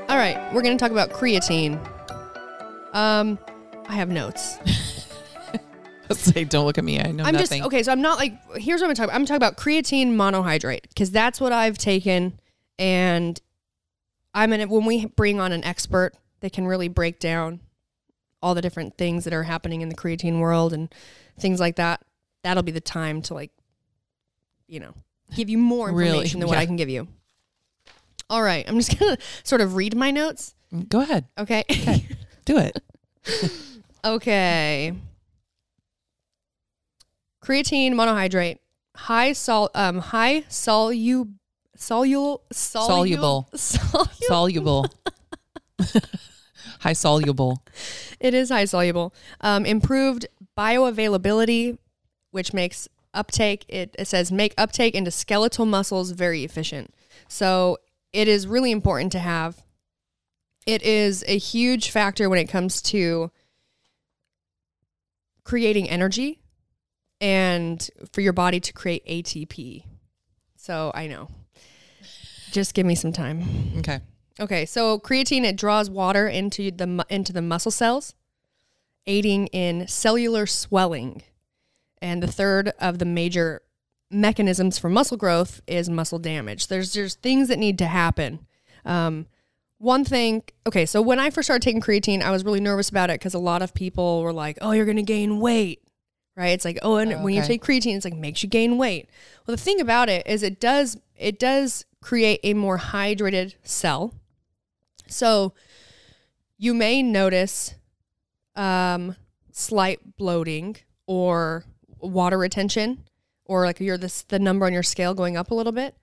All 0.09 0.17
right, 0.17 0.39
we're 0.55 0.63
going 0.63 0.79
to 0.79 0.83
talk 0.83 0.93
about 0.93 1.11
creatine. 1.11 1.79
Um, 2.95 3.39
I 3.89 3.95
have 3.95 4.09
notes. 4.09 4.57
Say, 6.13 6.45
don't 6.45 6.67
look 6.67 6.79
at 6.79 6.85
me. 6.85 7.01
I 7.01 7.11
know 7.11 7.25
I'm 7.25 7.33
nothing. 7.35 7.59
just 7.61 7.67
okay. 7.67 7.83
So 7.83 7.93
I'm 7.93 8.01
not 8.03 8.19
like. 8.19 8.35
Here's 8.57 8.81
what 8.81 8.89
I'm 8.91 8.95
talking. 8.97 9.11
About. 9.11 9.15
I'm 9.17 9.27
talking 9.27 9.37
about 9.37 9.57
creatine 9.57 10.09
monohydrate 10.13 10.83
because 10.89 11.11
that's 11.11 11.41
what 11.41 11.53
I've 11.53 11.79
taken, 11.79 12.39
and 12.79 13.41
I'm 14.35 14.51
gonna 14.51 14.67
when 14.67 14.85
we 14.85 15.07
bring 15.07 15.41
on 15.41 15.53
an 15.53 15.65
expert 15.65 16.13
that 16.41 16.53
can 16.53 16.67
really 16.67 16.89
break 16.89 17.19
down 17.19 17.61
all 18.43 18.55
the 18.55 18.63
different 18.63 18.97
things 18.99 19.25
that 19.25 19.33
are 19.33 19.43
happening 19.45 19.81
in 19.81 19.89
the 19.89 19.95
creatine 19.97 20.39
world 20.41 20.73
and 20.73 20.95
things 21.39 21.59
like 21.59 21.77
that. 21.77 22.03
That'll 22.43 22.63
be 22.63 22.71
the 22.73 22.81
time 22.81 23.23
to 23.23 23.35
like, 23.35 23.51
you 24.69 24.79
know, 24.79 24.95
give 25.35 25.49
you 25.49 25.59
more 25.59 25.91
Really? 25.91 26.09
information 26.11 26.41
than 26.41 26.49
what 26.49 26.59
I 26.59 26.67
can 26.67 26.77
give 26.77 26.89
you. 26.89 27.09
All 28.29 28.43
right, 28.43 28.65
I'm 28.69 28.77
just 28.79 28.99
gonna 28.99 29.17
sort 29.43 29.61
of 29.61 29.75
read 29.75 29.97
my 29.97 30.11
notes. 30.11 30.55
Go 30.89 31.01
ahead. 31.01 31.25
Okay. 31.39 31.65
Do 32.45 32.59
it. 32.59 32.81
Okay. 34.05 34.95
Creatine 37.47 37.93
monohydrate, 37.93 38.59
high 38.97 39.33
sol 39.33 39.71
um 39.73 39.99
high 39.99 40.41
solu 40.49 41.33
solul 41.79 42.41
Soluble. 42.53 43.49
soluble. 43.55 44.09
Soluble. 44.23 44.87
High 46.81 46.93
soluble. 46.93 47.63
It 48.19 48.35
is 48.35 48.49
high 48.49 48.65
soluble. 48.65 49.15
Um, 49.41 49.65
improved 49.65 50.27
bioavailability, 50.59 51.79
which 52.33 52.53
makes 52.53 52.89
uptake. 53.15 53.65
It, 53.69 53.95
it 53.97 54.09
says 54.09 54.33
make 54.33 54.53
uptake 54.59 54.97
into 54.97 55.13
skeletal 55.13 55.67
muscles 55.67 56.11
very 56.11 56.43
efficient. 56.43 56.93
So 57.29 57.79
it 58.13 58.27
is 58.27 58.49
really 58.49 58.73
important 58.73 59.13
to 59.13 59.21
have. 59.21 59.63
It 60.67 60.83
is 60.83 61.23
a 61.29 61.39
huge 61.39 61.91
factor 61.91 62.29
when 62.29 62.41
it 62.41 62.49
comes 62.49 62.83
to 62.83 63.31
creating 65.45 65.89
energy 65.89 66.41
and 67.21 67.89
for 68.13 68.21
your 68.21 68.33
body 68.33 68.61
to 68.61 68.73
create 68.73 69.07
ATP. 69.07 69.85
So 70.57 70.91
I 70.95 71.07
know. 71.07 71.29
Just 72.53 72.75
give 72.75 72.87
me 72.87 72.95
some 72.95 73.13
time. 73.13 73.45
Okay. 73.79 74.01
Okay, 74.39 74.67
so 74.67 74.99
creatine 74.99 75.45
it 75.45 75.57
draws 75.57 75.89
water 75.89 76.29
into 76.29 76.71
the 76.71 77.07
into 77.09 77.33
the 77.33 77.41
muscle 77.43 77.71
cells, 77.71 78.15
aiding 79.07 79.47
in 79.49 79.89
cellular 79.89 80.47
swelling. 80.47 81.23
And 82.03 82.23
the 82.23 82.27
third 82.27 82.73
of 82.79 82.99
the 82.99 83.07
major 83.07 83.63
mechanisms 84.11 84.79
for 84.79 84.91
muscle 84.91 85.17
growth 85.17 85.63
is 85.67 85.89
muscle 85.89 86.19
damage. 86.19 86.67
There's 86.67 86.93
there's 86.93 87.15
things 87.15 87.49
that 87.49 87.59
need 87.59 87.79
to 87.79 87.87
happen. 87.87 88.47
Um, 88.85 89.27
one 89.79 90.05
thing, 90.05 90.43
okay, 90.67 90.87
so 90.87 91.03
when 91.03 91.19
I 91.19 91.31
first 91.31 91.47
started 91.47 91.63
taking 91.63 91.83
creatine, 91.83 92.23
I 92.23 92.31
was 92.31 92.45
really 92.45 92.61
nervous 92.61 92.89
about 92.89 93.11
it 93.11 93.21
because 93.21 93.35
a 93.35 93.39
lot 93.39 93.63
of 93.63 93.75
people 93.75 94.23
were 94.23 94.33
like, 94.33 94.59
"Oh, 94.61 94.73
you're 94.73 94.85
going 94.85 94.97
to 94.97 95.03
gain 95.03 95.41
weight." 95.41 95.83
Right? 96.37 96.49
It's 96.49 96.65
like, 96.67 96.79
"Oh, 96.83 96.97
and 96.97 97.13
Oh, 97.15 97.23
when 97.23 97.35
you 97.35 97.43
take 97.43 97.65
creatine, 97.65 97.97
it's 97.97 98.05
like 98.05 98.15
makes 98.15 98.43
you 98.43 98.49
gain 98.49 98.77
weight." 98.77 99.09
Well, 99.47 99.57
the 99.57 99.63
thing 99.63 99.81
about 99.81 100.09
it 100.09 100.27
is 100.27 100.43
it 100.43 100.61
does 100.61 100.99
it 101.17 101.39
does 101.39 101.85
create 102.03 102.41
a 102.43 102.55
more 102.55 102.79
hydrated 102.79 103.55
cell. 103.65 104.15
So 105.09 105.55
you 106.59 106.75
may 106.75 107.03
notice 107.03 107.75
um, 108.55 109.17
slight 109.53 110.17
bloating 110.17 110.77
or 111.07 111.65
water 111.99 112.39
retention, 112.39 113.05
or 113.47 113.65
like 113.65 113.81
you're 113.81 113.99
this 113.99 114.23
the 114.23 114.39
number 114.39 114.67
on 114.67 114.73
your 114.73 114.83
scale 114.83 115.15
going 115.15 115.37
up 115.37 115.51
a 115.51 115.55
little 115.55 115.73
bit. 115.73 115.97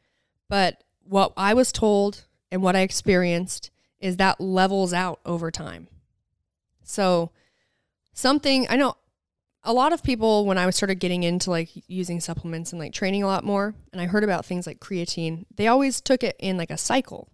But 0.49 0.83
what 1.03 1.33
I 1.37 1.53
was 1.53 1.71
told 1.71 2.25
and 2.51 2.61
what 2.61 2.75
I 2.75 2.81
experienced 2.81 3.69
is 3.99 4.17
that 4.17 4.41
levels 4.41 4.93
out 4.93 5.19
over 5.25 5.51
time. 5.51 5.87
So 6.83 7.31
something 8.13 8.67
I 8.69 8.75
know 8.75 8.97
a 9.63 9.73
lot 9.73 9.93
of 9.93 10.03
people 10.03 10.45
when 10.45 10.57
I 10.57 10.65
was 10.65 10.75
started 10.75 10.99
getting 10.99 11.23
into 11.23 11.49
like 11.49 11.69
using 11.87 12.19
supplements 12.19 12.71
and 12.71 12.79
like 12.79 12.93
training 12.93 13.23
a 13.23 13.27
lot 13.27 13.43
more, 13.43 13.75
and 13.91 14.01
I 14.01 14.05
heard 14.05 14.23
about 14.23 14.45
things 14.45 14.67
like 14.67 14.79
creatine, 14.79 15.45
they 15.55 15.67
always 15.67 16.01
took 16.01 16.23
it 16.23 16.35
in 16.39 16.57
like 16.57 16.71
a 16.71 16.77
cycle. 16.77 17.29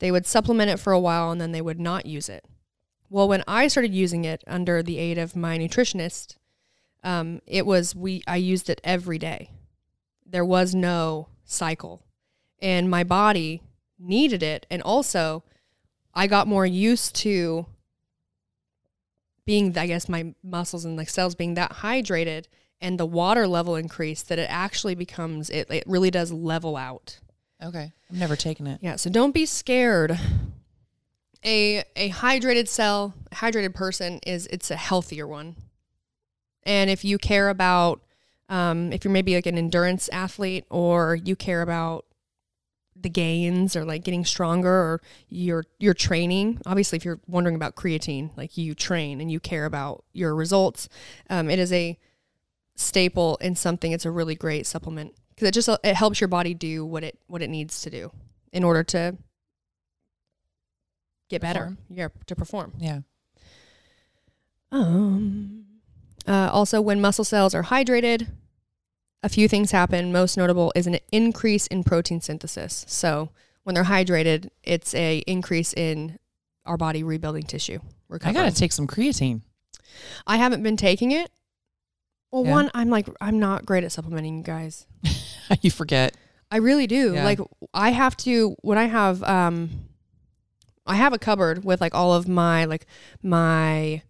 They 0.00 0.10
would 0.10 0.26
supplement 0.26 0.70
it 0.70 0.80
for 0.80 0.92
a 0.92 0.98
while 0.98 1.30
and 1.30 1.40
then 1.40 1.52
they 1.52 1.60
would 1.60 1.78
not 1.78 2.06
use 2.06 2.28
it. 2.28 2.44
Well, 3.08 3.28
when 3.28 3.44
I 3.46 3.68
started 3.68 3.94
using 3.94 4.24
it 4.24 4.42
under 4.46 4.82
the 4.82 4.98
aid 4.98 5.18
of 5.18 5.36
my 5.36 5.58
nutritionist, 5.58 6.36
um, 7.02 7.40
it 7.46 7.66
was 7.66 7.94
we 7.94 8.22
I 8.26 8.36
used 8.36 8.68
it 8.70 8.80
every 8.84 9.18
day. 9.18 9.50
There 10.24 10.44
was 10.44 10.74
no 10.74 11.28
cycle, 11.44 12.04
and 12.60 12.88
my 12.88 13.04
body 13.04 13.62
needed 13.98 14.42
it, 14.42 14.66
and 14.70 14.80
also 14.82 15.42
I 16.14 16.26
got 16.26 16.46
more 16.46 16.66
used 16.66 17.14
to 17.16 17.66
being, 19.50 19.76
I 19.76 19.88
guess, 19.88 20.08
my 20.08 20.32
muscles 20.44 20.84
and 20.84 20.96
like 20.96 21.08
cells 21.08 21.34
being 21.34 21.54
that 21.54 21.72
hydrated, 21.72 22.44
and 22.80 23.00
the 23.00 23.04
water 23.04 23.48
level 23.48 23.74
increase 23.74 24.22
that 24.22 24.38
it 24.38 24.46
actually 24.48 24.94
becomes 24.94 25.50
it. 25.50 25.68
It 25.68 25.82
really 25.88 26.12
does 26.12 26.30
level 26.30 26.76
out. 26.76 27.18
Okay. 27.60 27.90
I've 28.08 28.16
never 28.16 28.36
taken 28.36 28.68
it. 28.68 28.78
Yeah, 28.80 28.94
so 28.94 29.10
don't 29.10 29.34
be 29.34 29.46
scared. 29.46 30.16
A 31.44 31.82
a 31.96 32.10
hydrated 32.10 32.68
cell, 32.68 33.12
hydrated 33.32 33.74
person 33.74 34.20
is 34.24 34.46
it's 34.52 34.70
a 34.70 34.76
healthier 34.76 35.26
one. 35.26 35.56
And 36.62 36.88
if 36.88 37.04
you 37.04 37.18
care 37.18 37.48
about 37.48 38.02
um, 38.48 38.92
if 38.92 39.04
you're 39.04 39.12
maybe 39.12 39.34
like 39.34 39.46
an 39.46 39.58
endurance 39.58 40.08
athlete 40.12 40.64
or 40.70 41.16
you 41.16 41.34
care 41.34 41.62
about 41.62 42.04
the 43.02 43.08
gains 43.08 43.76
or 43.76 43.84
like 43.84 44.04
getting 44.04 44.24
stronger 44.24 44.70
or 44.70 45.00
your 45.28 45.64
your 45.78 45.94
training, 45.94 46.60
obviously 46.66 46.96
if 46.96 47.04
you're 47.04 47.20
wondering 47.26 47.56
about 47.56 47.76
creatine, 47.76 48.30
like 48.36 48.56
you 48.56 48.74
train 48.74 49.20
and 49.20 49.30
you 49.30 49.40
care 49.40 49.64
about 49.64 50.04
your 50.12 50.34
results, 50.34 50.88
um, 51.28 51.48
it 51.50 51.58
is 51.58 51.72
a 51.72 51.98
staple 52.76 53.36
in 53.40 53.54
something. 53.54 53.92
It's 53.92 54.04
a 54.04 54.10
really 54.10 54.34
great 54.34 54.66
supplement 54.66 55.14
because 55.30 55.48
it 55.48 55.52
just 55.52 55.68
it 55.82 55.94
helps 55.94 56.20
your 56.20 56.28
body 56.28 56.54
do 56.54 56.84
what 56.84 57.04
it 57.04 57.18
what 57.26 57.42
it 57.42 57.48
needs 57.48 57.82
to 57.82 57.90
do 57.90 58.12
in 58.52 58.64
order 58.64 58.82
to 58.84 59.16
get 61.28 61.40
better. 61.40 61.60
Perform. 61.60 61.78
Yeah, 61.90 62.08
to 62.26 62.36
perform. 62.36 62.72
Yeah. 62.78 63.00
Um. 64.72 65.64
Uh, 66.26 66.50
also, 66.52 66.80
when 66.80 67.00
muscle 67.00 67.24
cells 67.24 67.54
are 67.54 67.64
hydrated, 67.64 68.28
a 69.22 69.28
few 69.28 69.48
things 69.48 69.70
happen. 69.70 70.12
Most 70.12 70.36
notable 70.36 70.72
is 70.74 70.86
an 70.86 70.98
increase 71.12 71.66
in 71.66 71.84
protein 71.84 72.20
synthesis. 72.20 72.84
So 72.88 73.30
when 73.64 73.74
they're 73.74 73.84
hydrated, 73.84 74.48
it's 74.62 74.94
a 74.94 75.18
increase 75.26 75.72
in 75.74 76.18
our 76.64 76.76
body 76.76 77.02
rebuilding 77.02 77.42
tissue. 77.44 77.78
I 77.82 77.86
recovering. 78.08 78.34
got 78.44 78.50
to 78.52 78.56
take 78.58 78.72
some 78.72 78.86
creatine. 78.86 79.42
I 80.26 80.36
haven't 80.36 80.62
been 80.62 80.76
taking 80.76 81.10
it. 81.10 81.30
Well, 82.30 82.44
Yeah. 82.44 82.50
one, 82.52 82.70
I'm 82.74 82.90
like, 82.90 83.08
I'm 83.20 83.38
not 83.38 83.66
great 83.66 83.82
at 83.84 83.92
supplementing, 83.92 84.38
you 84.38 84.42
guys. 84.44 84.86
you 85.62 85.70
forget. 85.70 86.16
I 86.50 86.56
really 86.58 86.86
do. 86.86 87.14
Yeah. 87.14 87.24
Like, 87.24 87.40
I 87.74 87.90
have 87.90 88.16
to 88.18 88.56
when 88.62 88.78
I 88.78 88.84
have 88.86 89.22
um, 89.24 89.70
I 90.86 90.96
have 90.96 91.12
a 91.12 91.18
cupboard 91.18 91.64
with 91.64 91.80
like 91.80 91.94
all 91.94 92.12
of 92.14 92.26
my 92.28 92.64
like 92.64 92.86
my 93.22 94.02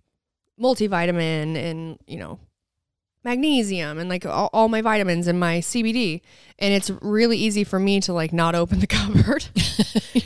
multivitamin 0.61 1.57
and 1.57 1.99
you 2.07 2.19
know 2.19 2.39
magnesium 3.23 3.99
and 3.99 4.09
like 4.09 4.25
all, 4.25 4.49
all 4.53 4.69
my 4.69 4.81
vitamins 4.81 5.27
and 5.27 5.39
my 5.39 5.59
CBD, 5.59 6.21
and 6.59 6.73
it's 6.73 6.91
really 7.03 7.37
easy 7.37 7.65
for 7.65 7.79
me 7.79 8.01
to 8.01 8.13
like 8.13 8.33
not 8.33 8.55
open 8.55 8.81
the 8.81 8.87
cupboard 8.89 9.47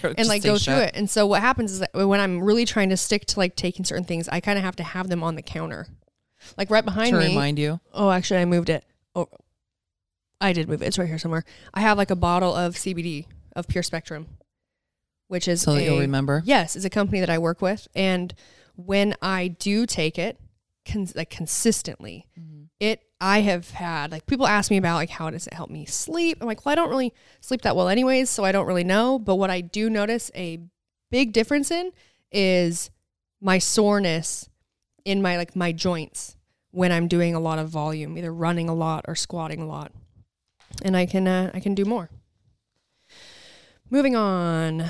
and 0.18 0.28
like 0.28 0.42
go 0.42 0.56
shut. 0.56 0.62
through 0.74 0.84
it. 0.84 0.92
And 0.94 1.08
so 1.10 1.26
what 1.26 1.40
happens 1.40 1.72
is 1.72 1.80
that 1.80 1.90
when 1.94 2.20
I'm 2.20 2.42
really 2.42 2.64
trying 2.64 2.90
to 2.90 2.96
stick 2.96 3.24
to 3.26 3.38
like 3.40 3.56
taking 3.56 3.84
certain 3.84 4.04
things, 4.04 4.28
I 4.28 4.40
kind 4.40 4.58
of 4.58 4.64
have 4.64 4.76
to 4.76 4.84
have 4.84 5.08
them 5.08 5.22
on 5.22 5.34
the 5.34 5.42
counter, 5.42 5.86
like 6.56 6.70
right 6.70 6.84
behind 6.84 7.10
To 7.12 7.18
me. 7.18 7.28
remind 7.28 7.58
you. 7.58 7.80
Oh, 7.92 8.10
actually, 8.10 8.40
I 8.40 8.44
moved 8.44 8.68
it. 8.70 8.84
Oh, 9.14 9.28
I 10.40 10.52
did 10.52 10.68
move 10.68 10.82
it. 10.82 10.86
It's 10.86 10.98
right 10.98 11.08
here 11.08 11.18
somewhere. 11.18 11.44
I 11.72 11.80
have 11.80 11.98
like 11.98 12.10
a 12.10 12.16
bottle 12.16 12.54
of 12.54 12.74
CBD 12.74 13.26
of 13.56 13.66
Pure 13.68 13.84
Spectrum, 13.84 14.26
which 15.28 15.48
is 15.48 15.62
So 15.62 15.74
that 15.74 15.82
you'll 15.84 16.00
remember? 16.00 16.42
Yes, 16.44 16.76
it's 16.76 16.84
a 16.84 16.90
company 16.90 17.20
that 17.20 17.30
I 17.30 17.38
work 17.38 17.60
with, 17.62 17.88
and 17.94 18.34
when 18.76 19.14
I 19.22 19.48
do 19.48 19.86
take 19.86 20.18
it, 20.18 20.38
cons- 20.86 21.14
like 21.16 21.30
consistently, 21.30 22.26
Mm-hmm. 22.38 22.63
It 22.80 23.02
I 23.20 23.40
have 23.40 23.70
had 23.70 24.10
like 24.12 24.26
people 24.26 24.46
ask 24.46 24.70
me 24.70 24.76
about 24.76 24.96
like 24.96 25.10
how 25.10 25.30
does 25.30 25.46
it 25.46 25.54
help 25.54 25.70
me 25.70 25.86
sleep? 25.86 26.38
I'm 26.40 26.46
like, 26.46 26.64
well, 26.64 26.72
I 26.72 26.76
don't 26.76 26.90
really 26.90 27.12
sleep 27.40 27.62
that 27.62 27.76
well 27.76 27.88
anyways, 27.88 28.28
so 28.30 28.44
I 28.44 28.52
don't 28.52 28.66
really 28.66 28.84
know. 28.84 29.18
But 29.18 29.36
what 29.36 29.50
I 29.50 29.60
do 29.60 29.88
notice 29.88 30.30
a 30.34 30.60
big 31.10 31.32
difference 31.32 31.70
in 31.70 31.92
is 32.32 32.90
my 33.40 33.58
soreness 33.58 34.48
in 35.04 35.22
my 35.22 35.36
like 35.36 35.54
my 35.54 35.72
joints 35.72 36.36
when 36.70 36.90
I'm 36.90 37.08
doing 37.08 37.34
a 37.34 37.40
lot 37.40 37.58
of 37.58 37.68
volume, 37.68 38.18
either 38.18 38.32
running 38.32 38.68
a 38.68 38.74
lot 38.74 39.04
or 39.06 39.14
squatting 39.14 39.60
a 39.60 39.66
lot, 39.66 39.92
and 40.82 40.96
I 40.96 41.06
can 41.06 41.28
uh, 41.28 41.50
I 41.54 41.60
can 41.60 41.74
do 41.74 41.84
more. 41.84 42.10
Moving 43.90 44.16
on. 44.16 44.84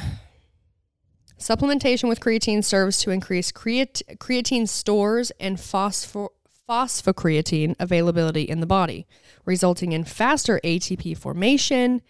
Supplementation 1.39 2.09
with 2.09 2.20
creatine 2.20 2.64
serves 2.64 2.99
to 3.01 3.11
increase 3.11 3.53
creat- 3.53 4.03
creatine 4.16 4.66
stores 4.66 5.30
and 5.39 5.59
phosphor- 5.59 6.30
phosphocreatine 6.69 7.75
availability 7.79 8.43
in 8.43 8.61
the 8.61 8.67
body, 8.67 9.07
resulting 9.45 9.93
in 9.93 10.05
faster 10.05 10.61
ATP 10.65 11.17
formation, 11.17 12.03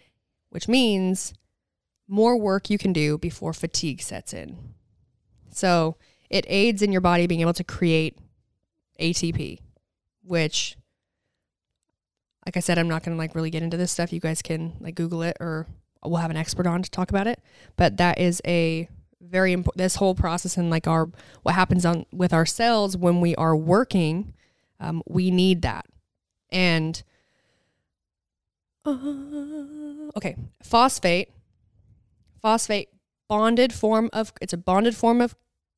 which 0.49 0.67
means 0.67 1.33
more 2.07 2.37
work 2.37 2.69
you 2.69 2.77
can 2.77 2.93
do 2.93 3.17
before 3.17 3.53
fatigue 3.53 4.01
sets 4.01 4.33
in. 4.33 4.57
So 5.51 5.97
it 6.29 6.45
aids 6.47 6.81
in 6.81 6.91
your 6.91 7.01
body 7.01 7.27
being 7.27 7.41
able 7.41 7.53
to 7.53 7.63
create 7.63 8.17
ATP, 8.99 9.59
which, 10.23 10.77
like 12.45 12.57
I 12.57 12.59
said, 12.59 12.77
I'm 12.77 12.87
not 12.87 13.03
going 13.03 13.15
to 13.15 13.19
like 13.19 13.35
really 13.35 13.49
get 13.49 13.63
into 13.63 13.77
this 13.77 13.91
stuff. 13.91 14.13
You 14.13 14.19
guys 14.19 14.41
can 14.41 14.73
like 14.79 14.95
Google 14.95 15.21
it 15.23 15.37
or 15.39 15.67
we'll 16.03 16.17
have 16.17 16.31
an 16.31 16.37
expert 16.37 16.67
on 16.67 16.83
to 16.83 16.91
talk 16.91 17.09
about 17.09 17.27
it. 17.27 17.41
But 17.75 17.97
that 17.97 18.19
is 18.19 18.41
a 18.45 18.87
very 19.21 19.53
important, 19.53 19.77
this 19.77 19.95
whole 19.95 20.15
process 20.15 20.57
and 20.57 20.69
like 20.69 20.87
our, 20.87 21.09
what 21.43 21.55
happens 21.55 21.85
on 21.85 22.05
with 22.11 22.33
our 22.33 22.45
cells 22.45 22.95
when 22.95 23.21
we 23.21 23.35
are 23.35 23.55
working, 23.55 24.33
um, 24.79 25.01
we 25.07 25.31
need 25.31 25.61
that. 25.61 25.85
And, 26.51 27.01
uh, 28.85 28.97
okay, 30.15 30.35
phosphate, 30.63 31.29
phosphate 32.41 32.89
bonded 33.27 33.73
form 33.73 34.09
of, 34.13 34.31
it's 34.41 34.53
a 34.53 34.57
bonded 34.57 34.95
form 34.95 35.21
of 35.21 35.35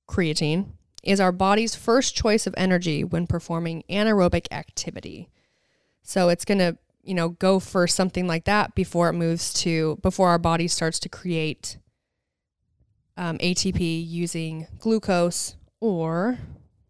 creatine 0.10 0.72
is 1.04 1.20
our 1.20 1.32
body's 1.32 1.76
first 1.76 2.16
choice 2.16 2.46
of 2.48 2.54
energy 2.58 3.04
when 3.04 3.28
performing 3.28 3.84
anaerobic 3.90 4.48
activity. 4.52 5.30
So 6.04 6.30
it's 6.30 6.46
going 6.46 6.60
to, 6.60 6.78
you 7.04 7.14
know, 7.14 7.30
go 7.30 7.60
for 7.60 7.88
something 7.88 8.28
like 8.28 8.46
that 8.46 8.76
before 8.76 9.10
it 9.10 9.14
moves 9.14 9.54
to, 9.62 9.98
before 10.02 10.30
our 10.30 10.38
body 10.38 10.68
starts 10.68 11.00
to 11.00 11.10
create 11.10 11.78
um, 13.16 13.38
ATP 13.38 14.08
using 14.08 14.68
glucose 14.80 15.56
or, 15.80 16.38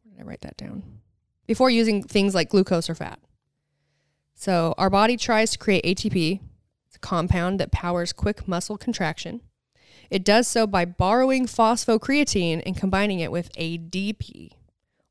did 0.10 0.20
I 0.20 0.24
write 0.24 0.42
that 0.42 0.58
down? 0.58 0.84
Before 1.48 1.70
using 1.70 2.04
things 2.04 2.36
like 2.36 2.50
glucose 2.50 2.90
or 2.90 2.96
fat. 2.96 3.20
So 4.36 4.76
our 4.78 4.90
body 4.90 5.18
tries 5.18 5.52
to 5.52 5.58
create 5.58 5.84
ATP. 5.84 6.42
It's 6.86 6.96
a 6.96 7.00
compound 7.00 7.60
that 7.60 7.72
powers 7.72 8.14
quick 8.14 8.48
muscle 8.48 8.78
contraction. 8.78 9.42
It 10.12 10.24
does 10.24 10.48
so 10.48 10.68
by 10.68 10.86
borrowing 10.86 11.48
phosphocreatine 11.48 12.62
and 12.66 12.78
combining 12.78 13.20
it 13.20 13.32
with 13.32 13.52
ADP. 13.54 14.52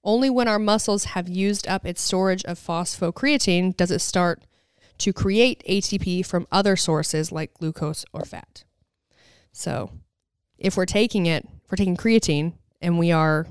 Only 0.04 0.30
when 0.30 0.46
our 0.46 0.58
muscles 0.58 1.06
have 1.06 1.28
used 1.28 1.66
up 1.66 1.84
its 1.84 2.00
storage 2.00 2.44
of 2.44 2.58
phosphocreatine 2.58 3.76
does 3.76 3.90
it 3.90 3.98
start 3.98 4.44
to 4.98 5.12
create 5.12 5.62
ATP 5.68 6.24
from 6.24 6.46
other 6.52 6.76
sources 6.76 7.32
like 7.32 7.54
glucose 7.54 8.04
or 8.12 8.24
fat. 8.24 8.64
So, 9.52 9.90
if 10.58 10.76
we're 10.76 10.86
taking 10.86 11.26
it, 11.26 11.44
if 11.64 11.70
we're 11.70 11.76
taking 11.76 11.96
creatine 11.96 12.54
and 12.80 12.98
we 12.98 13.10
are 13.10 13.46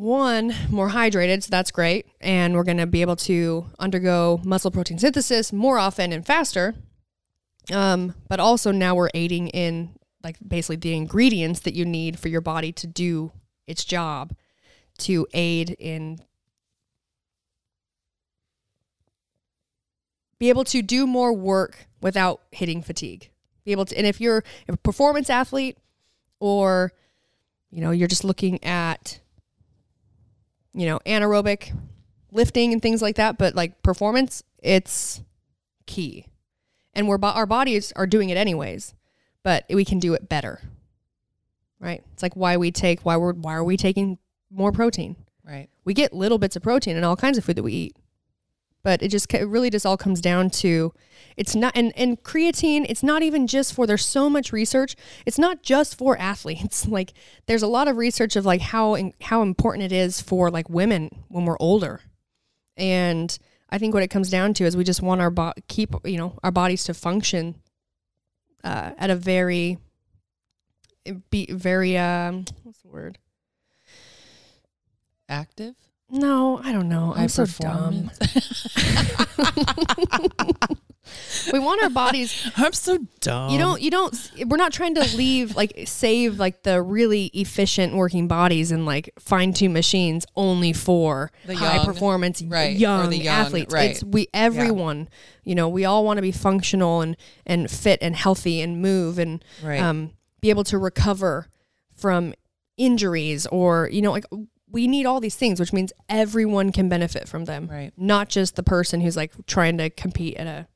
one 0.00 0.54
more 0.70 0.88
hydrated, 0.88 1.42
so 1.42 1.48
that's 1.50 1.70
great, 1.70 2.06
and 2.22 2.54
we're 2.54 2.64
going 2.64 2.78
to 2.78 2.86
be 2.86 3.02
able 3.02 3.16
to 3.16 3.66
undergo 3.78 4.40
muscle 4.44 4.70
protein 4.70 4.98
synthesis 4.98 5.52
more 5.52 5.78
often 5.78 6.10
and 6.10 6.26
faster. 6.26 6.74
Um, 7.70 8.14
but 8.26 8.40
also 8.40 8.72
now 8.72 8.94
we're 8.94 9.10
aiding 9.12 9.48
in 9.48 9.90
like 10.24 10.36
basically 10.46 10.76
the 10.76 10.94
ingredients 10.94 11.60
that 11.60 11.74
you 11.74 11.84
need 11.84 12.18
for 12.18 12.28
your 12.28 12.40
body 12.40 12.72
to 12.72 12.86
do 12.86 13.32
its 13.66 13.84
job 13.84 14.34
to 14.98 15.26
aid 15.34 15.76
in 15.78 16.20
be 20.38 20.48
able 20.48 20.64
to 20.64 20.80
do 20.80 21.06
more 21.06 21.34
work 21.34 21.86
without 22.00 22.40
hitting 22.50 22.82
fatigue. 22.82 23.30
Be 23.64 23.72
able 23.72 23.84
to 23.84 23.96
and 23.96 24.06
if 24.06 24.20
you're 24.20 24.42
a 24.66 24.76
performance 24.78 25.28
athlete 25.28 25.76
or 26.40 26.92
you 27.70 27.80
know, 27.80 27.90
you're 27.92 28.08
just 28.08 28.24
looking 28.24 28.62
at 28.64 29.20
you 30.72 30.86
know, 30.86 30.98
anaerobic 31.06 31.76
lifting 32.32 32.72
and 32.72 32.80
things 32.80 33.02
like 33.02 33.16
that, 33.16 33.38
but 33.38 33.54
like 33.54 33.82
performance, 33.82 34.42
it's 34.62 35.22
key. 35.86 36.26
And 36.94 37.08
we're 37.08 37.18
our 37.22 37.46
bodies 37.46 37.92
are 37.96 38.06
doing 38.06 38.30
it 38.30 38.36
anyways, 38.36 38.94
but 39.42 39.64
we 39.70 39.84
can 39.84 39.98
do 39.98 40.14
it 40.14 40.28
better. 40.28 40.60
Right? 41.78 42.02
It's 42.12 42.22
like 42.22 42.34
why 42.34 42.56
we 42.56 42.70
take 42.70 43.02
why 43.02 43.16
we're 43.16 43.32
why 43.32 43.54
are 43.54 43.64
we 43.64 43.76
taking 43.76 44.18
more 44.50 44.72
protein? 44.72 45.16
Right. 45.44 45.68
We 45.84 45.94
get 45.94 46.12
little 46.12 46.38
bits 46.38 46.56
of 46.56 46.62
protein 46.62 46.96
in 46.96 47.04
all 47.04 47.16
kinds 47.16 47.38
of 47.38 47.44
food 47.44 47.56
that 47.56 47.62
we 47.62 47.72
eat. 47.72 47.96
But 48.82 49.02
it 49.02 49.08
just 49.08 49.32
it 49.34 49.46
really 49.46 49.70
just 49.70 49.84
all 49.84 49.96
comes 49.96 50.20
down 50.20 50.50
to 50.50 50.92
it's 51.36 51.54
not 51.54 51.72
and 51.76 51.92
and 51.96 52.22
creatine 52.22 52.86
it's 52.88 53.02
not 53.02 53.22
even 53.22 53.46
just 53.46 53.74
for 53.74 53.86
there's 53.86 54.04
so 54.04 54.30
much 54.30 54.52
research. 54.52 54.96
It's 55.26 55.38
not 55.38 55.62
just 55.62 55.96
for 55.96 56.16
athletes. 56.18 56.86
Like 57.00 57.12
there's 57.46 57.62
a 57.62 57.66
lot 57.68 57.88
of 57.88 57.96
research 57.96 58.36
of 58.36 58.44
like 58.44 58.60
how 58.60 58.96
how 59.20 59.42
important 59.42 59.84
it 59.84 59.92
is 59.92 60.20
for 60.20 60.50
like 60.50 60.68
women 60.68 61.10
when 61.28 61.44
we're 61.44 61.58
older. 61.60 62.00
And 62.76 63.36
I 63.68 63.78
think 63.78 63.94
what 63.94 64.02
it 64.02 64.08
comes 64.08 64.30
down 64.30 64.54
to 64.54 64.64
is 64.64 64.76
we 64.76 64.84
just 64.84 65.02
want 65.02 65.20
our 65.20 65.30
bo- 65.30 65.52
keep 65.68 65.94
you 66.04 66.16
know 66.16 66.38
our 66.42 66.50
bodies 66.50 66.84
to 66.84 66.94
function 66.94 67.56
uh, 68.64 68.90
at 68.98 69.10
a 69.10 69.16
very 69.16 69.78
be 71.30 71.46
very 71.50 71.96
um 71.96 72.44
what's 72.64 72.80
the 72.82 72.88
word 72.88 73.18
Active? 75.30 75.76
No 76.10 76.60
I 76.64 76.72
don't 76.72 76.88
know 76.88 77.12
I'm 77.16 77.28
so 77.28 77.46
dumb 77.46 78.10
we 81.52 81.58
want 81.58 81.82
our 81.82 81.90
bodies 81.90 82.50
I'm 82.56 82.72
so 82.72 82.98
dumb. 83.20 83.50
you 83.50 83.58
don't 83.58 83.80
you 83.82 83.90
don't 83.90 84.32
we're 84.46 84.56
not 84.56 84.72
trying 84.72 84.94
to 84.96 85.16
leave 85.16 85.56
like 85.56 85.72
save 85.86 86.38
like 86.38 86.62
the 86.62 86.80
really 86.82 87.26
efficient 87.34 87.94
working 87.94 88.28
bodies 88.28 88.70
and 88.70 88.86
like 88.86 89.10
fine 89.18 89.52
tune 89.52 89.72
machines 89.72 90.24
only 90.36 90.72
for 90.72 91.30
The 91.46 91.56
high 91.56 91.76
young, 91.76 91.84
performance 91.86 92.42
right, 92.42 92.74
or 92.76 92.78
young, 92.78 93.10
the 93.10 93.18
young, 93.18 93.34
athletes 93.46 93.72
right. 93.74 93.90
it's 93.92 94.04
we 94.04 94.28
everyone 94.34 95.08
you 95.44 95.54
know 95.54 95.68
we 95.68 95.84
all 95.84 96.04
want 96.04 96.18
to 96.18 96.22
be 96.22 96.32
functional 96.32 97.00
and 97.00 97.16
and 97.46 97.70
fit 97.70 97.98
and 98.02 98.14
healthy 98.14 98.60
and 98.60 98.80
move 98.80 99.18
and 99.18 99.44
Right. 99.62 99.80
um 99.80 100.12
be 100.40 100.50
able 100.50 100.64
to 100.64 100.78
recover 100.78 101.48
from 101.94 102.34
injuries 102.76 103.46
or 103.46 103.88
you 103.92 104.00
know 104.02 104.12
like 104.12 104.24
we 104.70 104.86
need 104.86 105.04
all 105.06 105.20
these 105.20 105.36
things 105.36 105.58
which 105.60 105.72
means 105.72 105.92
everyone 106.08 106.70
can 106.72 106.88
benefit 106.88 107.28
from 107.28 107.44
them 107.44 107.68
Right. 107.70 107.92
not 107.96 108.28
just 108.28 108.56
the 108.56 108.62
person 108.62 109.00
who's 109.00 109.16
like 109.16 109.32
trying 109.46 109.78
to 109.78 109.90
compete 109.90 110.36
at 110.36 110.46
a 110.46 110.66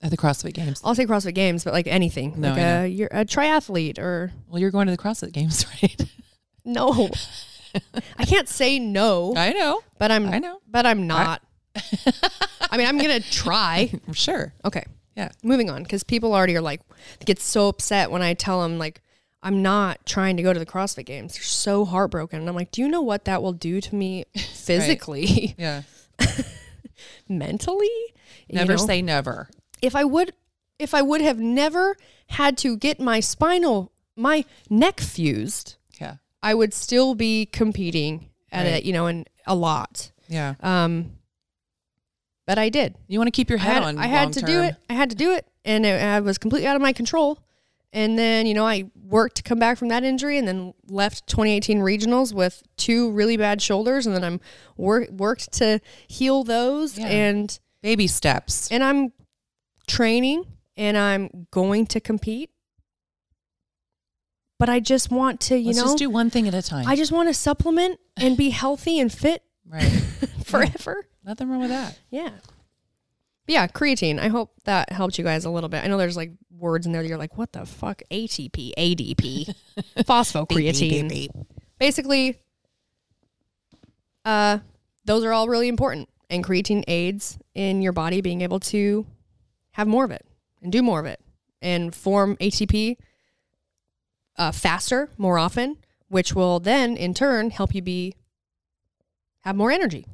At 0.00 0.10
the 0.10 0.16
CrossFit 0.16 0.54
Games. 0.54 0.80
I'll 0.84 0.94
say 0.94 1.06
CrossFit 1.06 1.34
Games, 1.34 1.64
but 1.64 1.72
like 1.72 1.88
anything, 1.88 2.34
No, 2.40 2.50
like 2.50 2.58
I 2.58 2.62
uh, 2.62 2.82
a 2.82 2.86
you're 2.86 3.08
a 3.10 3.24
triathlete 3.24 3.98
or 3.98 4.30
Well, 4.48 4.60
you're 4.60 4.70
going 4.70 4.86
to 4.86 4.92
the 4.92 5.02
CrossFit 5.02 5.32
Games, 5.32 5.66
right? 5.82 6.00
no. 6.64 7.10
I 8.16 8.24
can't 8.24 8.48
say 8.48 8.78
no, 8.78 9.34
I 9.36 9.52
know. 9.52 9.82
but 9.98 10.10
I'm 10.10 10.26
I 10.28 10.38
know. 10.38 10.60
but 10.70 10.86
I'm 10.86 11.06
not. 11.06 11.42
I 12.70 12.76
mean, 12.76 12.86
I'm 12.86 12.98
gonna 12.98 13.20
try. 13.20 13.92
Sure. 14.12 14.52
Okay, 14.64 14.84
Yeah. 15.16 15.30
moving 15.42 15.68
on 15.70 15.82
because 15.82 16.02
people 16.04 16.32
already 16.34 16.56
are 16.56 16.60
like 16.62 16.80
get 17.24 17.40
so 17.40 17.68
upset 17.68 18.10
when 18.10 18.22
I 18.22 18.34
tell 18.34 18.62
them 18.62 18.78
like 18.78 19.00
I'm 19.42 19.62
not 19.62 20.04
trying 20.04 20.36
to 20.36 20.42
go 20.42 20.52
to 20.52 20.58
the 20.58 20.66
CrossFit 20.66 21.06
Games. 21.06 21.34
They're 21.34 21.42
so 21.42 21.84
heartbroken, 21.84 22.40
and 22.40 22.48
I'm 22.48 22.56
like, 22.56 22.70
do 22.72 22.80
you 22.82 22.88
know 22.88 23.02
what 23.02 23.24
that 23.26 23.40
will 23.42 23.52
do 23.52 23.80
to 23.80 23.94
me 23.94 24.24
physically, 24.36 25.54
Yeah. 25.58 25.82
mentally? 27.28 27.88
You 28.48 28.54
Never 28.56 28.72
know? 28.72 28.86
say 28.86 29.02
never. 29.02 29.48
if 29.82 29.94
I 29.94 30.04
would 30.04 30.32
if 30.78 30.94
I 30.94 31.02
would 31.02 31.20
have 31.20 31.38
never 31.38 31.96
had 32.28 32.56
to 32.58 32.76
get 32.76 33.00
my 33.00 33.20
spinal 33.20 33.92
my 34.16 34.44
neck 34.70 35.00
fused, 35.00 35.76
Yeah. 36.00 36.16
I 36.42 36.54
would 36.54 36.72
still 36.74 37.14
be 37.14 37.46
competing 37.46 38.30
at 38.50 38.64
Right. 38.64 38.74
it, 38.74 38.84
you 38.84 38.92
know, 38.92 39.06
and 39.06 39.28
a 39.46 39.54
lot. 39.54 40.10
Yeah. 40.28 40.54
Um 40.60 41.12
but 42.46 42.58
I 42.58 42.70
did. 42.70 42.94
You 43.08 43.18
want 43.18 43.26
to 43.28 43.32
keep 43.32 43.50
your 43.50 43.58
I 43.58 43.62
head 43.62 43.74
had, 43.74 43.82
on. 43.84 43.98
I 43.98 44.06
had 44.06 44.32
to 44.34 44.40
do 44.40 44.62
it. 44.62 44.74
I 44.88 44.94
had 44.94 45.10
to 45.10 45.16
do 45.16 45.32
it 45.32 45.46
and 45.64 45.84
it, 45.84 46.02
I 46.02 46.20
was 46.20 46.38
completely 46.38 46.66
out 46.66 46.76
of 46.76 46.82
my 46.82 46.92
control. 46.92 47.38
And 47.92 48.18
then, 48.18 48.46
you 48.46 48.52
know, 48.54 48.66
I 48.66 48.90
worked 49.02 49.36
to 49.36 49.42
come 49.42 49.58
back 49.58 49.78
from 49.78 49.88
that 49.88 50.04
injury 50.04 50.36
and 50.36 50.46
then 50.46 50.74
left 50.88 51.26
2018 51.26 51.78
regionals 51.80 52.34
with 52.34 52.62
two 52.76 53.10
really 53.12 53.36
bad 53.38 53.62
shoulders 53.62 54.06
and 54.06 54.14
then 54.14 54.22
I'm 54.24 54.40
wor- 54.76 55.06
worked 55.10 55.52
to 55.54 55.80
heal 56.06 56.44
those 56.44 56.98
Yeah. 56.98 57.06
and 57.06 57.58
Baby 57.82 58.06
steps. 58.06 58.68
and 58.70 58.84
I'm 58.84 59.12
training 59.86 60.44
and 60.76 60.98
I'm 60.98 61.46
going 61.50 61.86
to 61.86 62.00
compete. 62.00 62.50
But 64.58 64.68
I 64.68 64.80
just 64.80 65.10
want 65.10 65.40
to, 65.42 65.56
you 65.56 65.66
Let's 65.68 65.78
know, 65.78 65.84
just 65.84 65.98
do 65.98 66.10
one 66.10 66.30
thing 66.30 66.46
at 66.48 66.54
a 66.54 66.62
time. 66.62 66.86
I 66.86 66.96
just 66.96 67.12
want 67.12 67.28
to 67.28 67.34
supplement 67.34 67.98
and 68.16 68.36
be 68.36 68.50
healthy 68.50 68.98
and 69.00 69.10
fit 69.10 69.42
right. 69.66 69.82
forever. 70.44 71.06
Nothing 71.24 71.48
wrong 71.48 71.60
with 71.60 71.70
that. 71.70 71.98
Yeah. 72.10 72.30
But 73.48 73.54
yeah, 73.54 73.66
creatine. 73.66 74.18
I 74.18 74.28
hope 74.28 74.52
that 74.64 74.92
helped 74.92 75.16
you 75.16 75.24
guys 75.24 75.46
a 75.46 75.50
little 75.50 75.70
bit. 75.70 75.82
I 75.82 75.86
know 75.86 75.96
there's 75.96 76.18
like 76.18 76.32
words 76.50 76.84
in 76.84 76.92
there 76.92 77.00
that 77.00 77.08
you're 77.08 77.16
like, 77.16 77.38
what 77.38 77.50
the 77.50 77.64
fuck? 77.64 78.02
ATP, 78.10 78.72
ADP, 78.76 79.54
phosphocreatine. 80.00 81.30
Basically, 81.78 82.42
uh, 84.26 84.58
those 85.06 85.24
are 85.24 85.32
all 85.32 85.48
really 85.48 85.68
important. 85.68 86.10
And 86.28 86.44
creatine 86.44 86.84
aids 86.88 87.38
in 87.54 87.80
your 87.80 87.92
body 87.92 88.20
being 88.20 88.42
able 88.42 88.60
to 88.60 89.06
have 89.70 89.88
more 89.88 90.04
of 90.04 90.10
it 90.10 90.26
and 90.60 90.70
do 90.70 90.82
more 90.82 91.00
of 91.00 91.06
it 91.06 91.18
and 91.62 91.94
form 91.94 92.36
ATP 92.36 92.98
uh, 94.36 94.52
faster, 94.52 95.08
more 95.16 95.38
often, 95.38 95.78
which 96.08 96.34
will 96.34 96.60
then 96.60 96.98
in 96.98 97.14
turn 97.14 97.48
help 97.48 97.74
you 97.74 97.80
be 97.80 98.12
have 99.40 99.56
more 99.56 99.70
energy. 99.70 100.04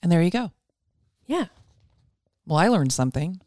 And 0.00 0.12
there 0.12 0.22
you 0.22 0.30
go. 0.30 0.52
Yeah. 1.26 1.46
Well, 2.46 2.58
I 2.58 2.68
learned 2.68 2.92
something. 2.92 3.40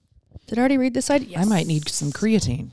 Did 0.48 0.58
I 0.58 0.62
already 0.62 0.78
read 0.78 0.94
this 0.94 1.06
side? 1.06 1.28
I 1.36 1.46
might 1.46 1.68
need 1.68 1.88
some 1.90 2.12
creatine. 2.12 2.70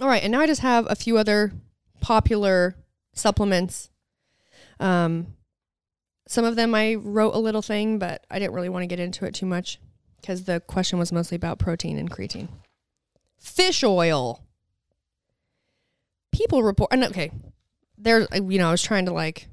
All 0.00 0.08
right, 0.08 0.22
and 0.22 0.32
now 0.32 0.40
I 0.40 0.46
just 0.46 0.62
have 0.62 0.86
a 0.88 0.96
few 0.96 1.18
other 1.18 1.52
popular 2.00 2.74
supplements. 3.12 3.90
Um, 4.78 5.34
some 6.26 6.44
of 6.44 6.56
them 6.56 6.74
I 6.74 6.94
wrote 6.94 7.34
a 7.34 7.38
little 7.38 7.62
thing, 7.62 7.98
but 7.98 8.24
I 8.30 8.38
didn't 8.38 8.54
really 8.54 8.68
want 8.68 8.82
to 8.82 8.86
get 8.86 9.00
into 9.00 9.26
it 9.26 9.34
too 9.34 9.46
much 9.46 9.78
because 10.20 10.44
the 10.44 10.60
question 10.60 10.98
was 10.98 11.12
mostly 11.12 11.36
about 11.36 11.58
protein 11.58 11.98
and 11.98 12.10
creatine. 12.10 12.48
Fish 13.38 13.84
oil. 13.84 14.42
People 16.32 16.62
report, 16.62 16.92
and 16.92 17.04
okay, 17.04 17.30
there. 17.98 18.26
You 18.32 18.58
know, 18.58 18.68
I 18.68 18.70
was 18.70 18.82
trying 18.82 19.06
to 19.06 19.12
like, 19.12 19.48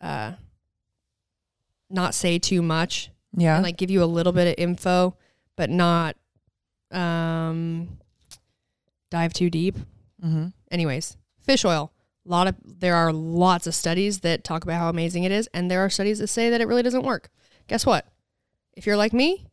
uh, 0.00 0.32
not 1.90 2.14
say 2.14 2.38
too 2.38 2.62
much. 2.62 3.10
Yeah. 3.36 3.56
and 3.56 3.64
like 3.64 3.76
give 3.76 3.90
you 3.90 4.02
a 4.02 4.06
little 4.06 4.32
bit 4.32 4.46
of 4.48 4.54
info, 4.62 5.16
but 5.56 5.70
not 5.70 6.16
um 6.90 7.98
dive 9.10 9.32
too 9.32 9.50
deep. 9.50 9.76
Mm-hmm. 10.24 10.48
Anyways, 10.70 11.16
fish 11.40 11.64
oil. 11.64 11.92
A 12.26 12.30
lot 12.30 12.46
of 12.46 12.56
there 12.64 12.94
are 12.94 13.12
lots 13.12 13.66
of 13.66 13.74
studies 13.74 14.20
that 14.20 14.44
talk 14.44 14.64
about 14.64 14.78
how 14.78 14.88
amazing 14.88 15.24
it 15.24 15.32
is, 15.32 15.48
and 15.52 15.70
there 15.70 15.80
are 15.84 15.90
studies 15.90 16.18
that 16.20 16.28
say 16.28 16.50
that 16.50 16.60
it 16.60 16.68
really 16.68 16.82
doesn't 16.82 17.02
work. 17.04 17.28
Guess 17.68 17.84
what? 17.86 18.06
If 18.74 18.86
you're 18.86 18.96
like 18.96 19.12
me 19.12 19.46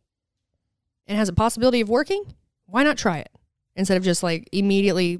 and 1.07 1.17
has 1.17 1.29
a 1.29 1.33
possibility 1.33 1.81
of 1.81 1.89
working, 1.89 2.23
why 2.65 2.83
not 2.83 2.97
try 2.97 3.17
it 3.17 3.29
instead 3.75 3.97
of 3.97 4.03
just 4.03 4.23
like 4.23 4.47
immediately 4.51 5.19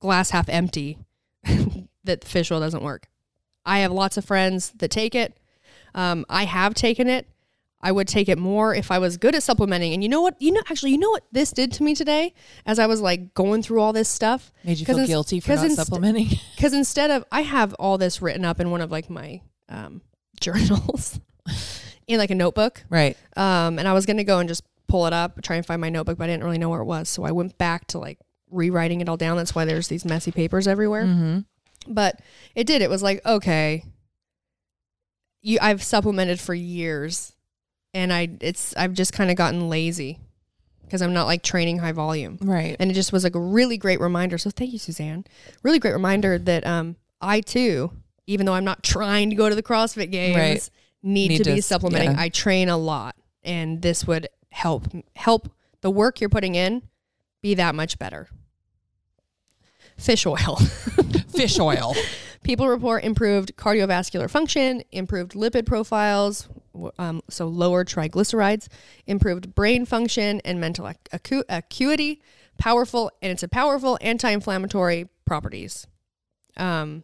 glass 0.00 0.30
half 0.30 0.48
empty 0.48 0.98
that 2.04 2.24
fish 2.24 2.50
oil 2.50 2.60
doesn't 2.60 2.82
work. 2.82 3.08
I 3.64 3.80
have 3.80 3.92
lots 3.92 4.16
of 4.16 4.24
friends 4.24 4.70
that 4.76 4.90
take 4.90 5.14
it. 5.14 5.38
Um, 5.94 6.24
I 6.28 6.44
have 6.44 6.74
taken 6.74 7.08
it. 7.08 7.26
I 7.80 7.92
would 7.92 8.08
take 8.08 8.28
it 8.28 8.38
more 8.38 8.74
if 8.74 8.90
I 8.90 8.98
was 8.98 9.16
good 9.16 9.34
at 9.34 9.42
supplementing. 9.42 9.92
And 9.94 10.02
you 10.02 10.08
know 10.08 10.20
what? 10.20 10.40
You 10.40 10.52
know, 10.52 10.60
actually, 10.68 10.90
you 10.92 10.98
know 10.98 11.10
what 11.10 11.24
this 11.30 11.52
did 11.52 11.72
to 11.72 11.82
me 11.82 11.94
today 11.94 12.34
as 12.66 12.78
I 12.78 12.86
was 12.86 13.00
like 13.00 13.34
going 13.34 13.62
through 13.62 13.80
all 13.80 13.92
this 13.92 14.08
stuff? 14.08 14.52
Made 14.64 14.78
you 14.78 14.86
feel 14.86 14.98
ins- 14.98 15.08
guilty 15.08 15.40
for 15.40 15.54
not 15.54 15.64
inst- 15.64 15.76
supplementing. 15.76 16.28
Because 16.56 16.74
instead 16.74 17.10
of, 17.12 17.24
I 17.30 17.42
have 17.42 17.74
all 17.74 17.98
this 17.98 18.20
written 18.20 18.44
up 18.44 18.58
in 18.58 18.70
one 18.72 18.80
of 18.80 18.90
like 18.90 19.08
my 19.08 19.42
um, 19.68 20.02
journals 20.40 21.20
in 22.08 22.18
like 22.18 22.30
a 22.30 22.34
notebook. 22.34 22.82
Right. 22.90 23.16
Um, 23.36 23.78
and 23.78 23.86
I 23.86 23.92
was 23.92 24.06
going 24.06 24.16
to 24.16 24.24
go 24.24 24.40
and 24.40 24.48
just 24.48 24.64
pull 24.88 25.06
it 25.06 25.12
up, 25.12 25.40
try 25.42 25.54
and 25.54 25.64
find 25.64 25.80
my 25.80 25.90
notebook, 25.90 26.18
but 26.18 26.24
I 26.24 26.26
didn't 26.28 26.42
really 26.42 26.58
know 26.58 26.70
where 26.70 26.80
it 26.80 26.86
was. 26.86 27.08
So 27.08 27.22
I 27.22 27.30
went 27.30 27.58
back 27.58 27.86
to 27.88 27.98
like 27.98 28.18
rewriting 28.50 29.00
it 29.00 29.08
all 29.08 29.16
down. 29.16 29.36
That's 29.36 29.54
why 29.54 29.64
there's 29.64 29.86
these 29.86 30.04
messy 30.04 30.32
papers 30.32 30.66
everywhere. 30.66 31.04
Mm-hmm. 31.04 31.92
But 31.94 32.20
it 32.56 32.66
did. 32.66 32.82
It 32.82 32.90
was 32.90 33.04
like, 33.04 33.24
okay, 33.24 33.84
you 35.42 35.58
I've 35.62 35.82
supplemented 35.82 36.40
for 36.40 36.54
years 36.54 37.34
and 37.98 38.12
I 38.12 38.28
it's 38.40 38.74
I've 38.76 38.92
just 38.94 39.12
kind 39.12 39.30
of 39.30 39.36
gotten 39.36 39.68
lazy 39.68 40.18
because 40.84 41.02
I'm 41.02 41.12
not 41.12 41.26
like 41.26 41.42
training 41.42 41.78
high 41.78 41.92
volume. 41.92 42.38
Right. 42.40 42.76
And 42.78 42.90
it 42.90 42.94
just 42.94 43.12
was 43.12 43.24
like 43.24 43.34
a 43.34 43.40
really 43.40 43.76
great 43.76 44.00
reminder. 44.00 44.38
So 44.38 44.50
thank 44.50 44.72
you, 44.72 44.78
Suzanne. 44.78 45.24
Really 45.62 45.78
great 45.78 45.92
reminder 45.92 46.38
that 46.38 46.66
um 46.66 46.96
I 47.20 47.40
too, 47.40 47.90
even 48.26 48.46
though 48.46 48.54
I'm 48.54 48.64
not 48.64 48.82
trying 48.82 49.30
to 49.30 49.36
go 49.36 49.48
to 49.48 49.54
the 49.54 49.62
CrossFit 49.62 50.10
games, 50.12 50.36
Right. 50.36 50.70
need, 51.02 51.28
Need 51.30 51.38
to, 51.38 51.44
to 51.44 51.54
be 51.56 51.60
supplementing. 51.60 52.12
yeah. 52.12 52.20
I 52.22 52.28
train 52.28 52.68
a 52.68 52.78
lot 52.78 53.16
and 53.42 53.82
this 53.82 54.06
would 54.06 54.28
help 54.50 54.84
help 55.16 55.50
the 55.80 55.90
work 55.90 56.20
you're 56.20 56.30
putting 56.30 56.54
in 56.54 56.82
be 57.42 57.54
that 57.54 57.74
much 57.74 57.98
better. 57.98 58.28
Fish 59.96 60.24
oil. 60.26 60.56
Fish 61.34 61.58
oil. 61.58 61.94
People 62.44 62.68
report 62.68 63.04
improved 63.04 63.56
cardiovascular 63.56 64.30
function, 64.30 64.82
improved 64.92 65.32
lipid 65.32 65.66
profiles, 65.66 66.48
um, 66.98 67.22
so 67.28 67.46
lower 67.46 67.84
triglycerides, 67.84 68.68
improved 69.06 69.54
brain 69.54 69.84
function 69.84 70.40
and 70.44 70.60
mental 70.60 70.90
acu- 71.12 71.44
acuity, 71.48 72.20
powerful, 72.58 73.10
and 73.22 73.32
it's 73.32 73.42
a 73.42 73.48
powerful 73.48 73.98
anti-inflammatory 74.00 75.08
properties. 75.24 75.86
Um, 76.56 77.02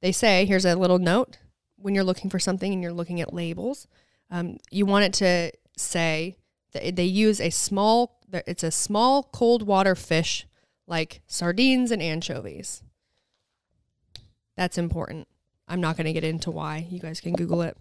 they 0.00 0.12
say 0.12 0.44
here's 0.44 0.64
a 0.64 0.76
little 0.76 0.98
note 0.98 1.38
when 1.76 1.94
you're 1.94 2.04
looking 2.04 2.30
for 2.30 2.38
something 2.38 2.72
and 2.72 2.82
you're 2.82 2.92
looking 2.92 3.20
at 3.20 3.34
labels, 3.34 3.86
um, 4.30 4.58
you 4.70 4.86
want 4.86 5.04
it 5.04 5.12
to 5.14 5.52
say 5.76 6.36
that 6.72 6.96
they 6.96 7.04
use 7.04 7.40
a 7.40 7.50
small. 7.50 8.18
It's 8.46 8.62
a 8.62 8.70
small 8.70 9.24
cold 9.24 9.62
water 9.64 9.94
fish 9.94 10.46
like 10.86 11.20
sardines 11.26 11.90
and 11.90 12.00
anchovies. 12.00 12.82
That's 14.56 14.78
important. 14.78 15.28
I'm 15.68 15.80
not 15.80 15.96
going 15.96 16.06
to 16.06 16.12
get 16.12 16.24
into 16.24 16.50
why. 16.50 16.86
You 16.90 16.98
guys 16.98 17.20
can 17.20 17.34
Google 17.34 17.62
it. 17.62 17.76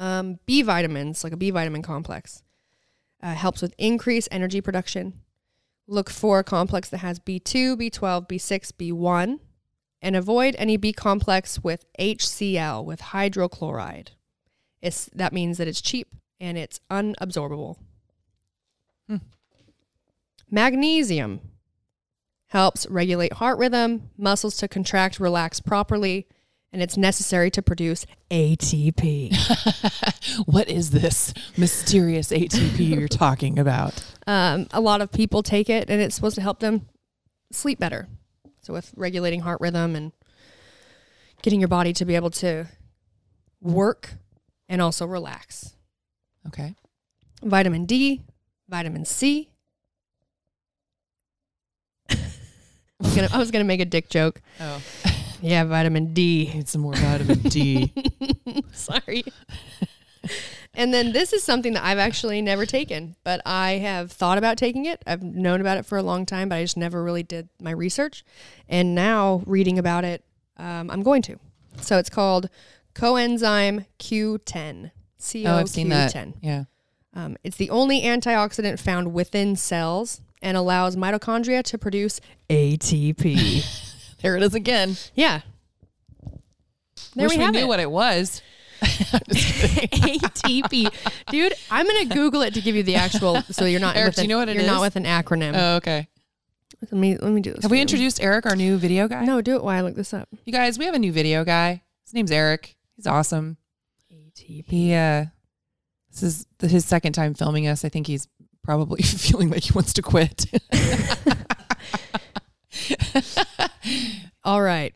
Um, 0.00 0.40
B 0.46 0.62
vitamins, 0.62 1.22
like 1.22 1.32
a 1.32 1.36
B 1.36 1.50
vitamin 1.50 1.82
complex, 1.82 2.42
uh, 3.22 3.34
helps 3.34 3.62
with 3.62 3.74
increased 3.78 4.28
energy 4.32 4.60
production. 4.60 5.20
Look 5.86 6.10
for 6.10 6.40
a 6.40 6.44
complex 6.44 6.88
that 6.88 6.98
has 6.98 7.20
B2, 7.20 7.76
B12, 7.76 8.28
B6, 8.28 8.72
B1, 8.72 9.38
and 10.02 10.16
avoid 10.16 10.56
any 10.58 10.76
B 10.76 10.92
complex 10.92 11.62
with 11.62 11.84
HCl, 11.98 12.84
with 12.84 13.00
hydrochloride. 13.00 14.08
It's, 14.80 15.08
that 15.14 15.32
means 15.32 15.58
that 15.58 15.68
it's 15.68 15.80
cheap 15.80 16.08
and 16.40 16.56
it's 16.56 16.80
unabsorbable. 16.90 17.76
Magnesium 20.50 21.40
helps 22.46 22.86
regulate 22.88 23.34
heart 23.34 23.58
rhythm, 23.58 24.10
muscles 24.16 24.56
to 24.56 24.66
contract, 24.66 25.20
relax 25.20 25.60
properly, 25.60 26.26
and 26.72 26.82
it's 26.82 26.96
necessary 26.96 27.50
to 27.50 27.62
produce 27.62 28.06
ATP. 28.30 29.34
what 30.46 30.68
is 30.68 30.90
this 30.90 31.34
mysterious 31.56 32.30
ATP 32.30 32.78
you're 32.78 33.08
talking 33.08 33.58
about? 33.58 34.02
um, 34.26 34.68
a 34.72 34.80
lot 34.80 35.00
of 35.00 35.10
people 35.10 35.42
take 35.42 35.68
it, 35.68 35.90
and 35.90 36.00
it's 36.00 36.14
supposed 36.14 36.36
to 36.36 36.40
help 36.40 36.60
them 36.60 36.86
sleep 37.50 37.78
better. 37.80 38.06
So, 38.60 38.72
with 38.72 38.92
regulating 38.96 39.40
heart 39.40 39.60
rhythm 39.60 39.96
and 39.96 40.12
getting 41.42 41.60
your 41.60 41.68
body 41.68 41.92
to 41.94 42.04
be 42.04 42.14
able 42.14 42.30
to 42.30 42.66
work 43.60 44.14
and 44.68 44.80
also 44.80 45.06
relax. 45.06 45.74
Okay. 46.46 46.74
Vitamin 47.42 47.86
D, 47.86 48.22
vitamin 48.68 49.04
C. 49.04 49.50
I 52.10 52.16
was 53.00 53.14
gonna, 53.16 53.28
I 53.32 53.38
was 53.38 53.50
gonna 53.50 53.64
make 53.64 53.80
a 53.80 53.84
dick 53.86 54.10
joke. 54.10 54.40
Oh. 54.60 54.80
Yeah, 55.42 55.64
vitamin 55.64 56.12
D. 56.12 56.50
Need 56.54 56.68
some 56.68 56.82
more 56.82 56.94
vitamin 56.94 57.38
D. 57.40 57.92
Sorry. 58.72 59.24
and 60.74 60.92
then 60.92 61.12
this 61.12 61.32
is 61.32 61.42
something 61.42 61.72
that 61.74 61.84
I've 61.84 61.98
actually 61.98 62.42
never 62.42 62.66
taken, 62.66 63.16
but 63.24 63.40
I 63.46 63.72
have 63.72 64.12
thought 64.12 64.38
about 64.38 64.58
taking 64.58 64.86
it. 64.86 65.02
I've 65.06 65.22
known 65.22 65.60
about 65.60 65.78
it 65.78 65.86
for 65.86 65.98
a 65.98 66.02
long 66.02 66.26
time, 66.26 66.48
but 66.48 66.56
I 66.56 66.62
just 66.62 66.76
never 66.76 67.02
really 67.02 67.22
did 67.22 67.48
my 67.60 67.70
research. 67.70 68.24
And 68.68 68.94
now 68.94 69.42
reading 69.46 69.78
about 69.78 70.04
it, 70.04 70.24
um, 70.56 70.90
I'm 70.90 71.02
going 71.02 71.22
to. 71.22 71.38
So 71.80 71.98
it's 71.98 72.10
called 72.10 72.48
coenzyme 72.94 73.86
Q10. 73.98 74.90
Oh, 75.46 75.56
I've 75.56 75.68
seen 75.68 75.88
that. 75.90 76.12
CoQ10. 76.12 76.34
Yeah. 76.40 76.64
Um, 77.14 77.36
it's 77.42 77.56
the 77.56 77.70
only 77.70 78.02
antioxidant 78.02 78.78
found 78.78 79.12
within 79.12 79.56
cells 79.56 80.20
and 80.42 80.56
allows 80.56 80.96
mitochondria 80.96 81.62
to 81.64 81.78
produce 81.78 82.20
ATP. 82.48 83.86
There 84.22 84.36
it 84.36 84.42
is 84.42 84.54
again. 84.54 84.96
yeah. 85.14 85.40
There 87.14 87.26
Wish 87.28 87.36
we 87.38 87.42
have 87.42 87.54
knew 87.54 87.60
it. 87.60 87.68
what 87.68 87.80
it 87.80 87.90
was. 87.90 88.42
ATP. 88.82 90.92
Dude, 91.30 91.54
I'm 91.70 91.86
going 91.86 92.08
to 92.08 92.14
Google 92.14 92.42
it 92.42 92.54
to 92.54 92.60
give 92.60 92.76
you 92.76 92.82
the 92.82 92.96
actual 92.96 93.40
so 93.50 93.64
you're 93.64 93.80
not 93.80 93.96
Eric, 93.96 94.08
with 94.10 94.16
do 94.16 94.22
you 94.22 94.28
know 94.28 94.38
what 94.38 94.48
it 94.48 94.56
you're 94.56 94.66
not 94.66 94.80
with 94.80 94.96
an 94.96 95.04
acronym. 95.04 95.54
Oh, 95.56 95.76
okay. 95.76 96.08
let 96.82 96.92
me 96.92 97.16
let 97.16 97.32
me 97.32 97.40
do 97.40 97.52
this. 97.52 97.62
Have 97.62 97.70
we 97.70 97.78
you. 97.78 97.82
introduced 97.82 98.22
Eric, 98.22 98.46
our 98.46 98.56
new 98.56 98.76
video 98.78 99.08
guy? 99.08 99.24
No, 99.24 99.40
do 99.40 99.56
it 99.56 99.64
while 99.64 99.76
I 99.76 99.80
look 99.80 99.96
this 99.96 100.14
up. 100.14 100.28
You 100.44 100.52
guys, 100.52 100.78
we 100.78 100.84
have 100.86 100.94
a 100.94 100.98
new 100.98 101.12
video 101.12 101.44
guy. 101.44 101.82
His 102.04 102.14
name's 102.14 102.30
Eric. 102.30 102.76
He's 102.96 103.06
awesome. 103.06 103.56
ATP. 104.12 104.64
He 104.68 104.94
uh 104.94 105.26
This 106.12 106.22
is 106.22 106.46
the- 106.58 106.68
his 106.68 106.84
second 106.84 107.14
time 107.14 107.34
filming 107.34 107.66
us. 107.66 107.84
I 107.84 107.88
think 107.88 108.06
he's 108.06 108.28
probably 108.62 109.02
feeling 109.02 109.50
like 109.50 109.64
he 109.64 109.72
wants 109.72 109.92
to 109.94 110.02
quit. 110.02 110.46
All 114.50 114.60
right. 114.60 114.92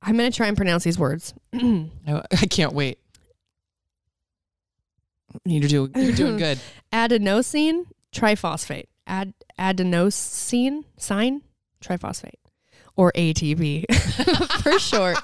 I'm 0.00 0.16
going 0.16 0.30
to 0.30 0.36
try 0.36 0.46
and 0.46 0.56
pronounce 0.56 0.84
these 0.84 1.00
words. 1.00 1.34
I 1.52 1.88
I 2.06 2.46
can't 2.48 2.74
wait. 2.74 3.00
You're 5.44 5.68
doing 5.68 5.90
you're 5.96 6.12
doing 6.12 6.36
good. 6.46 6.60
Adenosine 6.92 7.86
triphosphate. 8.14 8.86
Ad, 9.08 9.34
adenosine 9.58 10.84
sign 10.96 11.42
triphosphate 11.82 12.38
or 12.94 13.10
ATP 13.16 13.84
for 14.62 14.78
short 14.78 15.18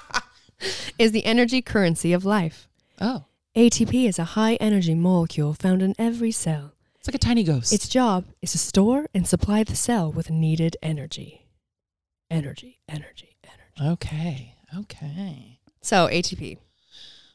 is 0.99 1.13
the 1.13 1.23
energy 1.23 1.61
currency 1.61 2.11
of 2.11 2.25
life. 2.25 2.67
Oh. 2.99 3.23
ATP 3.55 4.05
is 4.05 4.19
a 4.19 4.35
high 4.35 4.55
energy 4.55 4.95
molecule 4.95 5.53
found 5.53 5.81
in 5.81 5.95
every 5.97 6.33
cell. 6.33 6.73
It's 6.99 7.07
like 7.07 7.15
a 7.15 7.19
tiny 7.19 7.45
ghost. 7.45 7.71
Its 7.71 7.87
job 7.87 8.25
is 8.41 8.51
to 8.51 8.57
store 8.57 9.07
and 9.13 9.25
supply 9.25 9.63
the 9.63 9.77
cell 9.77 10.11
with 10.11 10.29
needed 10.29 10.75
energy. 10.83 11.44
Energy, 12.35 12.79
energy, 12.89 13.37
energy. 13.43 13.93
Okay. 13.93 14.55
Okay. 14.77 15.59
So, 15.81 16.07
ATP. 16.07 16.57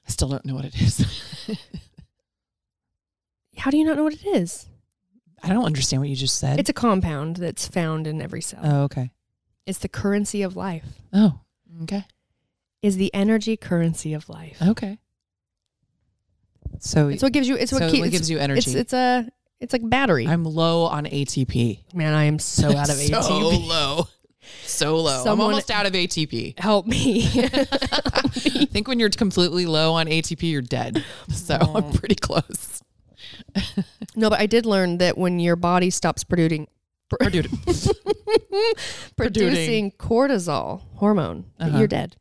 I 0.06 0.10
still 0.10 0.28
don't 0.28 0.44
know 0.44 0.54
what 0.54 0.64
it 0.64 0.80
is. 0.80 1.04
How 3.56 3.70
do 3.70 3.76
you 3.78 3.84
not 3.84 3.96
know 3.96 4.04
what 4.04 4.14
it 4.14 4.24
is? 4.26 4.66
I 5.42 5.48
don't 5.48 5.64
understand 5.64 6.02
what 6.02 6.08
you 6.08 6.16
just 6.16 6.38
said. 6.38 6.58
It's 6.58 6.68
a 6.70 6.74
compound 6.74 7.36
that's 7.36 7.66
found 7.66 8.06
in 8.06 8.20
every 8.20 8.42
cell. 8.42 8.60
oh, 8.62 8.82
okay. 8.84 9.10
It's 9.66 9.78
the 9.78 9.88
currency 9.88 10.42
of 10.42 10.56
life. 10.56 10.84
Oh, 11.12 11.40
okay. 11.82 12.04
Is 12.82 12.96
the 12.96 13.12
energy 13.14 13.56
currency 13.56 14.14
of 14.14 14.28
life. 14.28 14.56
Okay. 14.60 14.98
So 16.78 17.08
It's 17.08 17.22
what 17.22 17.32
gives 17.32 17.46
you. 17.48 17.56
It's 17.56 17.72
what, 17.72 17.80
so 17.82 17.90
keep- 17.90 18.00
what 18.00 18.06
it's- 18.08 18.18
gives 18.20 18.30
you 18.30 18.38
energy. 18.38 18.58
It's, 18.70 18.74
it's 18.74 18.92
a. 18.92 19.28
It's 19.60 19.74
like 19.74 19.82
battery. 19.88 20.26
I'm 20.26 20.44
low 20.44 20.84
on 20.84 21.04
ATP. 21.04 21.92
Man, 21.94 22.14
I 22.14 22.24
am 22.24 22.38
so 22.38 22.68
out 22.76 22.88
of 22.88 22.96
so 22.96 23.20
ATP. 23.20 23.22
So 23.22 23.38
low. 23.38 24.08
So 24.64 24.96
low. 24.98 25.24
I'm 25.26 25.40
almost 25.40 25.70
out 25.70 25.86
of 25.86 25.92
ATP. 25.92 26.58
Help 26.58 26.86
me. 26.86 27.24
I 27.26 28.66
think 28.70 28.88
when 28.88 28.98
you're 29.00 29.10
completely 29.10 29.66
low 29.66 29.94
on 29.94 30.06
ATP, 30.06 30.50
you're 30.50 30.62
dead. 30.62 31.04
So 31.28 31.56
I'm 31.56 31.92
pretty 31.92 32.14
close. 32.14 32.82
no, 34.16 34.30
but 34.30 34.40
I 34.40 34.46
did 34.46 34.66
learn 34.66 34.98
that 34.98 35.18
when 35.18 35.38
your 35.40 35.56
body 35.56 35.90
stops 35.90 36.24
producing 36.24 36.66
Producing. 37.18 37.52
producing 39.16 39.90
cortisol 39.92 40.82
hormone, 40.94 41.44
Uh-huh. 41.58 41.78
you're 41.78 41.88
dead. 41.88 42.16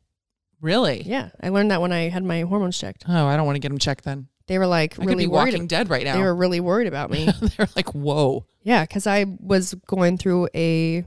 Really? 0.60 1.02
Yeah, 1.02 1.30
I 1.40 1.48
learned 1.50 1.70
that 1.70 1.80
when 1.80 1.92
I 1.92 2.08
had 2.08 2.24
my 2.24 2.42
hormones 2.42 2.76
checked. 2.78 3.04
Oh, 3.08 3.26
I 3.26 3.36
don't 3.36 3.46
want 3.46 3.56
to 3.56 3.60
get 3.60 3.68
them 3.68 3.78
checked 3.78 4.04
then. 4.04 4.26
They 4.46 4.58
were 4.58 4.66
like 4.66 4.94
I 4.94 4.96
could 4.96 5.06
really 5.06 5.24
be 5.24 5.28
worried. 5.28 5.52
walking 5.54 5.66
dead 5.68 5.88
right 5.90 6.04
now. 6.04 6.14
They 6.16 6.22
were 6.22 6.34
really 6.34 6.58
worried 6.60 6.88
about 6.88 7.10
me. 7.10 7.28
They're 7.56 7.68
like, 7.76 7.94
whoa. 7.94 8.44
yeah, 8.62 8.82
because 8.84 9.06
I 9.06 9.26
was 9.38 9.74
going 9.86 10.18
through 10.18 10.48
a 10.56 11.04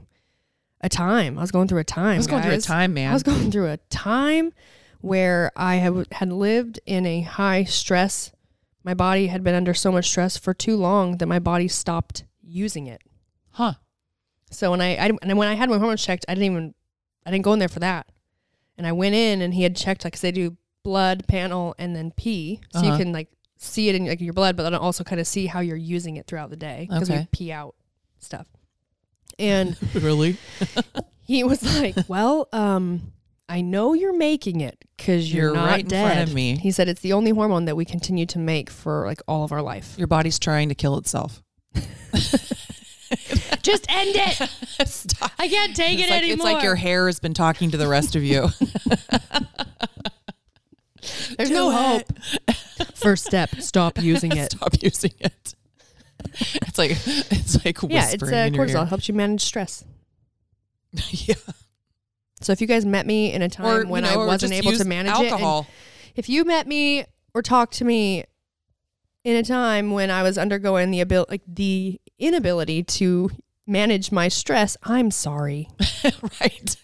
a 0.84 0.88
time. 0.88 1.38
I 1.38 1.40
was 1.40 1.50
going 1.50 1.66
through 1.68 1.80
a 1.80 1.84
time. 1.84 2.14
I 2.14 2.16
was 2.18 2.26
going 2.26 2.42
through 2.42 2.52
a 2.52 2.60
time, 2.60 2.94
man. 2.94 3.10
I 3.10 3.14
was 3.14 3.22
going 3.22 3.50
through 3.50 3.68
a 3.70 3.76
time 3.90 4.52
where 5.00 5.50
I 5.56 5.76
have, 5.76 6.06
had 6.12 6.32
lived 6.32 6.78
in 6.86 7.06
a 7.06 7.22
high 7.22 7.64
stress. 7.64 8.32
My 8.82 8.94
body 8.94 9.28
had 9.28 9.42
been 9.42 9.54
under 9.54 9.74
so 9.74 9.90
much 9.90 10.08
stress 10.08 10.36
for 10.36 10.52
too 10.54 10.76
long 10.76 11.18
that 11.18 11.26
my 11.26 11.38
body 11.38 11.68
stopped 11.68 12.24
using 12.42 12.86
it. 12.86 13.02
Huh. 13.50 13.74
So 14.50 14.70
when 14.70 14.80
I, 14.80 14.96
I 14.96 15.10
and 15.22 15.38
when 15.38 15.48
I 15.48 15.54
had 15.54 15.68
my 15.70 15.78
hormones 15.78 16.04
checked, 16.04 16.24
I 16.28 16.34
didn't 16.34 16.50
even 16.52 16.74
I 17.26 17.30
didn't 17.30 17.44
go 17.44 17.52
in 17.54 17.58
there 17.58 17.68
for 17.68 17.80
that. 17.80 18.06
And 18.76 18.86
I 18.86 18.92
went 18.92 19.14
in 19.14 19.40
and 19.42 19.54
he 19.54 19.62
had 19.62 19.74
checked 19.76 20.04
like 20.04 20.12
cause 20.14 20.20
they 20.20 20.32
do 20.32 20.56
blood 20.82 21.26
panel 21.26 21.74
and 21.78 21.96
then 21.96 22.12
pee, 22.12 22.60
so 22.72 22.82
you 22.82 22.88
Uh-huh. 22.88 22.98
can 22.98 23.12
like 23.12 23.28
see 23.56 23.88
it 23.88 23.94
in 23.94 24.06
like 24.06 24.20
your 24.20 24.34
blood, 24.34 24.54
but 24.56 24.64
then 24.64 24.74
also 24.74 25.02
kind 25.02 25.20
of 25.20 25.26
see 25.26 25.46
how 25.46 25.60
you're 25.60 25.76
using 25.76 26.16
it 26.16 26.26
throughout 26.26 26.50
the 26.50 26.56
day 26.56 26.86
because 26.90 27.08
we 27.10 27.26
pee 27.32 27.50
out 27.52 27.74
stuff. 28.18 28.46
And 29.38 29.76
really? 29.94 30.36
he 31.24 31.44
was 31.44 31.62
like, 31.80 31.96
"Well, 32.08 32.48
um, 32.52 33.12
I 33.48 33.60
know 33.60 33.92
you're 33.94 34.16
making 34.16 34.60
it 34.60 34.76
because 34.96 35.32
you're, 35.32 35.46
You're 35.46 35.54
not 35.54 35.66
right 35.70 35.80
in 35.80 35.88
dead." 35.88 36.12
front 36.14 36.28
of 36.28 36.34
me. 36.34 36.56
He 36.56 36.70
said 36.70 36.88
it's 36.88 37.00
the 37.00 37.12
only 37.12 37.30
hormone 37.32 37.64
that 37.66 37.76
we 37.76 37.84
continue 37.84 38.26
to 38.26 38.38
make 38.38 38.70
for 38.70 39.06
like 39.06 39.20
all 39.28 39.44
of 39.44 39.52
our 39.52 39.62
life. 39.62 39.94
Your 39.98 40.06
body's 40.06 40.38
trying 40.38 40.68
to 40.70 40.74
kill 40.74 40.96
itself. 40.98 41.42
Just 43.62 43.86
end 43.90 44.10
it. 44.14 44.88
Stop. 44.88 45.30
I 45.38 45.48
can't 45.48 45.74
take 45.76 45.98
It's 45.98 46.08
it 46.08 46.10
like, 46.10 46.22
anymore. 46.22 46.34
it's 46.34 46.44
like 46.44 46.62
your 46.62 46.74
hair 46.74 47.06
has 47.06 47.20
been 47.20 47.34
talking 47.34 47.70
to 47.70 47.76
the 47.76 47.86
rest 47.88 48.16
of 48.16 48.22
you. 48.24 48.48
There's 51.36 51.48
Do 51.50 51.54
no 51.54 51.70
it. 51.70 52.06
hope. 52.48 52.56
First 52.94 53.24
step: 53.26 53.50
stop 53.60 54.00
using 54.02 54.36
it. 54.36 54.52
Stop 54.52 54.74
using 54.82 55.12
it. 55.20 55.54
It's 56.66 56.78
like 56.78 56.90
it's 56.90 57.64
like 57.64 57.80
whispering 57.82 57.90
Yeah, 57.92 58.08
it's 58.10 58.22
uh, 58.22 58.58
cortisol. 58.58 58.80
ear. 58.82 58.86
Helps 58.86 59.08
you 59.08 59.14
manage 59.14 59.42
stress. 59.42 59.84
yeah. 61.10 61.34
So 62.40 62.52
if 62.52 62.60
you 62.60 62.66
guys 62.66 62.84
met 62.84 63.06
me 63.06 63.32
in 63.32 63.42
a 63.42 63.48
time 63.48 63.86
Or, 63.86 63.86
when 63.86 64.04
you 64.04 64.10
know, 64.10 64.22
I 64.22 64.26
wasn't 64.26 64.52
able 64.52 64.72
to 64.72 64.84
manage 64.84 65.12
alcohol. 65.12 65.66
it, 65.68 66.18
if 66.18 66.28
you 66.28 66.44
met 66.44 66.66
me 66.66 67.04
or 67.32 67.42
talked 67.42 67.74
to 67.74 67.84
me 67.84 68.24
in 69.24 69.36
a 69.36 69.42
time 69.42 69.90
when 69.92 70.10
I 70.10 70.22
was 70.22 70.36
undergoing 70.36 70.90
the 70.90 71.00
abil- 71.00 71.26
like 71.30 71.42
the 71.46 72.00
inability 72.18 72.82
to 72.82 73.30
manage 73.66 74.12
my 74.12 74.28
stress, 74.28 74.76
I'm 74.82 75.10
sorry. 75.10 75.68
right. 76.40 76.76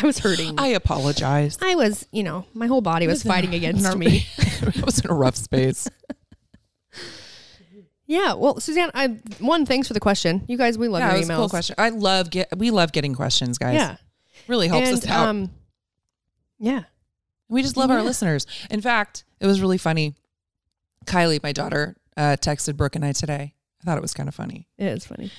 I 0.00 0.06
was 0.06 0.18
hurting. 0.18 0.58
I 0.58 0.68
apologize. 0.68 1.58
I 1.62 1.74
was, 1.74 2.06
you 2.12 2.22
know, 2.22 2.44
my 2.54 2.66
whole 2.66 2.82
body 2.82 3.06
was 3.06 3.14
was 3.16 3.24
a- 3.24 3.28
fighting 3.28 3.54
against 3.54 3.96
me. 3.96 4.26
I 4.62 4.82
was 4.84 4.98
in 5.00 5.10
a 5.10 5.14
rough 5.14 5.36
space. 5.36 5.88
Yeah. 8.08 8.34
Well, 8.34 8.58
Suzanne, 8.58 8.90
I 8.94 9.08
one 9.38 9.66
thanks 9.66 9.86
for 9.86 9.94
the 9.94 10.00
question. 10.00 10.42
You 10.48 10.56
guys, 10.56 10.76
we 10.76 10.88
love 10.88 11.00
yeah, 11.00 11.08
your 11.08 11.16
it 11.16 11.18
was 11.20 11.28
emails. 11.28 11.34
a 11.34 11.36
cool 11.36 11.48
question. 11.50 11.76
I 11.78 11.90
love 11.90 12.30
get 12.30 12.48
we 12.58 12.72
love 12.72 12.90
getting 12.90 13.14
questions, 13.14 13.58
guys. 13.58 13.74
Yeah. 13.74 13.96
Really 14.48 14.66
helps 14.66 14.88
and, 14.88 14.98
us 14.98 15.06
out. 15.06 15.28
Um, 15.28 15.50
yeah. 16.58 16.84
We 17.48 17.62
just 17.62 17.76
love 17.76 17.90
our 17.90 18.02
listeners. 18.02 18.46
In 18.70 18.80
fact, 18.80 19.24
it 19.40 19.46
was 19.46 19.60
really 19.60 19.78
funny. 19.78 20.14
Kylie, 21.06 21.42
my 21.42 21.52
daughter, 21.52 21.96
uh, 22.16 22.36
texted 22.40 22.76
Brooke 22.76 22.96
and 22.96 23.04
I 23.04 23.12
today. 23.12 23.54
I 23.80 23.84
thought 23.84 23.96
it 23.96 24.02
was 24.02 24.12
kind 24.12 24.28
of 24.28 24.34
funny. 24.34 24.66
It 24.76 24.86
is 24.86 25.06
funny. 25.06 25.30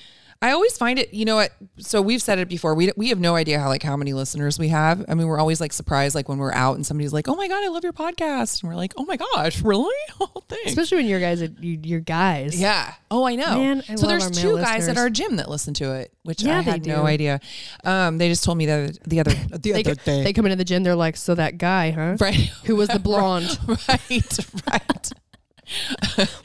I 0.42 0.52
always 0.52 0.78
find 0.78 0.98
it, 0.98 1.14
you 1.14 1.26
know 1.26 1.36
what? 1.36 1.52
So 1.80 2.02
we've 2.02 2.22
said 2.22 2.40
it 2.40 2.48
before. 2.48 2.74
We 2.74 2.94
we 2.96 3.10
have 3.10 3.20
no 3.20 3.36
idea 3.36 3.60
how 3.60 3.68
like 3.68 3.84
how 3.84 3.98
many 3.98 4.14
listeners 4.14 4.58
we 4.58 4.70
have. 4.70 5.04
I 5.10 5.14
mean, 5.14 5.28
we're 5.28 5.38
always 5.38 5.60
like 5.60 5.74
surprised, 5.74 6.16
like 6.16 6.30
when 6.30 6.38
we're 6.38 6.54
out 6.54 6.76
and 6.78 6.86
somebody's 6.86 7.12
like, 7.12 7.28
"Oh 7.28 7.36
my 7.36 7.50
god, 7.50 7.62
I 7.62 7.68
love 7.68 7.84
your 7.84 7.92
podcast," 7.92 8.62
and 8.64 8.70
we're 8.70 8.78
like, 8.78 8.94
"Oh 8.96 9.04
my 9.04 9.18
gosh, 9.18 9.62
really?" 9.64 9.94
Oh, 10.22 10.32
thanks. 10.48 10.68
Especially 10.70 10.96
when 11.00 11.08
your 11.08 11.20
guys, 11.20 11.42
are, 11.42 11.50
you, 11.60 11.78
your 11.84 12.00
guys. 12.00 12.58
Yeah. 12.60 12.94
Oh, 13.12 13.26
I 13.26 13.36
know. 13.36 13.58
Man, 13.60 13.84
I 13.90 13.96
so 13.96 14.08
love 14.08 14.10
there's 14.12 14.24
our 14.24 14.30
two 14.32 14.48
male 14.56 14.58
guys 14.64 14.74
listeners. 14.88 14.88
at 14.90 14.98
our 14.98 15.10
gym 15.10 15.36
that 15.36 15.50
listen 15.50 15.74
to 15.74 15.92
it, 15.96 16.14
which 16.24 16.42
Yeah, 16.42 16.60
I 16.60 16.62
they 16.64 16.72
had 16.72 16.86
no 16.86 17.06
idea. 17.06 17.42
Um, 17.84 18.18
they 18.18 18.30
just 18.30 18.46
told 18.46 18.58
me 18.58 18.66
the 18.66 18.72
other 18.72 18.94
the 19.06 19.20
other 19.20 19.32
the 19.52 19.58
They, 19.58 19.74
other 19.82 19.96
day. 19.96 20.24
they 20.24 20.32
come 20.32 20.46
into 20.46 20.56
the 20.56 20.64
gym. 20.64 20.84
They're 20.84 20.96
like, 20.96 21.18
so 21.18 21.36
that 21.36 21.58
guy, 21.58 21.92
huh? 21.92 22.16
Right. 22.18 22.36
Who 22.64 22.78
was 22.78 22.88
the 22.88 23.00
blonde? 23.10 23.60
right, 23.68 24.40
right. 24.72 25.12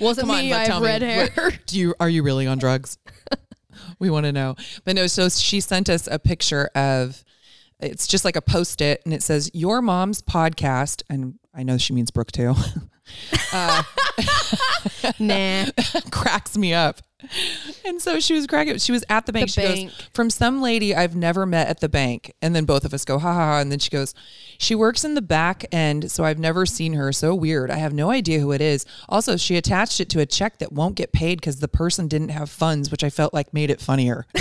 Wasn't 0.01 0.27
Come 0.27 0.31
on, 0.37 0.43
me. 0.43 0.51
but 0.51 0.57
I 0.57 0.59
have 0.59 0.67
tell 0.67 0.81
me, 0.81 0.87
red 0.89 1.03
hair. 1.03 1.29
what- 1.37 1.59
do 1.67 1.79
you 1.79 1.95
are 2.01 2.09
you 2.09 2.25
really 2.25 2.49
on 2.49 2.59
drugs? 2.59 2.99
we 3.99 4.11
want 4.11 4.27
to 4.27 4.33
know. 4.33 4.57
But 4.85 4.97
no, 4.97 5.07
so 5.07 5.29
she 5.29 5.61
sent 5.61 5.89
us 5.89 6.09
a 6.11 6.19
picture 6.19 6.71
of 6.75 7.25
it's 7.81 8.07
just 8.07 8.25
like 8.25 8.37
a 8.37 8.43
post 8.43 8.81
it 8.81 9.03
and 9.05 9.13
it 9.13 9.23
says 9.23 9.51
your 9.53 9.83
mom's 9.83 10.23
podcast 10.23 11.03
and 11.11 11.39
I 11.55 11.63
know 11.63 11.77
she 11.79 11.93
means 11.93 12.11
Brooke 12.11 12.33
too. 12.33 12.55
uh, 13.53 13.83
nah. 15.19 15.67
cracks 16.11 16.57
me 16.57 16.75
up. 16.75 17.01
And 17.87 18.01
so 18.01 18.19
she 18.19 18.33
was 18.33 18.47
cracking. 18.47 18.79
She 18.79 18.93
was 18.93 19.05
at 19.11 19.27
the 19.27 19.33
bank. 19.33 19.49
The 19.49 19.53
she 19.53 19.61
bank. 19.61 19.91
goes 19.91 20.09
from 20.15 20.31
some 20.31 20.63
lady 20.63 20.95
I've 20.95 21.15
never 21.15 21.45
met 21.45 21.69
at 21.69 21.81
the 21.81 21.89
bank. 21.89 22.33
And 22.41 22.57
then 22.57 22.65
both 22.65 22.87
of 22.87 22.95
us 22.95 23.05
go 23.05 23.19
ha 23.19 23.35
ha 23.35 23.45
ha. 23.47 23.61
And 23.61 23.71
then 23.71 23.79
she 23.79 23.91
goes, 23.91 24.15
she 24.59 24.75
works 24.75 25.05
in 25.05 25.13
the 25.15 25.21
back 25.21 25.67
end, 25.71 26.11
so 26.11 26.25
I've 26.25 26.39
never 26.39 26.65
seen 26.65 26.95
her. 26.95 27.13
So 27.13 27.35
weird. 27.35 27.71
I 27.71 27.77
have 27.77 27.93
no 27.93 28.11
idea 28.11 28.41
who 28.41 28.53
it 28.53 28.63
is. 28.63 28.87
Also, 29.07 29.37
she 29.37 29.57
attached 29.57 30.01
it 30.01 30.09
to 30.11 30.21
a 30.21 30.27
check 30.27 30.59
that 30.61 30.73
won't 30.73 30.95
get 30.95 31.13
paid 31.13 31.41
because 31.41 31.61
the 31.61 31.69
person 31.69 32.09
didn't 32.09 32.31
have 32.31 32.49
funds, 32.49 32.91
which 32.91 33.05
I 33.05 33.11
felt 33.11 33.35
like 33.35 33.53
made 33.53 33.69
it 33.69 33.83
funnier. 33.83 34.25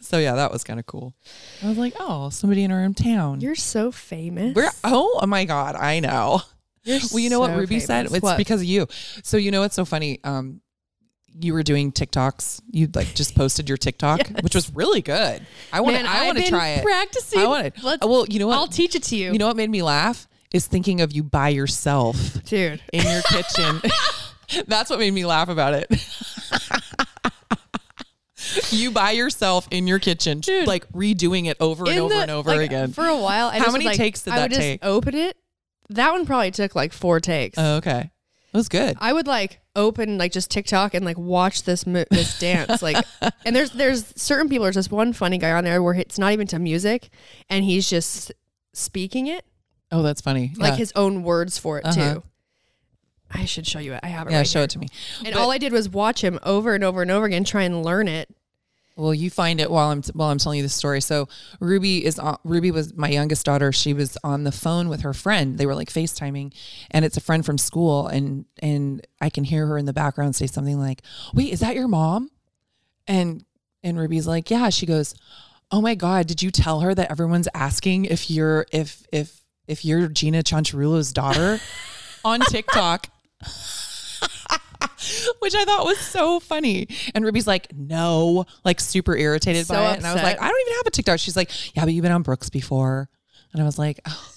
so 0.00 0.18
yeah, 0.18 0.34
that 0.36 0.50
was 0.50 0.64
kind 0.64 0.80
of 0.80 0.86
cool. 0.86 1.14
I 1.62 1.68
was 1.68 1.78
like, 1.78 1.94
oh, 2.00 2.30
somebody 2.30 2.64
in 2.64 2.72
our 2.72 2.80
own 2.82 2.94
town. 2.94 3.40
You're 3.40 3.54
so 3.54 3.92
famous. 3.92 4.54
We're 4.54 4.70
oh 4.84 5.24
my 5.26 5.44
god, 5.44 5.76
I 5.76 6.00
know. 6.00 6.40
You're 6.88 7.00
well, 7.12 7.18
you 7.20 7.30
know 7.30 7.40
what 7.40 7.50
so 7.50 7.56
Ruby 7.56 7.80
said? 7.80 8.06
It's 8.06 8.20
What? 8.20 8.36
because 8.38 8.60
of 8.60 8.66
you. 8.66 8.86
So 9.22 9.36
you 9.36 9.50
know 9.50 9.60
what's 9.60 9.74
so 9.76 9.84
funny? 9.84 10.20
Um, 10.24 10.60
you 11.40 11.52
were 11.52 11.62
doing 11.62 11.92
TikToks. 11.92 12.62
You 12.70 12.88
like 12.94 13.14
just 13.14 13.34
posted 13.36 13.68
your 13.68 13.78
TikTok, 13.78 14.26
which 14.42 14.54
was 14.54 14.74
really 14.74 15.02
good. 15.02 15.46
I 15.72 15.80
want 15.82 15.96
to. 15.96 16.02
I 16.10 16.26
want 16.26 16.38
to 16.38 16.44
try 16.48 16.68
it. 16.70 16.84
practicing. 16.84 17.40
I 17.40 17.46
want 17.46 17.74
to. 17.76 17.98
Well, 18.06 18.26
you 18.28 18.38
know 18.38 18.46
what? 18.48 18.56
I'll 18.56 18.66
teach 18.66 18.94
it 18.94 19.02
to 19.04 19.16
you. 19.16 19.32
You 19.32 19.38
know 19.38 19.46
what 19.46 19.56
made 19.56 19.70
me 19.70 19.82
laugh 19.82 20.26
is 20.52 20.66
thinking 20.66 21.00
of 21.02 21.12
you 21.12 21.22
by 21.22 21.50
yourself, 21.50 22.42
dude, 22.44 22.80
in 22.92 23.04
your 23.04 23.22
kitchen. 23.22 23.82
That's 24.66 24.88
what 24.88 24.98
made 24.98 25.12
me 25.12 25.26
laugh 25.26 25.50
about 25.50 25.74
it. 25.74 25.86
you 28.70 28.90
by 28.90 29.10
yourself 29.10 29.68
in 29.70 29.86
your 29.86 29.98
kitchen, 29.98 30.40
dude, 30.40 30.66
like 30.66 30.90
redoing 30.92 31.46
it 31.46 31.56
over 31.60 31.84
and 31.88 31.98
over 31.98 32.14
the- 32.14 32.20
and 32.22 32.30
over 32.30 32.50
like, 32.50 32.62
again. 32.62 32.92
For 32.92 33.04
a 33.04 33.16
while, 33.18 33.48
I 33.48 33.58
How 33.58 33.64
just 33.66 33.72
many 33.74 33.84
like, 33.84 33.96
takes 33.96 34.22
did 34.22 34.32
I 34.32 34.36
that 34.36 34.42
would 34.44 34.50
just 34.52 34.60
take? 34.60 34.84
open 34.84 35.14
it, 35.14 35.36
That 35.90 36.12
one 36.12 36.26
probably 36.26 36.50
took 36.50 36.74
like 36.74 36.92
four 36.92 37.20
takes. 37.20 37.56
Oh, 37.58 37.76
okay. 37.76 38.10
It 38.52 38.56
was 38.56 38.68
good. 38.68 38.96
I 39.00 39.12
would 39.12 39.26
like 39.26 39.60
open 39.76 40.18
like 40.18 40.32
just 40.32 40.50
TikTok 40.50 40.94
and 40.94 41.04
like 41.04 41.18
watch 41.18 41.62
this 41.64 41.86
mo- 41.86 42.04
this 42.10 42.38
dance 42.40 42.82
like 42.82 42.96
and 43.44 43.54
there's 43.54 43.70
there's 43.70 44.12
certain 44.20 44.48
people 44.48 44.64
there's 44.64 44.74
this 44.74 44.90
one 44.90 45.12
funny 45.12 45.38
guy 45.38 45.52
on 45.52 45.62
there 45.64 45.82
where 45.82 45.94
it's 45.94 46.18
not 46.18 46.32
even 46.32 46.46
to 46.48 46.58
music 46.58 47.10
and 47.48 47.64
he's 47.64 47.88
just 47.88 48.32
speaking 48.72 49.26
it 49.28 49.44
Oh, 49.92 50.02
that's 50.02 50.20
funny. 50.20 50.52
like 50.56 50.72
Yeah. 50.72 50.76
his 50.76 50.92
own 50.96 51.22
words 51.22 51.58
for 51.58 51.78
it 51.78 51.84
Uh-huh. 51.84 52.14
too. 52.14 52.22
I 53.30 53.44
should 53.44 53.66
show 53.66 53.78
you 53.78 53.92
it. 53.94 54.00
I 54.02 54.08
have 54.08 54.26
it. 54.26 54.30
Yeah, 54.32 54.38
right 54.38 54.46
show 54.46 54.60
here. 54.60 54.64
it 54.64 54.70
to 54.70 54.78
me. 54.78 54.88
And 55.24 55.34
But- 55.34 55.40
all 55.40 55.50
I 55.52 55.58
did 55.58 55.72
was 55.72 55.88
watch 55.88 56.22
him 56.24 56.38
over 56.42 56.74
and 56.74 56.82
over 56.82 57.02
and 57.02 57.10
over 57.10 57.26
again, 57.26 57.44
try 57.44 57.62
and 57.64 57.82
learn 57.84 58.08
it. 58.08 58.34
Well, 58.98 59.14
you 59.14 59.30
find 59.30 59.60
it 59.60 59.70
while 59.70 59.90
I'm 59.90 60.02
while 60.12 60.28
I'm 60.30 60.38
telling 60.38 60.56
you 60.56 60.64
the 60.64 60.68
story. 60.68 61.00
So 61.00 61.28
Ruby 61.60 62.04
is 62.04 62.18
on, 62.18 62.36
Ruby 62.42 62.72
was 62.72 62.96
my 62.96 63.08
youngest 63.08 63.46
daughter. 63.46 63.70
She 63.70 63.94
was 63.94 64.18
on 64.24 64.42
the 64.42 64.50
phone 64.50 64.88
with 64.88 65.02
her 65.02 65.14
friend. 65.14 65.56
They 65.56 65.66
were 65.66 65.76
like 65.76 65.88
FaceTiming, 65.88 66.52
and 66.90 67.04
it's 67.04 67.16
a 67.16 67.20
friend 67.20 67.46
from 67.46 67.58
school, 67.58 68.08
and 68.08 68.44
and 68.58 69.06
I 69.20 69.30
can 69.30 69.44
hear 69.44 69.66
her 69.66 69.78
in 69.78 69.84
the 69.84 69.92
background 69.92 70.34
say 70.34 70.48
something 70.48 70.80
like, 70.80 71.02
"Wait, 71.32 71.52
is 71.52 71.60
that 71.60 71.76
your 71.76 71.86
mom?" 71.86 72.32
And 73.06 73.44
and 73.84 73.96
Ruby's 73.96 74.26
like, 74.26 74.50
"Yeah." 74.50 74.68
She 74.70 74.84
goes, 74.84 75.14
"Oh 75.70 75.80
my 75.80 75.94
god, 75.94 76.26
did 76.26 76.42
you 76.42 76.50
tell 76.50 76.80
her 76.80 76.92
that 76.92 77.08
everyone's 77.08 77.48
asking 77.54 78.06
if 78.06 78.28
you're 78.28 78.66
if 78.72 79.06
if 79.12 79.44
if 79.68 79.84
you're 79.84 80.08
Gina 80.08 80.42
Chancharulo's 80.42 81.12
daughter 81.12 81.60
on 82.24 82.40
TikTok?" 82.40 83.10
which 85.40 85.54
I 85.54 85.64
thought 85.64 85.84
was 85.84 85.98
so 85.98 86.40
funny. 86.40 86.88
And 87.14 87.24
Ruby's 87.24 87.46
like, 87.46 87.72
no, 87.74 88.46
like 88.64 88.80
super 88.80 89.16
irritated 89.16 89.66
So 89.66 89.74
by 89.74 89.92
it. 89.92 89.96
And 89.98 90.06
I 90.06 90.14
was 90.14 90.22
like, 90.22 90.40
I 90.40 90.48
don't 90.48 90.60
even 90.60 90.74
have 90.74 90.86
a 90.86 90.90
TikTok. 90.90 91.18
She's 91.18 91.36
like, 91.36 91.76
yeah, 91.76 91.84
but 91.84 91.94
you've 91.94 92.02
been 92.02 92.12
on 92.12 92.22
Brooks 92.22 92.50
before. 92.50 93.08
And 93.52 93.62
I 93.62 93.64
was 93.64 93.78
like, 93.78 94.00
oh, 94.06 94.32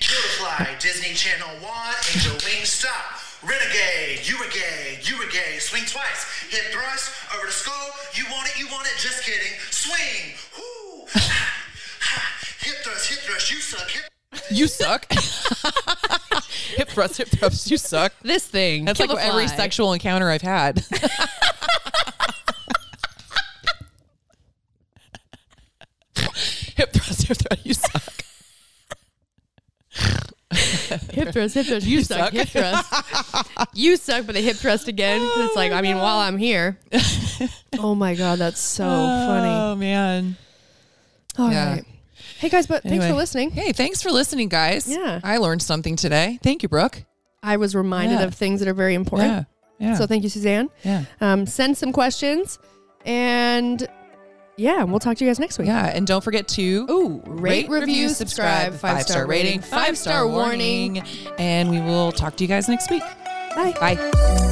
Fly, 0.00 0.76
Disney 0.80 1.14
Channel 1.14 1.48
1, 1.48 1.94
Angel 2.14 2.32
Wing 2.32 2.64
Stop. 2.64 3.20
Renegade, 3.42 4.20
you 4.22 4.36
a 4.36 4.48
gay, 4.50 5.00
you 5.02 5.20
a 5.20 5.26
gay. 5.32 5.58
Swing 5.58 5.82
twice, 5.84 6.46
hip 6.48 6.72
thrust, 6.72 7.10
over 7.34 7.46
the 7.46 7.52
skull. 7.52 7.90
You 8.14 8.24
want 8.30 8.48
it, 8.48 8.60
you 8.60 8.68
want 8.70 8.86
it, 8.86 8.96
just 8.98 9.24
kidding. 9.24 9.58
Swing, 9.70 10.34
whoo, 10.56 11.06
ha, 11.10 11.64
ha. 12.00 12.38
Hip 12.60 12.76
thrust, 12.84 13.10
hip 13.10 13.18
thrust, 13.20 13.50
you 13.50 13.58
suck. 13.58 13.90
Hip 13.90 14.02
you 14.50 14.68
suck. 14.68 15.06
hip 16.76 16.88
thrust, 16.88 17.16
hip 17.18 17.28
thrust, 17.28 17.70
you 17.70 17.76
suck. 17.76 18.12
This 18.22 18.46
thing. 18.46 18.84
That's 18.84 19.00
like 19.00 19.10
every 19.10 19.46
fly. 19.46 19.56
sexual 19.56 19.92
encounter 19.92 20.30
I've 20.30 20.42
had. 20.42 20.78
hip 26.76 26.92
thrust, 26.92 27.22
hip 27.26 27.36
thrust, 27.36 27.66
you 27.66 27.74
suck. 27.74 28.24
hip 31.12 31.32
thrust, 31.32 31.54
hip 31.54 31.66
thrust. 31.66 31.86
You, 31.86 32.02
suck. 32.02 32.32
Hip 32.32 32.48
thrust. 32.48 32.94
you 33.74 33.96
suck, 33.96 34.26
but 34.26 34.34
the 34.34 34.40
hip 34.40 34.56
thrust 34.56 34.88
again. 34.88 35.20
'cause 35.20 35.46
it's 35.46 35.56
like, 35.56 35.72
I 35.72 35.80
mean, 35.80 35.96
while 35.96 36.18
I'm 36.18 36.38
here. 36.38 36.78
oh 37.78 37.94
my 37.94 38.14
god, 38.14 38.38
that's 38.38 38.60
so 38.60 38.84
funny. 38.84 39.48
Oh 39.48 39.74
man. 39.76 40.36
All 41.38 41.48
right. 41.48 41.84
Hey 42.42 42.48
guys, 42.48 42.66
but 42.66 42.82
thanks 42.82 43.06
for 43.06 43.12
listening. 43.14 43.52
Hey, 43.52 43.70
thanks 43.72 44.02
for 44.02 44.10
listening, 44.10 44.48
guys. 44.48 44.88
Yeah. 44.88 45.20
I 45.22 45.36
learned 45.36 45.62
something 45.62 45.94
today. 45.94 46.40
Thank 46.42 46.64
you, 46.64 46.68
Brooke. 46.68 47.04
I 47.40 47.56
was 47.56 47.76
reminded 47.76 48.18
Yeah. 48.18 48.24
of 48.24 48.34
things 48.34 48.58
that 48.58 48.68
are 48.68 48.74
very 48.74 48.94
important. 48.94 49.46
Yeah. 49.78 49.90
Yeah. 49.90 49.94
So 49.94 50.08
thank 50.08 50.24
you, 50.24 50.28
Suzanne. 50.28 50.68
Yeah. 50.82 51.04
Um, 51.20 51.46
send 51.46 51.76
some 51.78 51.92
questions, 51.92 52.58
and 53.06 53.86
yeah, 54.56 54.82
we'll 54.82 54.98
talk 54.98 55.18
to 55.18 55.24
you 55.24 55.30
guys 55.30 55.38
next 55.38 55.56
week. 55.60 55.68
Yeah, 55.68 55.86
and 55.86 56.04
don't 56.04 56.24
forget 56.24 56.48
to 56.48 56.86
Ooh, 56.90 57.22
rate, 57.26 57.68
review, 57.68 58.08
subscribe, 58.08 58.74
five 58.74 59.02
star 59.02 59.24
rating, 59.24 59.60
five 59.60 59.96
star 59.96 60.26
warning. 60.26 60.98
and 61.38 61.70
we 61.70 61.80
will 61.80 62.10
talk 62.10 62.36
to 62.38 62.42
you 62.44 62.48
guys 62.48 62.68
next 62.68 62.90
week. 62.90 63.04
Bye. 63.54 63.72
Bye. 63.78 64.51